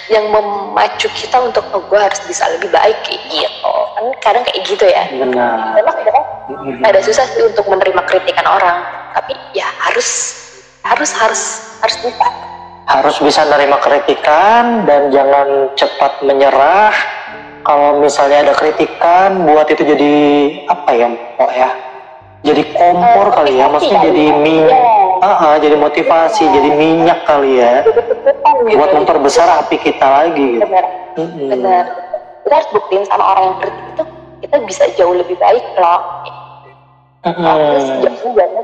yang 0.08 0.24
memacu 0.32 1.12
kita 1.12 1.36
untuk 1.44 1.60
oh, 1.76 1.82
gue 1.92 2.00
harus 2.00 2.16
bisa 2.24 2.48
lebih 2.56 2.72
baik 2.72 2.96
gitu. 3.06 3.74
Kan 3.94 4.04
kadang 4.24 4.42
kayak 4.48 4.64
gitu 4.66 4.84
ya. 4.88 5.04
Benar. 5.12 5.76
Memang 5.78 5.94
kadang 6.02 6.26
mm-hmm. 6.50 6.88
ada 6.88 6.98
susah 7.04 7.26
sih 7.36 7.44
untuk 7.44 7.68
menerima 7.68 8.02
kritikan 8.08 8.46
orang. 8.48 8.82
Tapi 9.14 9.36
ya 9.54 9.68
harus 9.78 10.42
harus 10.84 11.10
harus 11.16 11.42
harus 11.80 11.96
bisa 12.04 12.26
harus 12.84 13.16
bisa 13.24 13.40
menerima 13.48 13.78
kritikan 13.80 14.84
dan 14.84 15.08
jangan 15.08 15.72
cepat 15.72 16.20
menyerah 16.20 16.92
kalau 17.64 17.96
misalnya 18.04 18.44
ada 18.44 18.52
kritikan 18.52 19.48
buat 19.48 19.64
itu 19.72 19.80
jadi 19.80 20.14
apa 20.68 20.90
ya 20.92 21.08
oh 21.40 21.52
ya 21.52 21.70
jadi 22.44 22.62
kompor 22.76 23.32
uh, 23.32 23.40
kali 23.40 23.56
ya 23.56 23.66
maksudnya 23.72 24.04
jadi 24.12 24.24
minyak 24.36 24.84
ah, 25.24 25.28
ah, 25.32 25.54
jadi 25.56 25.76
motivasi 25.80 26.44
ya. 26.44 26.52
jadi 26.60 26.70
minyak 26.76 27.18
kali 27.24 27.52
ya 27.64 27.80
gitu. 27.88 28.00
buat 28.78 28.92
memperbesar 28.92 29.48
api 29.64 29.80
kita 29.80 30.04
lagi 30.04 30.60
gitu. 30.60 30.68
benar 30.68 30.84
mm-hmm. 31.16 31.48
benar 31.56 31.84
kita 32.44 32.54
harus 32.60 32.68
buktiin 32.76 33.04
sama 33.08 33.24
orang 33.32 33.44
yang 33.48 33.56
kritik 33.64 33.84
itu 33.88 34.04
kita 34.44 34.56
bisa 34.68 34.84
jauh 35.00 35.16
lebih 35.16 35.36
baik 35.40 35.64
loh 35.80 36.00
mm-hmm. 37.24 37.44
terus 37.48 37.86
jauh 38.04 38.32
gitu 38.36 38.63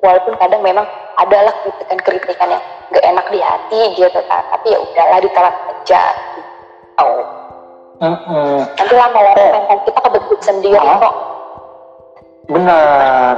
walaupun 0.00 0.34
kadang 0.40 0.62
memang 0.64 0.86
adalah 1.20 1.52
kritikan-kritikan 1.64 2.48
yang 2.56 2.64
gak 2.90 3.04
enak 3.04 3.26
di 3.28 3.40
hati 3.40 3.82
gitu 3.96 4.20
kan 4.28 4.42
tapi 4.50 4.66
ya 4.72 4.78
udahlah 4.80 5.18
ditelan 5.20 5.54
aja 5.54 6.02
gitu. 6.16 6.50
oh. 7.00 7.24
mm-hmm. 8.00 8.56
nanti 8.76 8.94
lama-lama 8.96 9.44
oh. 9.68 9.80
kita 9.84 10.00
kebentuk 10.00 10.40
sendiri 10.40 10.80
ah. 10.80 10.98
kok 10.98 11.16
benar 12.50 13.36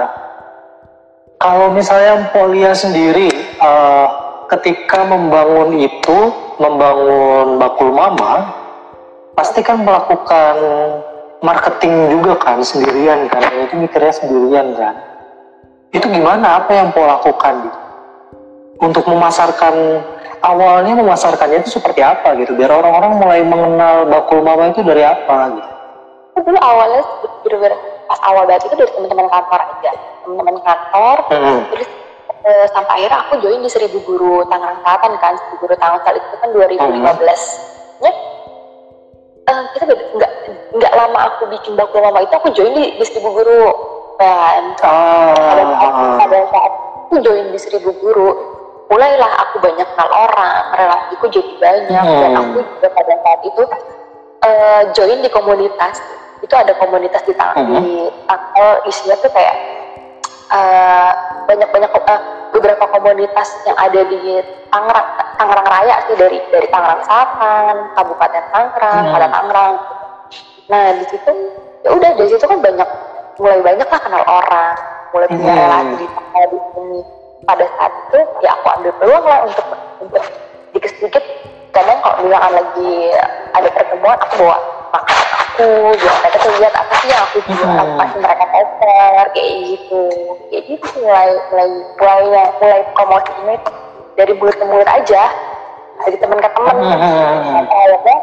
kalau 1.42 1.74
misalnya 1.74 2.30
Polia 2.30 2.70
sendiri 2.70 3.26
uh, 3.58 4.06
ketika 4.46 5.02
membangun 5.02 5.74
itu, 5.74 6.18
membangun 6.62 7.58
bakul 7.58 7.90
mama, 7.90 8.46
pasti 9.34 9.58
kan 9.58 9.82
melakukan 9.82 10.54
marketing 11.42 12.14
juga 12.14 12.38
kan 12.38 12.62
sendirian 12.62 13.26
kan, 13.26 13.42
itu 13.58 13.74
mikirnya 13.74 14.14
sendirian 14.14 14.70
kan. 14.78 14.94
Itu 15.92 16.06
gimana? 16.08 16.64
Apa 16.64 16.72
yang 16.72 16.88
Pola 16.90 17.20
lakukan 17.20 17.68
gitu? 17.68 17.78
Untuk 18.82 19.04
memasarkan 19.06 19.74
awalnya 20.42 20.92
memasarkannya 20.98 21.62
itu 21.62 21.78
seperti 21.78 22.02
apa 22.02 22.34
gitu 22.42 22.52
biar 22.58 22.74
orang-orang 22.74 23.12
mulai 23.22 23.40
mengenal 23.46 24.10
bakul 24.10 24.42
mama 24.42 24.74
itu 24.74 24.82
dari 24.82 25.06
apa 25.06 25.54
gitu 25.54 25.70
dulu 26.42 26.58
awalnya 26.58 27.02
bener-bener 27.46 27.78
pas 28.10 28.18
awal 28.26 28.42
banget 28.50 28.66
itu 28.66 28.74
dari 28.74 28.90
teman-teman 28.90 29.28
kantor 29.30 29.60
aja 29.62 29.92
teman-teman 30.26 30.56
kantor 30.66 31.16
hmm. 31.30 31.60
terus 31.70 31.88
e, 32.42 32.50
sampai 32.74 32.92
akhirnya 32.98 33.18
aku 33.22 33.32
join 33.38 33.62
di 33.62 33.70
seribu 33.70 33.98
guru 34.02 34.42
Tangerang 34.50 34.82
Selatan 34.82 35.12
kan 35.22 35.32
seribu 35.38 35.56
guru 35.62 35.74
Tangerang 35.78 36.02
Selatan 36.02 36.18
itu 36.18 36.36
kan 36.42 36.48
2015 36.50 36.82
hmm. 36.82 38.02
ya 38.02 38.12
uh, 39.46 39.62
kita 39.76 39.84
nggak 40.18 40.32
nggak 40.74 40.92
lama 40.98 41.18
aku 41.30 41.42
bikin 41.54 41.78
baku 41.78 42.02
mama 42.02 42.26
itu 42.26 42.34
aku 42.34 42.48
join 42.50 42.74
di, 42.74 42.98
di 42.98 43.04
seribu 43.06 43.30
guru 43.30 43.91
kan 44.18 44.62
oh. 44.84 45.34
pada 45.36 45.64
saat 45.64 45.94
pada 46.20 46.38
saat 46.50 46.72
aku 47.12 47.14
join 47.20 47.46
di 47.52 47.58
seribu 47.60 47.92
guru 48.00 48.32
mulailah 48.92 49.32
aku 49.48 49.64
banyak 49.64 49.84
kenal 49.84 50.10
orang 50.12 50.64
relasiku 50.76 51.24
jadi 51.32 51.52
banyak 51.60 52.04
hmm. 52.04 52.20
dan 52.24 52.32
aku 52.36 52.58
juga 52.60 52.88
pada 52.92 53.14
saat 53.24 53.40
itu 53.44 53.62
uh, 54.44 54.82
join 54.92 55.18
di 55.24 55.30
komunitas 55.32 56.00
itu 56.44 56.54
ada 56.56 56.74
komunitas 56.76 57.22
di 57.24 57.32
tangan 57.36 57.56
hmm. 57.64 57.72
di 57.72 57.86
tanggal 58.28 58.70
isinya 58.84 59.16
tuh 59.20 59.30
kayak 59.32 59.56
uh, 60.52 61.12
banyak-banyak 61.48 61.90
uh, 61.92 62.20
beberapa 62.52 62.84
komunitas 62.92 63.48
yang 63.64 63.76
ada 63.80 64.00
di 64.08 64.40
Tangerang 64.68 65.08
Tangerang 65.40 65.68
Raya 65.68 65.96
sih 66.08 66.16
dari 66.16 66.38
dari 66.52 66.68
Tangerang 66.68 67.02
Selatan, 67.04 67.74
Kabupaten 67.96 68.44
Tangerang, 68.52 69.02
hmm. 69.04 69.12
Kota 69.12 69.28
Tangerang. 69.28 69.74
Nah 70.68 70.84
di 70.96 71.04
situ 71.08 71.32
ya 71.82 71.90
udah 71.92 72.10
dari 72.16 72.28
situ 72.28 72.44
kan 72.44 72.60
banyak 72.60 72.88
mulai 73.40 73.60
banyak 73.64 73.88
lah 73.88 74.00
kenal 74.00 74.24
orang, 74.26 74.76
mulai 75.12 75.28
punya 75.30 75.52
hmm. 75.52 75.60
relasi 75.60 75.94
di 75.96 76.06
di 76.50 76.58
sini. 76.72 77.00
Pada 77.42 77.66
saat 77.74 77.92
itu 78.06 78.18
ya 78.46 78.50
aku 78.54 78.66
ambil 78.78 78.92
peluang 79.02 79.24
lah 79.26 79.40
untuk 79.46 79.66
untuk 79.98 80.22
sedikit-sedikit 80.70 81.24
kadang 81.72 81.98
kalau 82.04 82.16
misalkan 82.22 82.52
lagi 82.60 82.92
ada 83.56 83.68
pertemuan 83.72 84.16
aku 84.20 84.34
bawa 84.44 84.56
makan 84.92 85.16
aku 85.40 85.66
biar 85.96 86.14
mereka 86.20 86.36
tuh 86.36 86.52
lihat 86.60 86.74
apa 86.76 86.92
sih 87.00 87.08
yang 87.08 87.22
aku 87.24 87.38
jual 87.48 87.64
hmm. 87.64 87.80
apa 87.80 88.02
sih 88.12 88.18
mereka 88.20 88.44
offer 88.52 89.24
kayak 89.32 89.52
gitu 89.56 90.02
kayak 90.52 90.62
gitu 90.68 90.86
mulai 91.00 91.30
mulai 91.48 91.68
mulai 91.98 92.46
mulai 92.60 92.80
promosi 92.92 93.32
ini 93.42 93.56
dari 94.20 94.32
mulut 94.36 94.56
ke 94.56 94.64
mulut 94.68 94.88
aja 94.88 95.22
dari 96.04 96.16
teman 96.20 96.38
ke 96.40 96.50
teman 96.52 96.76
hmm. 96.76 97.56
akhirnya 97.56 98.16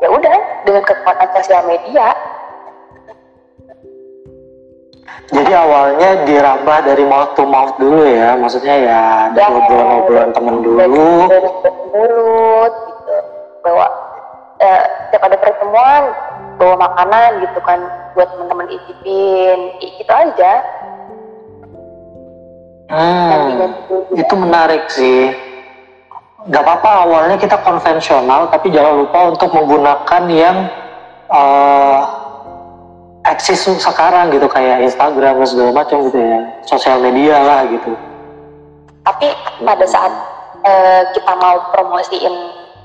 ya 0.00 0.08
udah 0.08 0.36
dengan 0.64 0.82
kekuatan 0.84 1.28
sosial 1.40 1.62
media 1.68 2.06
jadi 5.32 5.52
awalnya 5.56 6.10
dirambah 6.28 6.78
dari 6.84 7.04
mouth 7.08 7.32
to 7.32 7.48
mouth 7.48 7.72
dulu 7.80 8.04
ya, 8.04 8.36
maksudnya 8.36 8.76
ya 8.76 9.02
dari 9.32 9.52
obrolan-obrolan 9.56 10.30
temen 10.36 10.56
dulu. 10.60 10.76
Dari, 11.32 11.48
dari 11.64 11.80
mulut 11.94 12.72
gitu, 12.84 13.16
bawa 13.64 13.86
eh, 14.60 14.82
setiap 15.08 15.22
ada 15.24 15.36
pertemuan 15.40 16.02
bawa 16.60 16.74
makanan 16.76 17.30
gitu 17.40 17.58
kan 17.64 17.80
buat 18.12 18.28
teman-teman 18.36 18.68
icipin, 18.68 19.58
gitu 19.80 20.12
aja. 20.12 20.52
Hmm, 22.92 23.72
itu 24.12 24.34
menarik 24.36 24.84
sih. 24.92 25.32
Gak 26.52 26.60
apa-apa 26.60 27.08
awalnya 27.08 27.40
kita 27.40 27.56
konvensional, 27.64 28.52
tapi 28.52 28.68
jangan 28.68 29.00
lupa 29.00 29.32
untuk 29.32 29.48
menggunakan 29.56 30.22
yang 30.28 30.68
uh, 31.32 32.23
eksis 33.34 33.66
sekarang 33.82 34.30
gitu 34.30 34.46
kayak 34.46 34.86
Instagram 34.86 35.42
dan 35.42 35.48
segala 35.48 35.70
macam 35.74 36.06
gitu 36.08 36.18
ya. 36.18 36.40
Sosial 36.64 37.02
media 37.02 37.36
lah 37.42 37.60
gitu. 37.68 37.92
Tapi 39.04 39.28
pada 39.60 39.84
saat 39.84 40.12
uh, 40.64 41.02
kita 41.12 41.32
mau 41.36 41.60
promosiin 41.74 42.34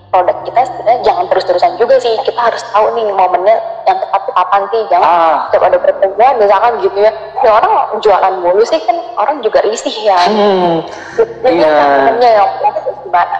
produk 0.09 0.41
kita 0.41 0.65
sebenarnya 0.65 0.99
jangan 1.05 1.25
terus-terusan 1.29 1.73
juga 1.77 2.01
sih. 2.01 2.11
Kita 2.25 2.39
harus 2.41 2.65
tahu 2.73 2.97
nih 2.97 3.07
momennya 3.13 3.55
yang 3.85 3.97
tepat 4.01 4.21
itu 4.25 4.31
kapan 4.33 4.61
sih. 4.73 4.81
Jangan 4.89 5.07
ah. 5.07 5.37
setiap 5.47 5.63
ada 5.69 5.77
pertemuan 5.77 6.33
misalkan 6.41 6.73
gitu 6.81 6.97
ya. 6.97 7.11
Ya 7.45 7.49
orang 7.53 7.73
jualan 8.01 8.33
mulu 8.41 8.63
sih 8.65 8.81
kan 8.83 8.97
orang 9.15 9.39
juga 9.45 9.61
risih 9.61 9.95
ya. 10.01 10.19
Hmm. 10.27 10.81
jadi 11.45 11.61
yeah. 11.61 12.09
momennya 12.09 12.29
yang 12.35 12.49
gimana? 13.05 13.37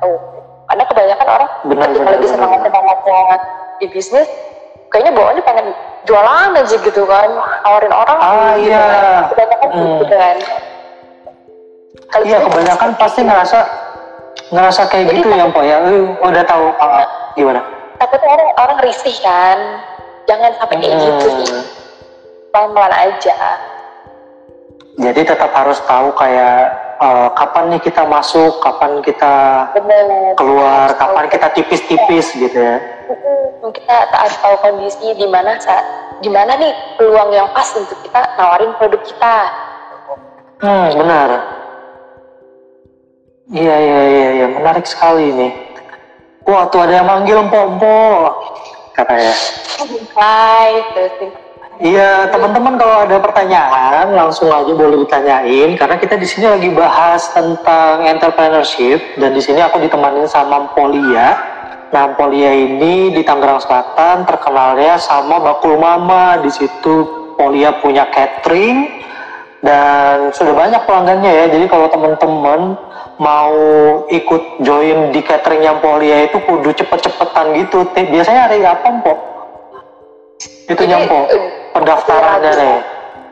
Tuh 0.00 0.34
karena 0.64 0.84
kebanyakan 0.88 1.28
orang 1.28 1.50
benar, 1.68 1.86
ketika 1.92 2.10
lagi 2.10 2.26
semangat 2.28 2.60
semangatnya 2.64 3.20
di 3.78 3.86
bisnis 3.92 4.28
kayaknya 4.88 5.12
bawaannya 5.12 5.42
pengen 5.44 5.66
jualan 6.04 6.52
aja 6.52 6.76
gitu 6.76 7.02
kan 7.08 7.28
nawarin 7.64 7.92
orang. 7.92 8.18
Ah 8.20 8.52
gitu 8.60 8.70
iya. 8.70 8.84
Kan. 8.84 9.22
kebanyakan 9.32 9.68
hmm. 9.72 9.98
gitu 10.04 10.14
kan. 10.16 10.36
Kali 12.12 12.24
iya 12.28 12.38
kebanyakan 12.44 12.90
pasti 13.00 13.20
ngerasa 13.24 13.58
ngerasa 14.52 14.82
kayak 14.92 15.04
Jadi, 15.10 15.16
gitu 15.24 15.28
ya 15.32 15.46
po 15.50 15.60
ya. 15.64 15.76
Udah 16.20 16.44
tahu 16.44 16.64
uh, 16.76 17.06
gimana? 17.34 17.60
Takutnya 17.98 18.28
orang 18.36 18.50
orang 18.60 18.78
risih 18.84 19.16
kan. 19.24 19.58
Jangan 20.24 20.50
sampai 20.60 20.76
kayak 20.80 20.96
hmm. 20.96 21.04
gitu 21.04 21.28
sih. 21.42 21.62
Pelan 22.52 22.70
pelan 22.76 22.94
aja. 22.94 23.38
Jadi 24.94 25.20
tetap 25.26 25.50
harus 25.50 25.82
tahu 25.90 26.14
kayak 26.14 26.70
uh, 27.02 27.26
kapan 27.34 27.74
nih 27.74 27.82
kita 27.82 28.06
masuk, 28.06 28.62
kapan 28.62 29.02
kita 29.02 29.66
Bener. 29.74 30.38
keluar, 30.38 30.94
kapan 30.94 31.26
kita 31.26 31.50
tipis-tipis 31.50 32.30
gitu 32.30 32.54
ya 32.54 32.93
kita 33.74 33.96
harus 34.12 34.36
tahu 34.40 34.56
kondisi 34.60 35.16
di 35.16 35.26
mana 35.28 35.56
saat 35.60 35.84
di 36.20 36.30
mana 36.30 36.56
nih 36.56 36.72
peluang 36.96 37.30
yang 37.34 37.48
pas 37.52 37.68
untuk 37.76 37.98
kita 38.04 38.20
nawarin 38.38 38.72
produk 38.78 39.02
kita. 39.02 39.36
Hmm, 40.62 40.88
benar. 40.96 41.28
Iya 43.52 43.76
iya 43.76 44.00
iya 44.08 44.28
iya 44.40 44.46
menarik 44.48 44.88
sekali 44.88 45.28
ini. 45.28 45.48
Wah 46.48 46.68
tuh 46.68 46.84
ada 46.84 47.00
yang 47.00 47.08
manggil 47.08 47.40
Pompo 47.48 48.32
katanya. 48.96 49.32
Hai, 50.14 50.80
Iya 51.82 52.30
teman-teman 52.30 52.78
kalau 52.78 53.02
ada 53.02 53.18
pertanyaan 53.18 54.14
langsung 54.14 54.46
aja 54.46 54.70
boleh 54.70 55.02
ditanyain 55.02 55.74
karena 55.74 55.98
kita 55.98 56.14
di 56.14 56.22
sini 56.22 56.46
lagi 56.46 56.70
bahas 56.70 57.34
tentang 57.34 58.06
entrepreneurship 58.06 59.18
dan 59.18 59.34
di 59.34 59.42
sini 59.42 59.58
aku 59.58 59.82
ditemani 59.82 60.22
sama 60.30 60.70
Polia 60.70 61.34
Nah, 61.94 62.10
Polia 62.18 62.50
ini 62.50 63.14
di 63.14 63.22
Tangerang 63.22 63.62
Selatan 63.62 64.26
terkenalnya 64.26 64.98
sama 64.98 65.38
Bakul 65.38 65.78
Mama. 65.78 66.42
Di 66.42 66.50
situ 66.50 67.06
Polia 67.38 67.70
punya 67.78 68.10
catering 68.10 68.90
dan 69.62 70.34
sudah 70.34 70.58
banyak 70.58 70.82
pelanggannya 70.90 71.30
ya. 71.30 71.44
Jadi 71.54 71.70
kalau 71.70 71.86
teman-teman 71.86 72.74
mau 73.22 73.54
ikut 74.10 74.42
join 74.66 75.14
di 75.14 75.22
cateringnya 75.22 75.78
Polia 75.78 76.26
itu 76.26 76.42
kudu 76.42 76.74
cepet-cepetan 76.74 77.62
gitu. 77.62 77.86
Biasanya 77.94 78.50
hari 78.50 78.66
apa, 78.66 78.90
Mpok? 78.90 79.18
Itu 80.66 80.82
nyampo 80.90 81.30
eh, 81.30 81.70
pendaftarannya 81.78 82.52
nih. 82.58 82.76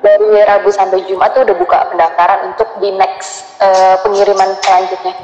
Dari 0.06 0.38
Rabu 0.46 0.70
sampai 0.70 1.02
Jumat 1.10 1.34
tuh 1.34 1.42
udah 1.42 1.56
buka 1.58 1.78
pendaftaran 1.90 2.54
untuk 2.54 2.66
di 2.78 2.94
next 2.94 3.58
uh, 3.58 3.98
pengiriman 4.06 4.54
selanjutnya. 4.62 5.14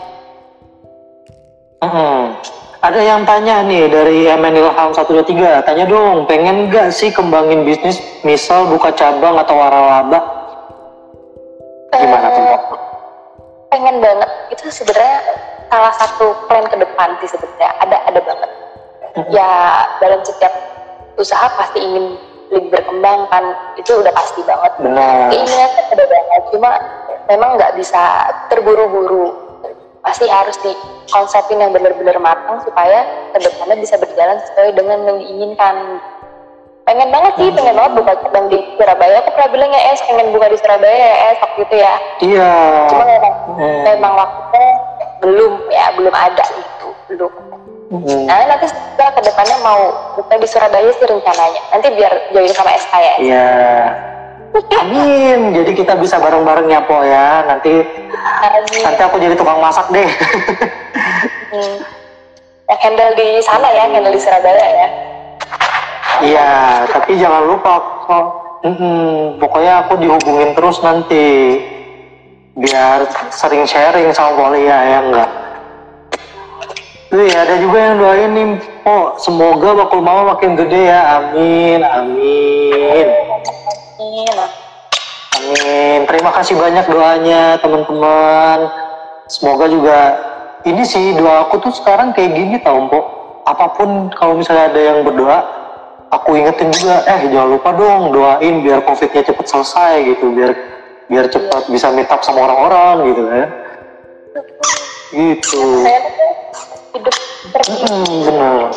Hmm 1.83 2.35
ada 2.79 3.01
yang 3.03 3.27
tanya 3.27 3.67
nih 3.67 3.91
dari 3.91 4.31
MN 4.31 4.55
Ilham 4.55 4.91
123, 4.95 5.67
tanya 5.67 5.85
dong, 5.91 6.31
pengen 6.31 6.71
gak 6.71 6.95
sih 6.95 7.11
kembangin 7.11 7.67
bisnis, 7.67 7.99
misal 8.23 8.71
buka 8.71 8.95
cabang 8.95 9.35
atau 9.35 9.59
waralaba? 9.59 10.21
Gimana 11.91 12.27
tuh? 12.31 12.43
Uh, 12.47 12.61
pengen 13.75 13.99
banget, 13.99 14.31
itu 14.55 14.71
sebenarnya 14.71 15.19
salah 15.67 15.93
satu 15.99 16.39
plan 16.47 16.63
ke 16.71 16.77
depan 16.79 17.19
sih 17.19 17.29
sebenarnya, 17.35 17.71
ada 17.83 17.99
ada 18.07 18.21
banget. 18.23 18.51
Hmm. 19.19 19.27
Ya 19.35 19.51
dalam 19.99 20.23
setiap 20.23 20.55
usaha 21.19 21.51
pasti 21.59 21.83
ingin 21.83 22.15
lebih 22.55 22.79
berkembang 22.79 23.27
kan, 23.27 23.45
itu 23.75 23.91
udah 23.91 24.15
pasti 24.15 24.41
banget. 24.47 24.73
Benar. 24.79 25.35
Keinginannya 25.35 25.83
ada 25.99 26.05
banget, 26.07 26.43
cuma 26.55 26.71
memang 27.27 27.51
nggak 27.59 27.75
bisa 27.75 28.31
terburu-buru 28.47 29.48
pasti 30.03 30.27
harus 30.31 30.57
di 30.63 30.73
konsepin 31.11 31.59
yang 31.61 31.75
benar-benar 31.75 32.17
matang 32.23 32.63
supaya 32.63 33.05
ke 33.35 33.39
depannya 33.43 33.77
bisa 33.83 33.99
berjalan 33.99 34.39
sesuai 34.47 34.71
dengan 34.79 34.99
yang 35.07 35.19
diinginkan. 35.19 35.75
Pengen 36.89 37.13
banget 37.13 37.33
sih 37.37 37.53
pengen 37.53 37.77
banget 37.77 37.93
buka 38.01 38.13
cabang 38.25 38.47
di 38.49 38.59
Surabaya. 38.81 39.21
Aku 39.21 39.31
pernah 39.37 39.51
bilang 39.53 39.71
ya 39.77 39.81
es 39.93 40.01
pengen 40.09 40.33
buka 40.33 40.47
di 40.49 40.57
Surabaya 40.57 40.97
ya 40.97 41.17
es 41.33 41.39
waktu 41.45 41.61
itu 41.61 41.75
ya. 41.77 41.95
Iya. 42.25 42.53
Cuma 42.89 43.05
memang 43.05 43.35
hmm. 43.53 43.81
memang 43.85 44.13
waktunya 44.17 44.69
belum 45.21 45.53
ya 45.69 45.87
belum 45.99 46.15
ada 46.15 46.45
itu 46.49 46.89
belum. 47.13 47.33
Hmm. 47.89 48.29
nah 48.29 48.45
nanti 48.45 48.69
setelah 48.69 49.17
ke 49.17 49.21
depannya 49.25 49.57
mau 49.65 50.13
buka 50.13 50.37
di 50.37 50.49
Surabaya 50.49 50.89
sih 50.97 51.09
rencananya. 51.09 51.63
Nanti 51.73 51.89
biar 51.93 52.13
join 52.33 52.53
sama 52.53 52.73
SK 52.77 52.93
ya 52.97 53.15
iya 53.21 53.49
Amin. 54.79 55.55
Jadi 55.55 55.71
kita 55.75 55.95
bisa 55.99 56.19
bareng-bareng 56.19 56.67
ya 56.71 56.81
Po 56.85 57.03
ya. 57.03 57.47
Nanti 57.47 57.83
Amin. 58.43 58.81
nanti 58.83 59.01
aku 59.03 59.17
jadi 59.23 59.35
tukang 59.39 59.63
masak 59.63 59.87
deh. 59.91 60.09
hmm. 61.55 61.77
Yang 62.69 62.81
handle 62.85 63.13
di 63.17 63.29
sana 63.41 63.69
ya, 63.73 63.85
handle 63.89 64.13
di 64.13 64.21
Surabaya 64.21 64.67
ya. 64.69 64.89
Iya, 66.19 66.51
tapi 66.91 67.17
jangan 67.17 67.47
lupa 67.47 67.79
kok. 68.05 68.27
Hmm, 68.59 69.39
pokoknya 69.39 69.87
aku 69.87 70.03
dihubungin 70.03 70.51
terus 70.59 70.83
nanti 70.83 71.63
biar 72.59 73.07
sering 73.31 73.63
sharing 73.63 74.11
sama 74.11 74.35
Polia 74.35 74.79
ya 74.83 74.99
enggak. 74.99 75.31
Wih, 77.09 77.33
ada 77.33 77.57
juga 77.57 77.79
yang 77.81 77.97
doain 77.97 78.31
nih, 78.37 78.49
oh 78.85 79.17
semoga 79.17 79.73
bakul 79.73 80.05
mama 80.05 80.37
makin 80.37 80.61
gede 80.61 80.93
ya, 80.93 81.01
amin, 81.17 81.81
amin. 81.81 83.07
Amin. 85.39 86.05
Terima 86.05 86.31
kasih 86.37 86.61
banyak 86.61 86.85
doanya 86.85 87.57
teman-teman. 87.65 88.69
Semoga 89.25 89.73
juga 89.73 89.99
ini 90.69 90.85
sih 90.85 91.17
doa 91.17 91.49
aku 91.49 91.65
tuh 91.65 91.73
sekarang 91.73 92.13
kayak 92.13 92.37
gini 92.37 92.61
tau 92.61 92.77
Mpok. 92.85 93.05
Apa 93.49 93.73
pun 93.73 94.13
kalau 94.13 94.37
misalnya 94.37 94.69
ada 94.69 94.81
yang 94.93 94.99
berdoa, 95.09 95.41
aku 96.13 96.37
ingetin 96.37 96.69
juga 96.73 97.05
eh 97.09 97.29
jangan 97.33 97.57
lupa 97.57 97.71
dong 97.73 98.13
doain 98.13 98.55
biar 98.65 98.85
covidnya 98.85 99.25
cepet 99.25 99.47
selesai 99.49 99.93
gitu 100.13 100.33
biar 100.33 100.53
biar 101.09 101.25
cepat 101.33 101.73
bisa 101.73 101.89
meet 101.93 102.09
up 102.13 102.21
sama 102.21 102.45
orang-orang 102.45 103.13
gitu 103.13 103.23
kan 103.29 103.49
gitu 105.09 105.65
hmm, 106.95 108.17
benar. 108.25 108.69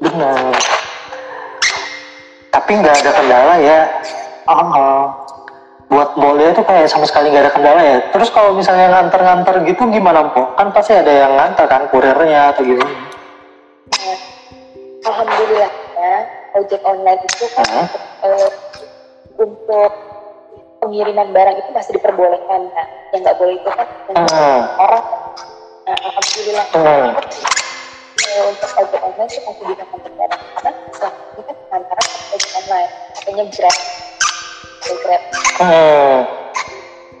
Benar. 0.00 0.52
Tapi 2.50 2.70
nggak 2.80 2.96
ada 3.04 3.10
kendala 3.14 3.54
ya. 3.60 3.80
Uh, 4.50 5.04
buat 5.90 6.14
boleh 6.14 6.54
itu 6.54 6.62
kayak 6.62 6.86
sama 6.86 7.06
sekali 7.06 7.30
nggak 7.30 7.50
ada 7.50 7.54
kendala 7.54 7.80
ya. 7.82 7.98
Terus 8.14 8.30
kalau 8.30 8.54
misalnya 8.54 8.94
nganter-nganter 8.94 9.66
gitu 9.66 9.90
gimana 9.90 10.30
po 10.30 10.54
kan 10.54 10.70
pasti 10.70 10.94
ada 10.94 11.10
yang 11.10 11.32
nganter 11.34 11.66
kan 11.66 11.86
kurirnya 11.90 12.54
atau 12.54 12.62
gimana? 12.62 12.94
Alhamdulillah 15.00 15.72
ya 16.00 16.16
ojek 16.56 16.80
online 16.82 17.20
itu 17.22 17.46
kan 17.54 17.66
uh. 17.70 17.88
uh, 18.26 18.48
untuk 19.40 19.92
pengiriman 20.80 21.28
barang 21.30 21.56
itu 21.60 21.70
masih 21.72 21.92
diperbolehkan 22.00 22.60
kan 22.72 22.86
yang 23.12 23.20
nggak 23.22 23.38
boleh 23.38 23.54
itu 23.56 23.70
kan 23.70 23.86
uh. 24.16 24.62
orang 24.80 25.04
nah, 25.04 25.49
alhamdulillah. 25.98 26.66
Uh, 26.76 27.10
untuk 28.46 28.70
ojek 28.78 29.00
online 29.02 29.30
itu 29.30 29.40
masih 29.42 29.64
bisa 29.66 29.84
barang 30.14 30.42
karena 30.54 30.70
setelah 30.94 31.14
ini 31.34 31.42
kan 31.42 31.56
antara 31.74 32.02
ojek 32.30 32.50
online 32.58 32.90
katanya 33.18 33.44
grab. 33.50 33.76
Grab. 35.02 35.22
Uh. 35.60 36.20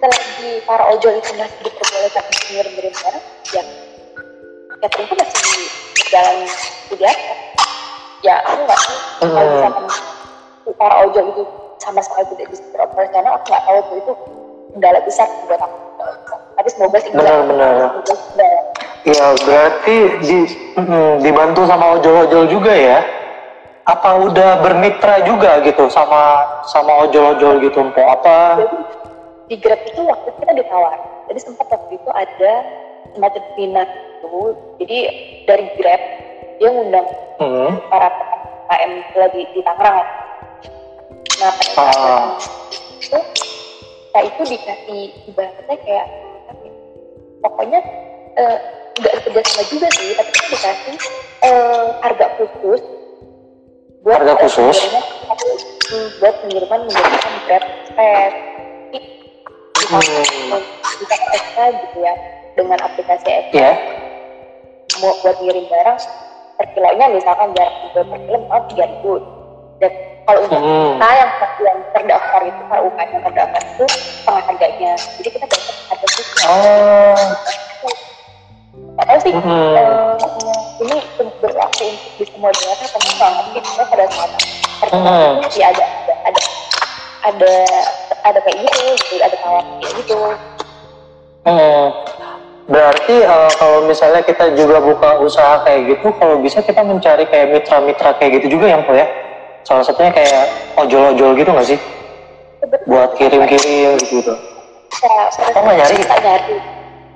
selagi 0.00 0.64
para 0.64 0.84
ojol 0.96 1.12
itu 1.20 1.30
masih 1.36 1.60
diperbolehkan 1.60 2.22
untuk 2.24 2.42
mengirim 2.48 2.94
barang. 2.94 3.24
Ya. 3.52 3.62
Catering 4.80 5.06
itu 5.06 5.14
masih 5.18 5.44
jalan 6.08 6.36
biasa 6.90 7.32
ya 8.20 8.36
aku 8.44 8.60
nggak 8.68 8.80
tahu. 8.80 8.96
Hmm. 9.20 9.32
kalau 9.32 9.48
misalkan 9.56 9.84
para 10.76 10.94
ojol 11.08 11.24
itu 11.32 11.42
sama 11.80 12.00
sekali 12.04 12.24
tidak 12.36 12.46
bisa 12.52 12.62
beroperasional 12.72 13.32
aku 13.40 13.44
nggak 13.48 13.64
tahu 13.64 13.78
itu 13.96 14.12
kendala 14.74 15.00
besar 15.02 15.28
buat 15.46 15.60
aku. 15.60 15.78
Tapi 16.60 16.68
semoga 16.68 16.98
sih 17.00 17.10
benar-benar. 17.12 18.04
Ya 19.08 19.32
berarti 19.32 19.96
di, 20.20 20.38
mm, 20.76 21.24
dibantu 21.24 21.64
sama 21.64 21.96
ojol-ojol 21.96 22.44
juga 22.52 22.72
ya? 22.76 23.00
Apa 23.88 24.28
udah 24.28 24.60
bermitra 24.60 25.24
juga 25.24 25.64
gitu 25.64 25.88
sama 25.88 26.44
sama 26.68 27.08
ojol-ojol 27.08 27.64
gitu 27.64 27.80
mpok 27.80 28.06
apa? 28.20 28.38
Di 29.48 29.56
Grab 29.56 29.80
itu 29.88 30.04
waktu 30.04 30.28
kita 30.36 30.52
ditawar. 30.52 31.00
Jadi 31.32 31.40
sempat 31.40 31.66
waktu 31.72 31.96
itu 31.96 32.10
ada 32.12 32.52
semacam 33.16 33.42
minat 33.56 33.88
itu. 34.20 34.54
Jadi 34.84 34.98
dari 35.48 35.66
Grab 35.80 36.02
dia 36.60 36.68
ngundang 36.68 37.08
hmm. 37.40 37.70
para 37.88 38.08
PKM 38.12 38.92
lagi 39.16 39.42
di 39.56 39.60
Tangerang. 39.64 40.08
Nah 41.40 41.52
ah. 41.80 42.36
Itu 44.10 44.18
kita 44.18 44.26
itu 44.26 44.42
dikasih 44.58 45.02
ibaratnya 45.30 45.76
kayak 45.86 46.06
pokoknya 47.40 47.80
eh, 48.34 48.56
nggak 48.98 49.14
uh, 49.14 49.20
kerja 49.22 49.40
sama 49.46 49.62
juga 49.70 49.88
sih 49.94 50.10
tapi 50.18 50.30
kita 50.34 50.46
dikasih 50.50 50.96
uh, 51.46 51.84
harga 52.02 52.26
khusus 52.36 52.82
buat 54.02 54.18
harga 54.18 54.34
khusus 54.42 54.76
uh, 54.90 56.06
buat 56.18 56.34
pengiriman 56.42 56.80
menggunakan 56.90 57.34
grab 57.46 57.64
express 57.64 58.32
bisa 59.78 59.98
hmm. 59.98 60.62
bisa 60.98 61.64
gitu 61.86 61.98
ya 62.02 62.14
dengan 62.58 62.78
aplikasi 62.82 63.28
express 63.30 63.54
yeah. 63.54 63.74
mau 64.98 65.14
buat 65.22 65.38
ngirim 65.38 65.64
barang 65.70 65.98
per 66.58 66.66
kilonya 66.74 67.06
misalkan 67.14 67.54
jarak 67.54 67.74
tiga 67.88 68.02
per 68.04 68.18
kilo 68.26 68.38
tiga 68.74 68.84
ribu 68.90 69.14
dan 69.80 69.92
kalau 70.26 70.40
untuk 70.46 70.60
hmm. 70.60 70.98
kita 70.98 71.08
yang 71.16 71.30
yang 71.60 71.78
terdaftar 71.92 72.40
itu 72.44 72.62
kalau 72.68 72.82
UKM 72.92 73.08
yang 73.12 73.22
terdaftar 73.24 73.62
itu 73.62 73.84
setengah 73.90 74.42
harganya 74.46 74.92
jadi 75.18 75.28
kita 75.32 75.46
dapat 75.46 75.74
harga 75.88 76.06
itu 76.06 76.22
oh. 76.48 77.16
Padahal 79.00 79.20
sih 79.24 79.32
hmm. 79.32 79.72
uh, 79.80 80.14
ini 80.84 80.96
berlaku 81.40 81.84
untuk 81.88 82.12
di 82.20 82.24
semua 82.28 82.50
daerah 82.52 82.84
atau 82.84 83.00
enggak 83.00 83.30
tapi 83.32 83.50
kita 83.56 83.82
pada 83.88 84.04
saat 84.12 84.30
pertemuan 84.80 85.40
hmm. 85.40 85.56
ya 85.56 85.66
ada 85.72 85.84
ada 86.04 86.12
ada 86.28 86.42
ada 87.20 87.52
ada 88.28 88.38
kayak 88.44 88.58
gitu 88.60 88.80
gitu 89.00 89.14
ada 89.24 89.36
kayak 89.40 89.92
gitu 90.04 90.16
hmm. 91.48 91.86
Berarti 92.70 93.26
uh, 93.26 93.50
kalau 93.58 93.82
misalnya 93.90 94.22
kita 94.22 94.54
juga 94.54 94.78
buka 94.78 95.18
usaha 95.18 95.58
kayak 95.66 95.90
gitu, 95.90 96.14
kalau 96.14 96.38
bisa 96.38 96.62
kita 96.62 96.86
mencari 96.86 97.26
kayak 97.26 97.50
mitra-mitra 97.50 98.14
kayak 98.14 98.38
gitu 98.38 98.54
juga 98.54 98.70
yang 98.70 98.86
ya? 98.94 99.10
Salah 99.64 99.84
satunya 99.84 100.12
kayak 100.12 100.44
ojol-ojol 100.80 101.30
gitu 101.36 101.50
nggak 101.50 101.68
sih? 101.68 101.78
Buat 102.88 103.16
kirim-kirim 103.16 103.96
gitu. 104.00 104.34
Ya, 105.00 105.16
oh 105.56 105.62
nggak 105.62 105.76
nyari? 105.80 105.94
Nggak 106.00 106.20
nyari. 106.20 106.56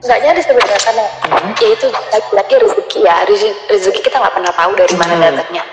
Nggak 0.05 0.21
nyari 0.21 0.41
sebenarnya 0.45 0.81
karena 0.85 1.05
hmm. 1.09 1.53
ya 1.57 1.69
itu 1.73 1.87
lagi-lagi 1.91 2.55
rezeki 2.61 2.99
ya. 3.03 3.17
Rezeki 3.69 4.01
kita 4.05 4.17
nggak 4.21 4.35
pernah 4.37 4.53
tahu 4.53 4.73
dari 4.77 4.95
mana 4.97 5.15
hmm. 5.17 5.23
datangnya. 5.23 5.65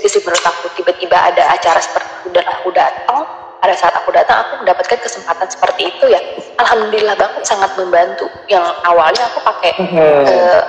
Sisi 0.00 0.18
menurut 0.24 0.44
aku 0.44 0.66
tiba-tiba 0.78 1.14
ada 1.14 1.52
acara 1.52 1.80
seperti 1.80 2.10
itu 2.24 2.28
dan 2.32 2.46
aku 2.48 2.68
datang 2.72 3.22
pada 3.62 3.78
saat 3.78 3.94
aku 3.94 4.10
datang 4.10 4.42
aku 4.42 4.66
mendapatkan 4.66 4.98
kesempatan 4.98 5.46
seperti 5.46 5.94
itu 5.94 6.10
ya 6.10 6.18
alhamdulillah 6.58 7.14
banget 7.14 7.46
sangat 7.46 7.70
membantu 7.78 8.26
yang 8.50 8.66
awalnya 8.82 9.22
aku 9.30 9.38
pakai 9.46 9.70
hmm. 9.78 10.26
uh, 10.26 10.62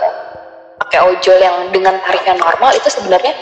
pakai 0.85 0.99
ojol 1.01 1.37
yang 1.41 1.57
dengan 1.73 1.97
tarif 2.05 2.21
yang 2.21 2.37
normal 2.37 2.69
itu 2.77 2.85
sebenarnya 2.93 3.33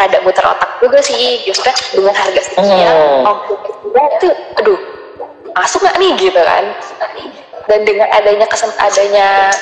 ada 0.00 0.16
muter 0.24 0.44
otak 0.44 0.70
juga 0.80 0.98
sih 1.04 1.42
justru 1.44 1.68
dengan 1.92 2.16
harga 2.16 2.40
sekian 2.48 2.96
hmm. 2.96 3.28
oh, 3.28 4.08
itu 4.16 4.28
aduh 4.56 4.78
masuk 5.56 5.84
nggak 5.84 5.96
nih 6.00 6.12
gitu 6.18 6.40
kan. 6.40 6.64
Dan 7.70 7.86
dengan 7.86 8.08
adanya 8.10 8.46
kesen 8.50 8.72
adanya 8.74 9.54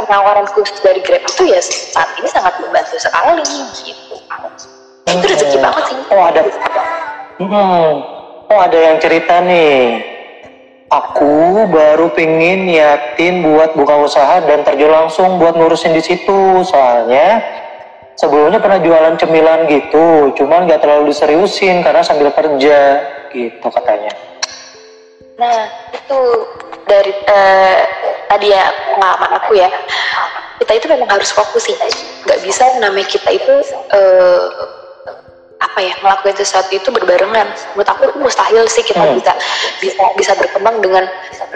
penawaran 0.00 0.48
khusus 0.48 0.80
dari 0.80 1.04
Grab 1.04 1.20
itu 1.28 1.44
ya 1.52 1.60
saat 1.60 2.08
ini 2.16 2.28
sangat 2.30 2.56
membantu 2.62 2.96
sekali 2.96 3.44
gitu. 3.84 4.16
Itu 5.04 5.26
rezeki 5.28 5.58
banget 5.60 5.82
sih. 5.92 5.96
Oh 6.08 6.24
ada 6.24 6.40
hmm. 6.40 7.90
Oh 8.48 8.58
ada 8.58 8.78
yang 8.78 8.96
cerita 9.02 9.44
nih. 9.44 10.00
Aku 10.88 11.66
baru 11.74 12.14
pingin 12.14 12.70
niatin 12.70 13.42
buat 13.42 13.74
buka 13.74 13.98
usaha 13.98 14.38
dan 14.46 14.62
terjun 14.62 14.94
langsung 14.94 15.42
buat 15.42 15.58
ngurusin 15.58 15.90
di 15.90 16.02
situ 16.04 16.62
soalnya 16.62 17.42
sebelumnya 18.14 18.62
pernah 18.62 18.80
jualan 18.82 19.14
cemilan 19.18 19.66
gitu 19.70 20.34
cuman 20.38 20.66
nggak 20.66 20.80
terlalu 20.82 21.10
diseriusin 21.10 21.82
karena 21.82 22.02
sambil 22.02 22.30
kerja 22.30 22.78
gitu 23.34 23.66
katanya. 23.70 24.12
Nah 25.34 25.66
itu 25.90 26.20
dari 26.86 27.12
uh, 27.26 27.78
tadi 28.30 28.54
ya 28.54 28.64
pengalaman 28.94 29.32
aku 29.42 29.58
ya. 29.58 29.70
Kita 30.62 30.72
itu 30.78 30.86
memang 30.86 31.10
harus 31.10 31.34
fokus 31.34 31.66
sih. 31.66 31.74
Nggak 32.24 32.40
bisa 32.46 32.62
namanya 32.78 33.10
kita 33.10 33.30
itu 33.34 33.54
uh, 33.90 34.46
apa 35.64 35.78
ya 35.80 35.94
ngelakuin 36.00 36.36
sesuatu 36.36 36.70
itu 36.70 36.88
berbarengan. 36.92 37.48
Menurut 37.74 37.88
aku 37.88 38.02
itu 38.10 38.16
mustahil 38.20 38.64
sih 38.68 38.84
kita 38.84 39.00
hmm. 39.00 39.16
bisa 39.16 39.32
bisa 39.80 40.04
bisa 40.20 40.32
berkembang 40.36 40.78
dengan 40.84 41.04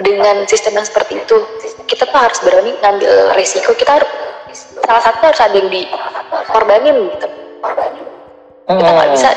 dengan 0.01 0.37
sistem 0.49 0.81
yang 0.81 0.87
seperti 0.89 1.21
itu. 1.21 1.37
Kita 1.85 2.09
tuh 2.09 2.19
harus 2.19 2.39
berani 2.41 2.73
ngambil 2.81 3.37
resiko 3.37 3.77
kita 3.77 4.01
harus 4.01 4.11
salah 4.85 5.03
satu 5.05 5.23
harus 5.29 5.41
ada 5.41 5.57
yang 5.57 5.69
dikorbanin 5.69 6.97
gitu. 7.13 7.29
Kita 8.69 8.91
nggak 8.93 9.11
bisa 9.13 9.31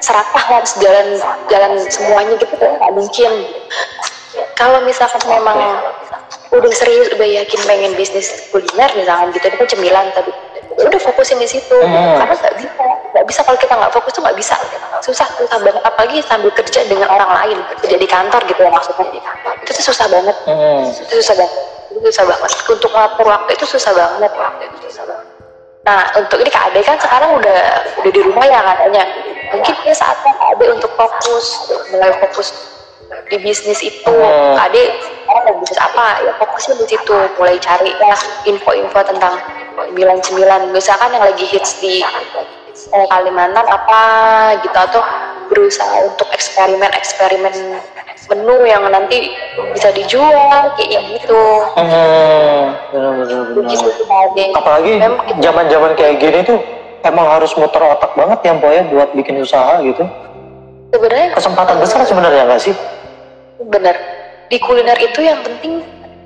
serakah 0.00 0.44
harus 0.60 0.72
jalan 0.80 1.16
jalan 1.48 1.72
semuanya 1.88 2.34
gitu 2.40 2.54
kan 2.56 2.76
nggak 2.80 2.92
mungkin. 2.92 3.32
Kalau 4.54 4.82
misalkan 4.86 5.22
memang 5.30 5.58
udah 6.54 6.72
serius 6.74 7.10
udah 7.14 7.26
yakin 7.42 7.60
pengen 7.66 7.92
bisnis 7.98 8.30
kuliner 8.54 8.86
misalkan 8.94 9.34
gitu 9.34 9.46
itu 9.50 9.56
kan 9.58 9.68
cemilan 9.70 10.06
tapi 10.14 10.30
udah 10.78 11.00
fokusin 11.00 11.38
di 11.38 11.48
situ. 11.48 11.76
Hmm. 11.78 12.18
karena 12.18 12.34
nggak 12.34 12.54
bisa 12.58 12.84
nggak 13.14 13.26
bisa 13.30 13.40
kalau 13.46 13.58
kita 13.58 13.74
nggak 13.78 13.92
fokus 13.94 14.12
tuh 14.14 14.22
nggak 14.22 14.38
bisa. 14.38 14.54
Susah 15.04 15.26
susah 15.38 15.58
banget. 15.62 15.82
Apalagi 15.84 16.18
sambil 16.26 16.50
kerja 16.50 16.80
dengan 16.90 17.08
orang 17.10 17.30
lain. 17.42 17.58
Kerja 17.84 17.96
di 17.98 18.08
kantor 18.08 18.40
gitu 18.50 18.60
ya 18.62 18.70
maksudnya. 18.72 19.22
Itu 19.62 19.70
tuh 19.70 19.84
susah 19.92 20.06
banget. 20.10 20.36
Hmm. 20.48 20.90
itu 20.90 21.12
susah 21.22 21.34
banget. 21.38 21.60
Itu 21.94 21.98
susah 22.10 22.24
banget. 22.26 22.50
Untuk 22.66 22.90
ngatur 22.90 23.26
waktu 23.30 23.50
itu 23.54 23.64
susah 23.68 23.92
banget. 23.94 24.32
Nah 25.84 26.00
untuk 26.16 26.40
ini 26.40 26.48
kak 26.48 26.72
Ade 26.72 26.80
kan 26.80 26.96
sekarang 26.96 27.36
udah 27.38 27.60
udah 28.02 28.10
di 28.10 28.20
rumah 28.24 28.44
ya 28.48 28.60
katanya. 28.64 29.04
Mungkin 29.52 29.74
ini 29.84 29.94
saatnya 29.94 30.32
kak 30.34 30.48
Ade 30.56 30.64
untuk 30.72 30.90
fokus 30.96 31.46
mulai 31.92 32.10
fokus 32.24 32.73
di 33.30 33.36
bisnis 33.40 33.80
itu 33.80 34.14
hmm. 34.14 34.54
Kak 34.58 34.70
Ade 34.70 34.82
sekarang 35.24 35.42
mau 35.48 35.54
bisnis 35.62 35.80
apa 35.80 36.06
ya 36.22 36.32
fokusnya 36.38 36.74
di 36.80 36.86
situ 36.94 37.16
mulai 37.40 37.56
cari 37.58 37.90
ya 37.96 38.16
info-info 38.46 39.00
tentang 39.08 39.34
cemilan-cemilan 39.74 40.70
misalkan 40.70 41.10
yang 41.10 41.24
lagi 41.24 41.44
hits 41.48 41.82
di 41.82 42.02
eh, 42.04 43.06
Kalimantan 43.10 43.66
apa 43.66 44.02
gitu 44.62 44.76
atau 44.76 45.02
berusaha 45.50 46.08
untuk 46.08 46.28
eksperimen-eksperimen 46.32 47.54
menu 48.32 48.64
yang 48.64 48.88
nanti 48.88 49.36
bisa 49.76 49.92
dijual 49.92 50.72
kayak 50.80 51.02
gitu. 51.12 51.42
Hmm, 51.76 52.72
Apalagi 54.56 54.96
zaman-zaman 55.44 55.92
kayak 55.92 56.16
gini 56.24 56.38
tuh 56.40 56.58
emang 57.04 57.28
harus 57.28 57.52
muter 57.60 57.84
otak 57.84 58.16
banget 58.16 58.38
ya 58.48 58.52
Boy 58.56 58.72
ya 58.80 58.82
buat 58.88 59.08
bikin 59.12 59.44
usaha 59.44 59.76
gitu. 59.84 60.08
Sebenarnya 60.94 61.36
kesempatan 61.36 61.76
besar 61.82 62.06
sebenarnya 62.06 62.48
nggak 62.48 62.62
sih? 62.62 62.74
Bener. 63.70 63.96
Di 64.50 64.58
kuliner 64.60 64.98
itu 65.00 65.20
yang 65.24 65.40
penting 65.40 65.80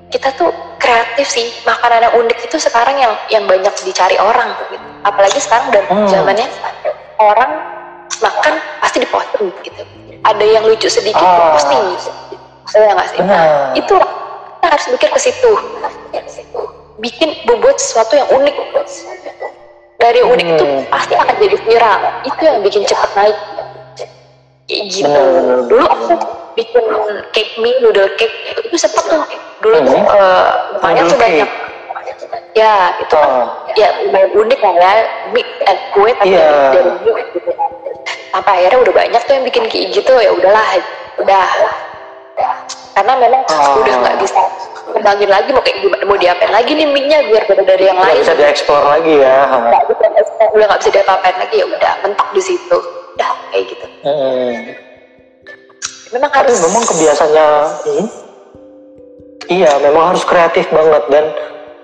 kita 0.08 0.32
tuh 0.34 0.50
kreatif 0.80 1.28
sih. 1.28 1.48
Makanan 1.68 2.08
yang 2.08 2.14
unik 2.16 2.38
itu 2.48 2.56
sekarang 2.58 2.96
yang 2.98 3.12
yang 3.28 3.44
banyak 3.44 3.72
dicari 3.84 4.16
orang 4.18 4.54
gitu. 4.58 4.76
apalagi 5.06 5.38
sekarang 5.38 5.70
dan 5.70 5.84
hmm. 5.86 6.10
zamannya 6.10 6.46
orang 7.22 7.50
makan 8.18 8.54
pasti 8.82 8.98
diposting 9.04 9.52
gitu. 9.62 9.82
Ada 10.26 10.44
yang 10.44 10.66
lucu 10.66 10.90
sedikit 10.90 11.22
oh. 11.22 11.54
posting 11.54 11.84
saya 12.68 12.92
nggak 12.92 13.08
sih? 13.08 13.20
Nah, 13.24 13.72
itu 13.72 13.96
kita 13.96 14.66
harus 14.68 14.86
mikir 14.92 15.08
ke 15.08 15.20
situ. 15.20 15.52
Bikin 17.00 17.30
membuat 17.48 17.80
sesuatu 17.80 18.18
yang 18.18 18.28
unik. 18.28 18.56
Dari 19.98 20.20
unik 20.22 20.46
hmm. 20.46 20.54
itu 20.54 20.66
pasti 20.92 21.14
akan 21.16 21.34
jadi 21.40 21.56
viral. 21.64 22.00
Itu 22.28 22.40
yang 22.44 22.58
bikin 22.62 22.82
cepat 22.84 23.10
naik. 23.16 23.38
Kayak 24.68 24.82
gitu. 24.92 25.22
Dulu 25.64 25.84
aku 25.88 26.04
bikin 26.58 26.84
cake 27.30 27.54
mie 27.62 27.78
noodle 27.78 28.10
cake 28.18 28.34
itu 28.66 28.74
sempat 28.74 29.06
tuh. 29.06 29.22
Dulu 29.62 29.76
tuh 29.86 29.94
uh, 29.94 30.74
banyak 30.82 31.06
tuh 31.06 31.18
banyak 31.18 31.50
ya 32.58 32.90
itu 32.98 33.14
kan 33.14 33.30
oh. 33.30 33.46
ya 33.78 33.88
lumayan 34.02 34.30
unik 34.34 34.58
lah 34.58 34.74
ya. 34.74 34.92
Mie 35.30 35.46
eh, 35.62 35.78
kue 35.94 36.10
tapi 36.18 36.34
yeah. 36.34 36.74
dari 36.74 36.90
mie 37.06 37.22
gitu. 37.38 37.50
Sampai 38.34 38.52
akhirnya 38.60 38.78
udah 38.82 38.94
banyak 38.94 39.20
tuh 39.22 39.32
yang 39.38 39.44
bikin 39.46 39.64
kayak 39.70 39.86
gitu. 39.94 40.12
Ya 40.18 40.30
udahlah 40.34 40.66
udah. 41.22 41.46
Karena 42.98 43.12
memang 43.14 43.42
oh. 43.46 43.78
udah 43.78 43.94
nggak 44.02 44.16
bisa 44.18 44.42
kembangin 44.90 45.30
lagi 45.30 45.54
mau 45.54 45.62
kayak 45.62 45.78
gimana 45.84 46.02
mau 46.08 46.18
diapain 46.18 46.50
lagi 46.50 46.72
nih 46.74 46.88
mie-nya 46.90 47.18
biar 47.30 47.44
beda 47.46 47.62
dari 47.62 47.84
yang 47.86 48.00
lain. 48.00 48.24
bisa 48.24 48.34
dieksplor 48.34 48.82
lagi 48.88 49.20
ya 49.20 49.44
bisa 49.86 50.06
udah 50.50 50.66
nggak 50.66 50.80
bisa 50.82 50.90
diapa-apain 50.98 51.36
lagi. 51.38 51.62
Ya 51.62 51.66
udah 51.70 51.92
mentok 52.02 52.28
di 52.34 52.42
situ. 52.42 52.78
Udah 53.14 53.30
kayak 53.54 53.64
gitu. 53.70 53.86
Hmm 54.02 54.87
memang 56.14 56.30
harus. 56.32 56.56
Tapi 56.56 56.66
memang 56.70 56.84
kebiasaannya 56.86 57.46
hmm? 57.84 58.06
iya 59.48 59.72
memang 59.80 60.14
harus 60.14 60.24
kreatif 60.24 60.66
banget. 60.72 61.02
Dan 61.08 61.24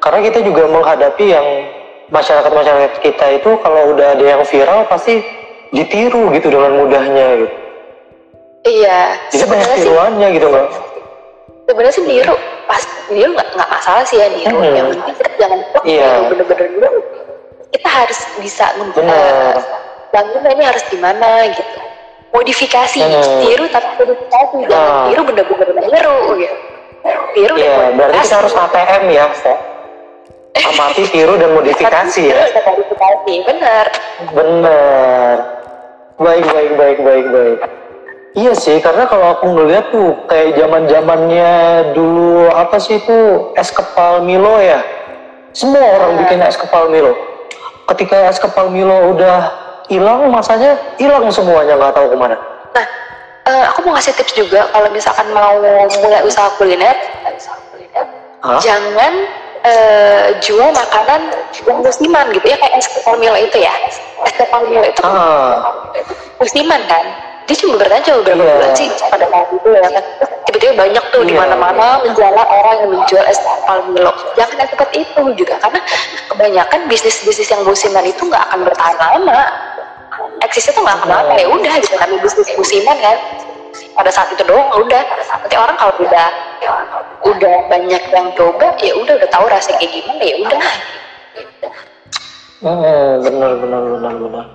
karena 0.01 0.21
kita 0.31 0.39
juga 0.45 0.63
menghadapi 0.69 1.25
yang 1.25 1.47
masyarakat 2.13 2.53
masyarakat 2.53 2.93
kita 3.01 3.27
itu 3.41 3.51
kalau 3.65 3.97
udah 3.97 4.17
ada 4.17 4.25
yang 4.25 4.43
viral 4.45 4.85
pasti 4.87 5.25
ditiru 5.73 6.31
gitu 6.37 6.53
dengan 6.53 6.85
mudahnya 6.85 7.27
gitu. 7.45 7.57
Iya. 8.65 9.01
Jadi 9.29 9.45
banyak 9.45 9.69
tiruannya 9.81 10.29
gitu 10.41 10.47
mbak. 10.49 10.67
Sebenarnya 11.65 11.95
sih 11.97 12.05
niru. 12.05 12.37
Pas 12.65 12.83
niru 13.13 13.31
nggak 13.37 13.49
nggak 13.57 13.71
masalah 13.73 14.05
sih 14.09 14.17
ya 14.21 14.29
niru. 14.33 14.57
Hmm. 14.57 14.73
yang 14.73 14.87
penting 14.93 15.15
kita 15.21 15.31
jangan 15.37 15.61
iya. 15.85 16.11
bener-bener 16.33 16.69
dulu 16.73 16.89
kita 17.75 17.89
harus 17.91 18.21
bisa 18.39 18.71
benar. 18.79 19.59
bangun 20.15 20.47
ini 20.47 20.63
harus 20.63 20.85
gimana 20.87 21.51
gitu 21.51 21.79
modifikasi. 22.35 22.99
Hmm. 22.99 23.41
tiru 23.47 23.65
tapi 23.71 23.89
modifikasi. 24.03 24.57
Jangan 24.67 24.91
nah. 24.91 25.07
tiru 25.09 25.23
bener-bener 25.23 25.69
niru 25.79 26.19
gitu 26.43 26.57
tiru 27.35 27.55
yeah, 27.61 27.93
dan 27.93 27.93
berarti 27.99 28.19
kita 28.25 28.37
harus 28.41 28.55
ATM 28.55 29.05
ya 29.13 29.25
kok 29.29 29.59
amati 30.65 31.03
tiru 31.11 31.35
dan 31.37 31.51
modifikasi 31.53 32.23
ya. 32.31 32.37
Modifikasi 32.65 33.35
benar 33.45 33.87
benar 34.33 35.37
baik 36.17 36.47
baik 36.47 36.73
baik 36.79 36.99
baik 37.03 37.27
baik. 37.29 37.61
Iya 38.35 38.51
sih, 38.59 38.83
karena 38.83 39.07
kalau 39.07 39.39
aku 39.39 39.47
ngeliat 39.47 39.95
tuh 39.95 40.27
kayak 40.27 40.59
zaman 40.59 40.91
zamannya 40.91 41.51
dulu 41.95 42.51
apa 42.51 42.83
sih 42.83 42.99
itu 42.99 43.19
es 43.55 43.71
kepal 43.71 44.27
Milo 44.27 44.59
ya. 44.59 44.83
Semua 45.55 45.87
orang 46.03 46.19
bikin 46.19 46.43
es 46.43 46.59
kepal 46.59 46.91
Milo. 46.91 47.15
Ketika 47.95 48.27
es 48.27 48.43
kepal 48.43 48.75
Milo 48.75 49.15
udah 49.15 49.64
hilang 49.89 50.31
masanya 50.33 50.77
hilang 50.97 51.29
semuanya 51.29 51.77
nggak 51.77 51.93
tahu 51.93 52.07
ke 52.13 52.17
mana 52.17 52.37
nah 52.73 52.87
uh, 53.49 53.65
aku 53.73 53.79
mau 53.85 53.93
ngasih 53.97 54.15
tips 54.17 54.33
juga 54.37 54.69
kalau 54.73 54.89
misalkan 54.91 55.27
mau 55.33 55.61
mulai 56.01 56.21
usaha 56.25 56.49
kuliner 56.57 56.97
Hah? 58.45 58.61
jangan 58.61 59.13
uh, 59.65 60.25
jual 60.45 60.69
makanan 60.73 61.33
yang 61.65 61.79
musiman 61.81 62.27
gitu 62.33 62.47
ya 62.53 62.57
kayak 62.61 62.75
es 62.77 62.89
Milo 63.17 63.37
itu 63.41 63.59
ya 63.61 63.73
es 63.89 63.97
Milo 64.69 64.85
itu 64.85 65.01
ah. 65.05 65.65
musiman 66.37 66.81
kan 66.85 67.05
dia 67.45 67.57
cuma 67.61 67.77
bertahan 67.77 68.01
cuma 68.05 68.17
beberapa 68.25 68.41
yeah. 68.41 68.57
bulan 68.57 68.73
sih 68.73 68.89
pada 69.13 69.27
saat 69.29 69.49
itu 69.53 69.69
ya 69.69 69.89
kan 69.93 70.05
tiba-tiba 70.49 70.73
banyak 70.81 71.05
tuh 71.13 71.21
yeah. 71.21 71.29
di 71.29 71.35
iya. 71.37 71.41
mana-mana 71.45 71.87
menjual 72.05 72.33
orang 72.33 72.77
yang 72.81 72.91
menjual 72.93 73.25
es 73.29 73.41
kepal 73.41 73.79
Milo 73.93 74.13
jangan 74.37 74.57
yang 74.61 74.71
seperti 74.73 74.97
itu 75.05 75.23
juga 75.37 75.55
karena 75.61 75.81
kebanyakan 76.33 76.81
bisnis-bisnis 76.89 77.49
yang 77.49 77.63
musiman 77.65 78.05
itu 78.05 78.23
nggak 78.29 78.43
akan 78.49 78.61
bertahan 78.65 78.97
lama 78.97 79.41
eksisnya 80.43 80.73
tuh 80.75 80.83
nggak 80.83 81.01
kenapa 81.07 81.33
ya 81.39 81.47
udah 81.47 81.75
gitu 81.79 81.97
kami 82.01 82.15
bisnis 82.19 82.51
musiman 82.59 82.99
kan. 82.99 83.19
Pada 83.95 84.11
saat 84.11 84.31
itu 84.35 84.43
doang 84.43 84.71
udah. 84.75 85.03
Nanti 85.31 85.55
orang 85.55 85.77
kalau 85.79 85.95
udah 86.03 86.29
udah 87.25 87.57
banyak 87.71 88.03
yang 88.11 88.29
coba 88.35 88.75
ya 88.83 88.93
udah 88.99 89.15
udah 89.19 89.31
tahu 89.31 89.45
rasanya 89.47 89.79
kayak 89.83 89.93
gimana 89.95 90.23
ya 90.23 90.37
udah. 90.43 90.63
Hmm, 92.65 93.11
benar 93.21 93.51
benar 93.61 93.83
benar 93.83 94.15
benar. 94.19 94.47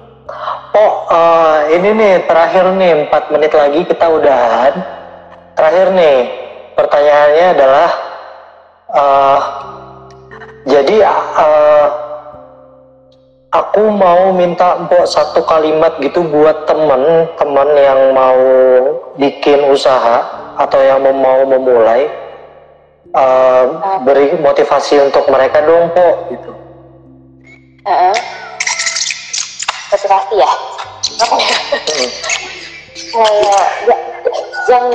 Oh 0.77 0.91
uh, 1.09 1.57
ini 1.73 1.89
nih 1.93 2.13
terakhir 2.29 2.65
nih 2.77 2.91
empat 3.07 3.23
menit 3.33 3.51
lagi 3.53 3.79
kita 3.85 4.05
udahan. 4.07 4.73
Terakhir 5.57 5.87
nih 5.91 6.17
pertanyaannya 6.77 7.45
adalah 7.59 7.89
uh, 8.93 9.39
jadi 10.69 10.95
uh, 11.05 11.87
aku 13.49 13.81
mau 13.89 14.29
minta 14.33 14.77
mbok 14.85 15.09
satu 15.09 15.41
kalimat 15.49 15.97
gitu 16.01 16.21
buat 16.29 16.69
temen-temen 16.69 17.69
yang 17.81 18.01
mau 18.13 18.41
bikin 19.17 19.73
usaha 19.73 20.21
atau 20.59 20.79
yang 20.85 21.01
mau 21.01 21.41
memulai 21.49 22.05
uh, 23.13 23.97
beri 24.05 24.37
motivasi 24.37 25.01
untuk 25.01 25.25
mereka 25.33 25.65
dong 25.65 25.89
kok 25.97 26.15
gitu. 26.29 26.51
Uh, 27.89 28.13
motivasi 29.89 30.33
ya. 30.37 30.51
hmm. 31.25 32.09
uh, 33.17 33.49
ya, 33.89 33.97
yang 34.69 34.85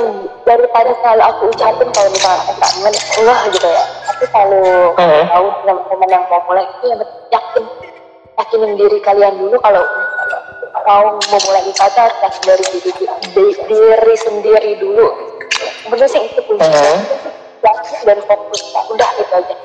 dari 0.47 0.63
tadi 0.71 0.91
selalu 1.03 1.23
aku 1.27 1.43
ucapin 1.51 1.89
kalau 1.91 2.07
misalnya 2.07 2.53
kangen 2.55 2.95
Allah 3.19 3.39
gitu 3.51 3.67
ya. 3.67 3.83
Tapi 4.07 4.23
selalu 4.31 4.63
hmm. 4.95 5.23
tahu 5.27 5.47
teman-teman 5.59 6.07
yang 6.07 6.23
mau 6.31 6.39
mulai 6.47 6.63
itu 6.63 6.85
yang 6.87 7.01
yakin 7.35 7.63
yakinin 8.35 8.75
diri 8.75 8.99
kalian 9.01 9.35
dulu 9.39 9.57
kalau 9.63 9.83
mau 10.85 11.17
memulai 11.17 11.65
usaha 11.65 11.89
harus 11.89 12.37
dari 12.45 12.65
diri, 12.77 12.91
diri, 13.33 13.53
diri 13.65 14.15
sendiri 14.21 14.71
dulu. 14.77 15.07
Sebenarnya 15.81 16.09
sih 16.13 16.21
itu 16.29 16.41
kunci 16.45 16.61
uh 16.61 16.99
yakin 17.65 17.97
dan 18.05 18.19
fokus. 18.29 18.61
Udah 18.93 19.09
itu 19.17 19.33
aja. 19.33 19.55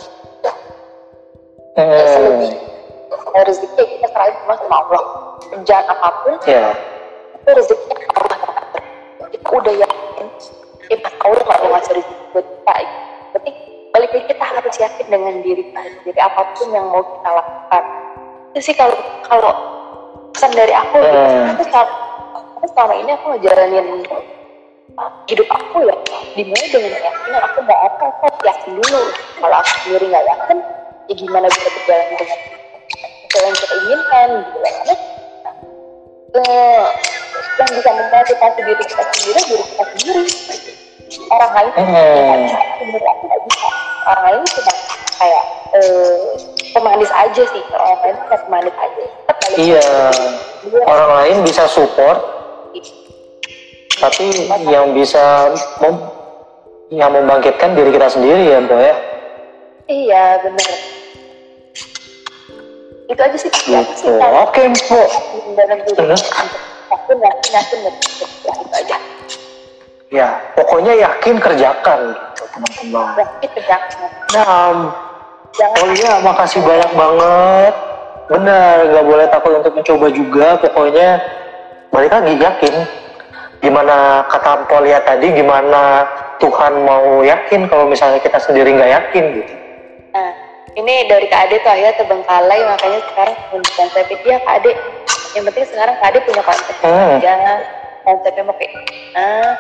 Uh 1.77 2.09
selebih 2.09 2.53
rezeki 3.31 3.83
kita 3.85 4.09
serahin 4.11 4.35
semua 4.41 4.57
sama 4.57 4.77
Allah. 4.89 5.05
Kerjaan 5.51 5.85
apa 5.91 6.09
pun 6.25 6.35
yeah. 6.47 6.73
itu 7.37 7.49
rezeki 7.53 7.95
Allah 8.17 8.39
kita 9.31 9.49
udah 9.51 9.75
yakin 9.77 10.27
ya 10.91 10.97
pas 11.05 11.15
Allah 11.23 11.43
nggak 11.45 11.59
mau 11.61 11.71
ngasih 11.77 11.93
rezeki 12.01 12.25
buat 12.33 12.47
kita. 12.49 12.75
Berarti 13.31 13.51
balik 13.91 14.11
lagi 14.15 14.27
kita 14.31 14.45
harus 14.45 14.75
yakin 14.81 15.07
dengan 15.11 15.35
diri 15.45 15.63
kita 15.69 15.81
sendiri. 16.01 16.19
Apa 16.23 16.43
pun 16.57 16.69
yang 16.73 16.87
mau 16.89 17.03
kita 17.05 17.31
lakukan 17.35 17.85
itu 18.51 18.61
sih 18.71 18.75
kalau 18.75 18.99
kalau 19.31 19.53
pesan 20.35 20.51
dari 20.55 20.75
aku 20.75 20.99
hmm. 20.99 21.55
gitu, 21.55 21.63
selama, 21.71 21.93
selama 22.67 22.95
ini 22.99 23.11
aku 23.15 23.27
ngejalanin 23.39 23.87
hidup 25.31 25.49
aku 25.49 25.87
ya 25.87 25.97
dimulai 26.35 26.69
dengan 26.69 26.99
yakin 26.99 27.33
aku 27.39 27.59
nggak 27.63 27.81
apa 27.89 28.05
aku 28.11 28.27
yakin 28.45 28.73
dulu 28.83 29.03
kalau 29.39 29.57
aku 29.63 29.73
sendiri 29.87 30.07
nggak 30.11 30.27
yakin 30.27 30.59
ya 31.09 31.15
gimana 31.15 31.47
bisa 31.49 31.69
berjalan 31.71 32.07
dengan 32.11 32.39
yang 33.31 33.55
kita 33.55 33.75
inginkan 33.79 34.29
gitu 34.43 34.59
karena 34.59 34.95
uh, 36.35 36.85
yang 37.59 37.71
bisa 37.71 37.91
memotivasi 37.95 38.61
diri 38.67 38.85
kita 38.85 39.05
sendiri 39.15 39.41
diri 39.47 39.65
kita 39.65 39.85
sendiri 39.95 40.23
orang 41.31 41.53
lain 41.55 41.71
hmm. 41.79 41.95
ya, 41.95 42.35
bisa 42.43 42.59
aku 42.59 43.25
nggak 43.27 43.41
bisa 43.47 43.69
orang 44.07 44.23
lain 44.27 44.43
cuma 44.51 44.75
kayak 45.21 45.45
uh, 45.77 46.17
pemanis 46.73 47.13
aja 47.13 47.43
sih. 47.45 47.63
Orang 47.77 48.01
lain 48.01 48.17
cuma 48.25 48.37
pemanis 48.49 48.77
aja. 48.81 49.05
Iya. 49.59 49.91
orang 50.87 51.11
lain 51.17 51.37
bisa 51.43 51.67
support 51.67 52.21
tapi 53.99 54.49
yang 54.69 54.95
bisa 54.95 55.51
mem 55.83 55.97
yang 56.91 57.11
membangkitkan 57.13 57.75
diri 57.75 57.91
kita 57.93 58.09
sendiri 58.09 58.47
ya 58.47 58.59
mbak 58.63 58.81
ya. 58.81 58.95
Iya 59.91 60.25
benar 60.47 60.75
itu 63.11 63.21
aja 63.21 63.37
sih. 63.37 63.51
Gitu. 63.51 64.07
oke 64.23 64.61
mbak. 64.71 65.09
Aku 66.91 67.11
yakin 67.15 67.51
yakin 67.55 67.79
ya 67.87 67.93
itu 67.95 68.75
aja. 68.75 68.97
Ya 70.11 70.29
pokoknya 70.59 70.95
yakin 70.95 71.39
kerjakan 71.39 72.01
gitu 72.15 72.43
teman-teman. 72.55 73.15
Yakin 73.19 73.51
kerjakan. 73.59 74.09
Nah 74.35 74.75
Jangan 75.57 75.77
oh 75.83 75.89
iya 75.95 76.13
makasih 76.23 76.61
banyak 76.63 76.93
banget. 76.95 77.75
Benar 78.31 78.75
nggak 78.95 79.07
boleh 79.07 79.27
takut 79.31 79.53
untuk 79.59 79.73
mencoba 79.75 80.07
juga. 80.15 80.49
Pokoknya 80.63 81.09
balik 81.91 82.13
lagi 82.15 82.35
yakin. 82.39 82.75
Gimana 83.61 84.25
kata 84.31 84.65
Polia 84.71 85.05
tadi 85.05 85.37
gimana 85.37 86.09
Tuhan 86.41 86.73
mau 86.87 87.21
yakin 87.21 87.69
kalau 87.69 87.85
misalnya 87.91 88.23
kita 88.23 88.41
sendiri 88.41 88.73
nggak 88.73 88.93
yakin 88.95 89.25
gitu. 89.37 89.53
Nah 90.17 90.33
ini 90.79 91.05
dari 91.11 91.29
Kak 91.29 91.51
Ade 91.51 91.61
tuh 91.61 91.69
akhirnya 91.69 91.95
terbengkalai 92.01 92.61
makanya 92.65 93.01
sekarang 93.13 93.37
menunjukkan 93.53 93.89
konsep 93.93 94.19
dia 94.25 94.37
Kak 94.41 94.55
Ade. 94.63 94.73
Yang 95.37 95.45
penting 95.53 95.67
sekarang 95.69 95.95
Kak 96.01 96.09
Ade 96.09 96.19
punya 96.25 96.43
konsep 96.47 96.77
hmm. 96.81 97.11
aja. 97.21 97.35
Konsepnya 98.01 98.43
mau 98.49 98.57
kayak 98.57 98.73
ah 99.13 99.53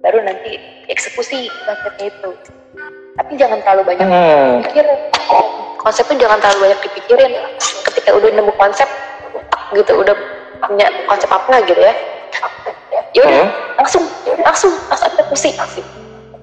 baru 0.00 0.24
nanti 0.24 0.56
eksekusi 0.88 1.52
konsepnya 1.68 2.08
itu 2.08 2.30
tapi 3.14 3.32
jangan 3.38 3.58
terlalu 3.62 3.94
banyak 3.94 4.06
hmm. 4.06 4.52
pikir. 4.70 4.86
Konsepnya 5.78 6.16
jangan 6.26 6.38
terlalu 6.40 6.58
banyak 6.68 6.80
dipikirin. 6.90 7.32
Ketika 7.86 8.10
udah 8.16 8.30
nemu 8.34 8.52
konsep 8.58 8.88
gitu 9.74 9.92
udah 10.00 10.14
punya 10.64 10.86
konsep 11.06 11.30
apa 11.30 11.54
gitu 11.66 11.80
ya. 11.80 11.94
Ya 13.14 13.20
udah 13.22 13.42
hmm. 13.46 13.50
langsung 13.78 14.04
langsung 14.42 14.72
langsung 14.90 15.08
eksekusi 15.14 15.50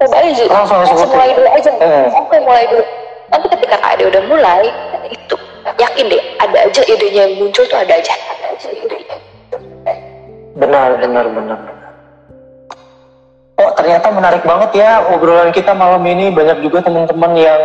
coba 0.02 0.18
aja 0.18 0.44
langsung, 0.50 0.82
langsung 0.82 1.12
mulai 1.14 1.30
dulu 1.38 1.50
aja. 1.54 1.72
Hmm. 1.78 2.10
oke 2.26 2.36
mulai 2.42 2.66
dulu. 2.66 2.84
Nanti 3.32 3.48
ketika 3.54 3.78
ada 3.80 4.04
udah 4.10 4.22
mulai 4.28 4.66
itu 5.14 5.36
yakin 5.78 6.06
deh 6.10 6.24
ada 6.42 6.58
aja 6.66 6.82
idenya 6.90 7.30
yang 7.30 7.34
muncul 7.38 7.64
tuh 7.70 7.78
ada 7.78 7.94
aja. 7.94 8.14
Ada 8.18 8.46
aja 8.58 8.70
benar 10.58 11.00
benar 11.00 11.26
benar 11.32 11.60
Oh 13.62 13.70
ternyata 13.78 14.10
menarik 14.10 14.42
banget 14.42 14.82
ya 14.82 15.06
obrolan 15.14 15.54
kita 15.54 15.78
malam 15.78 16.02
ini. 16.10 16.34
Banyak 16.34 16.66
juga 16.66 16.82
teman-teman 16.82 17.38
yang 17.38 17.62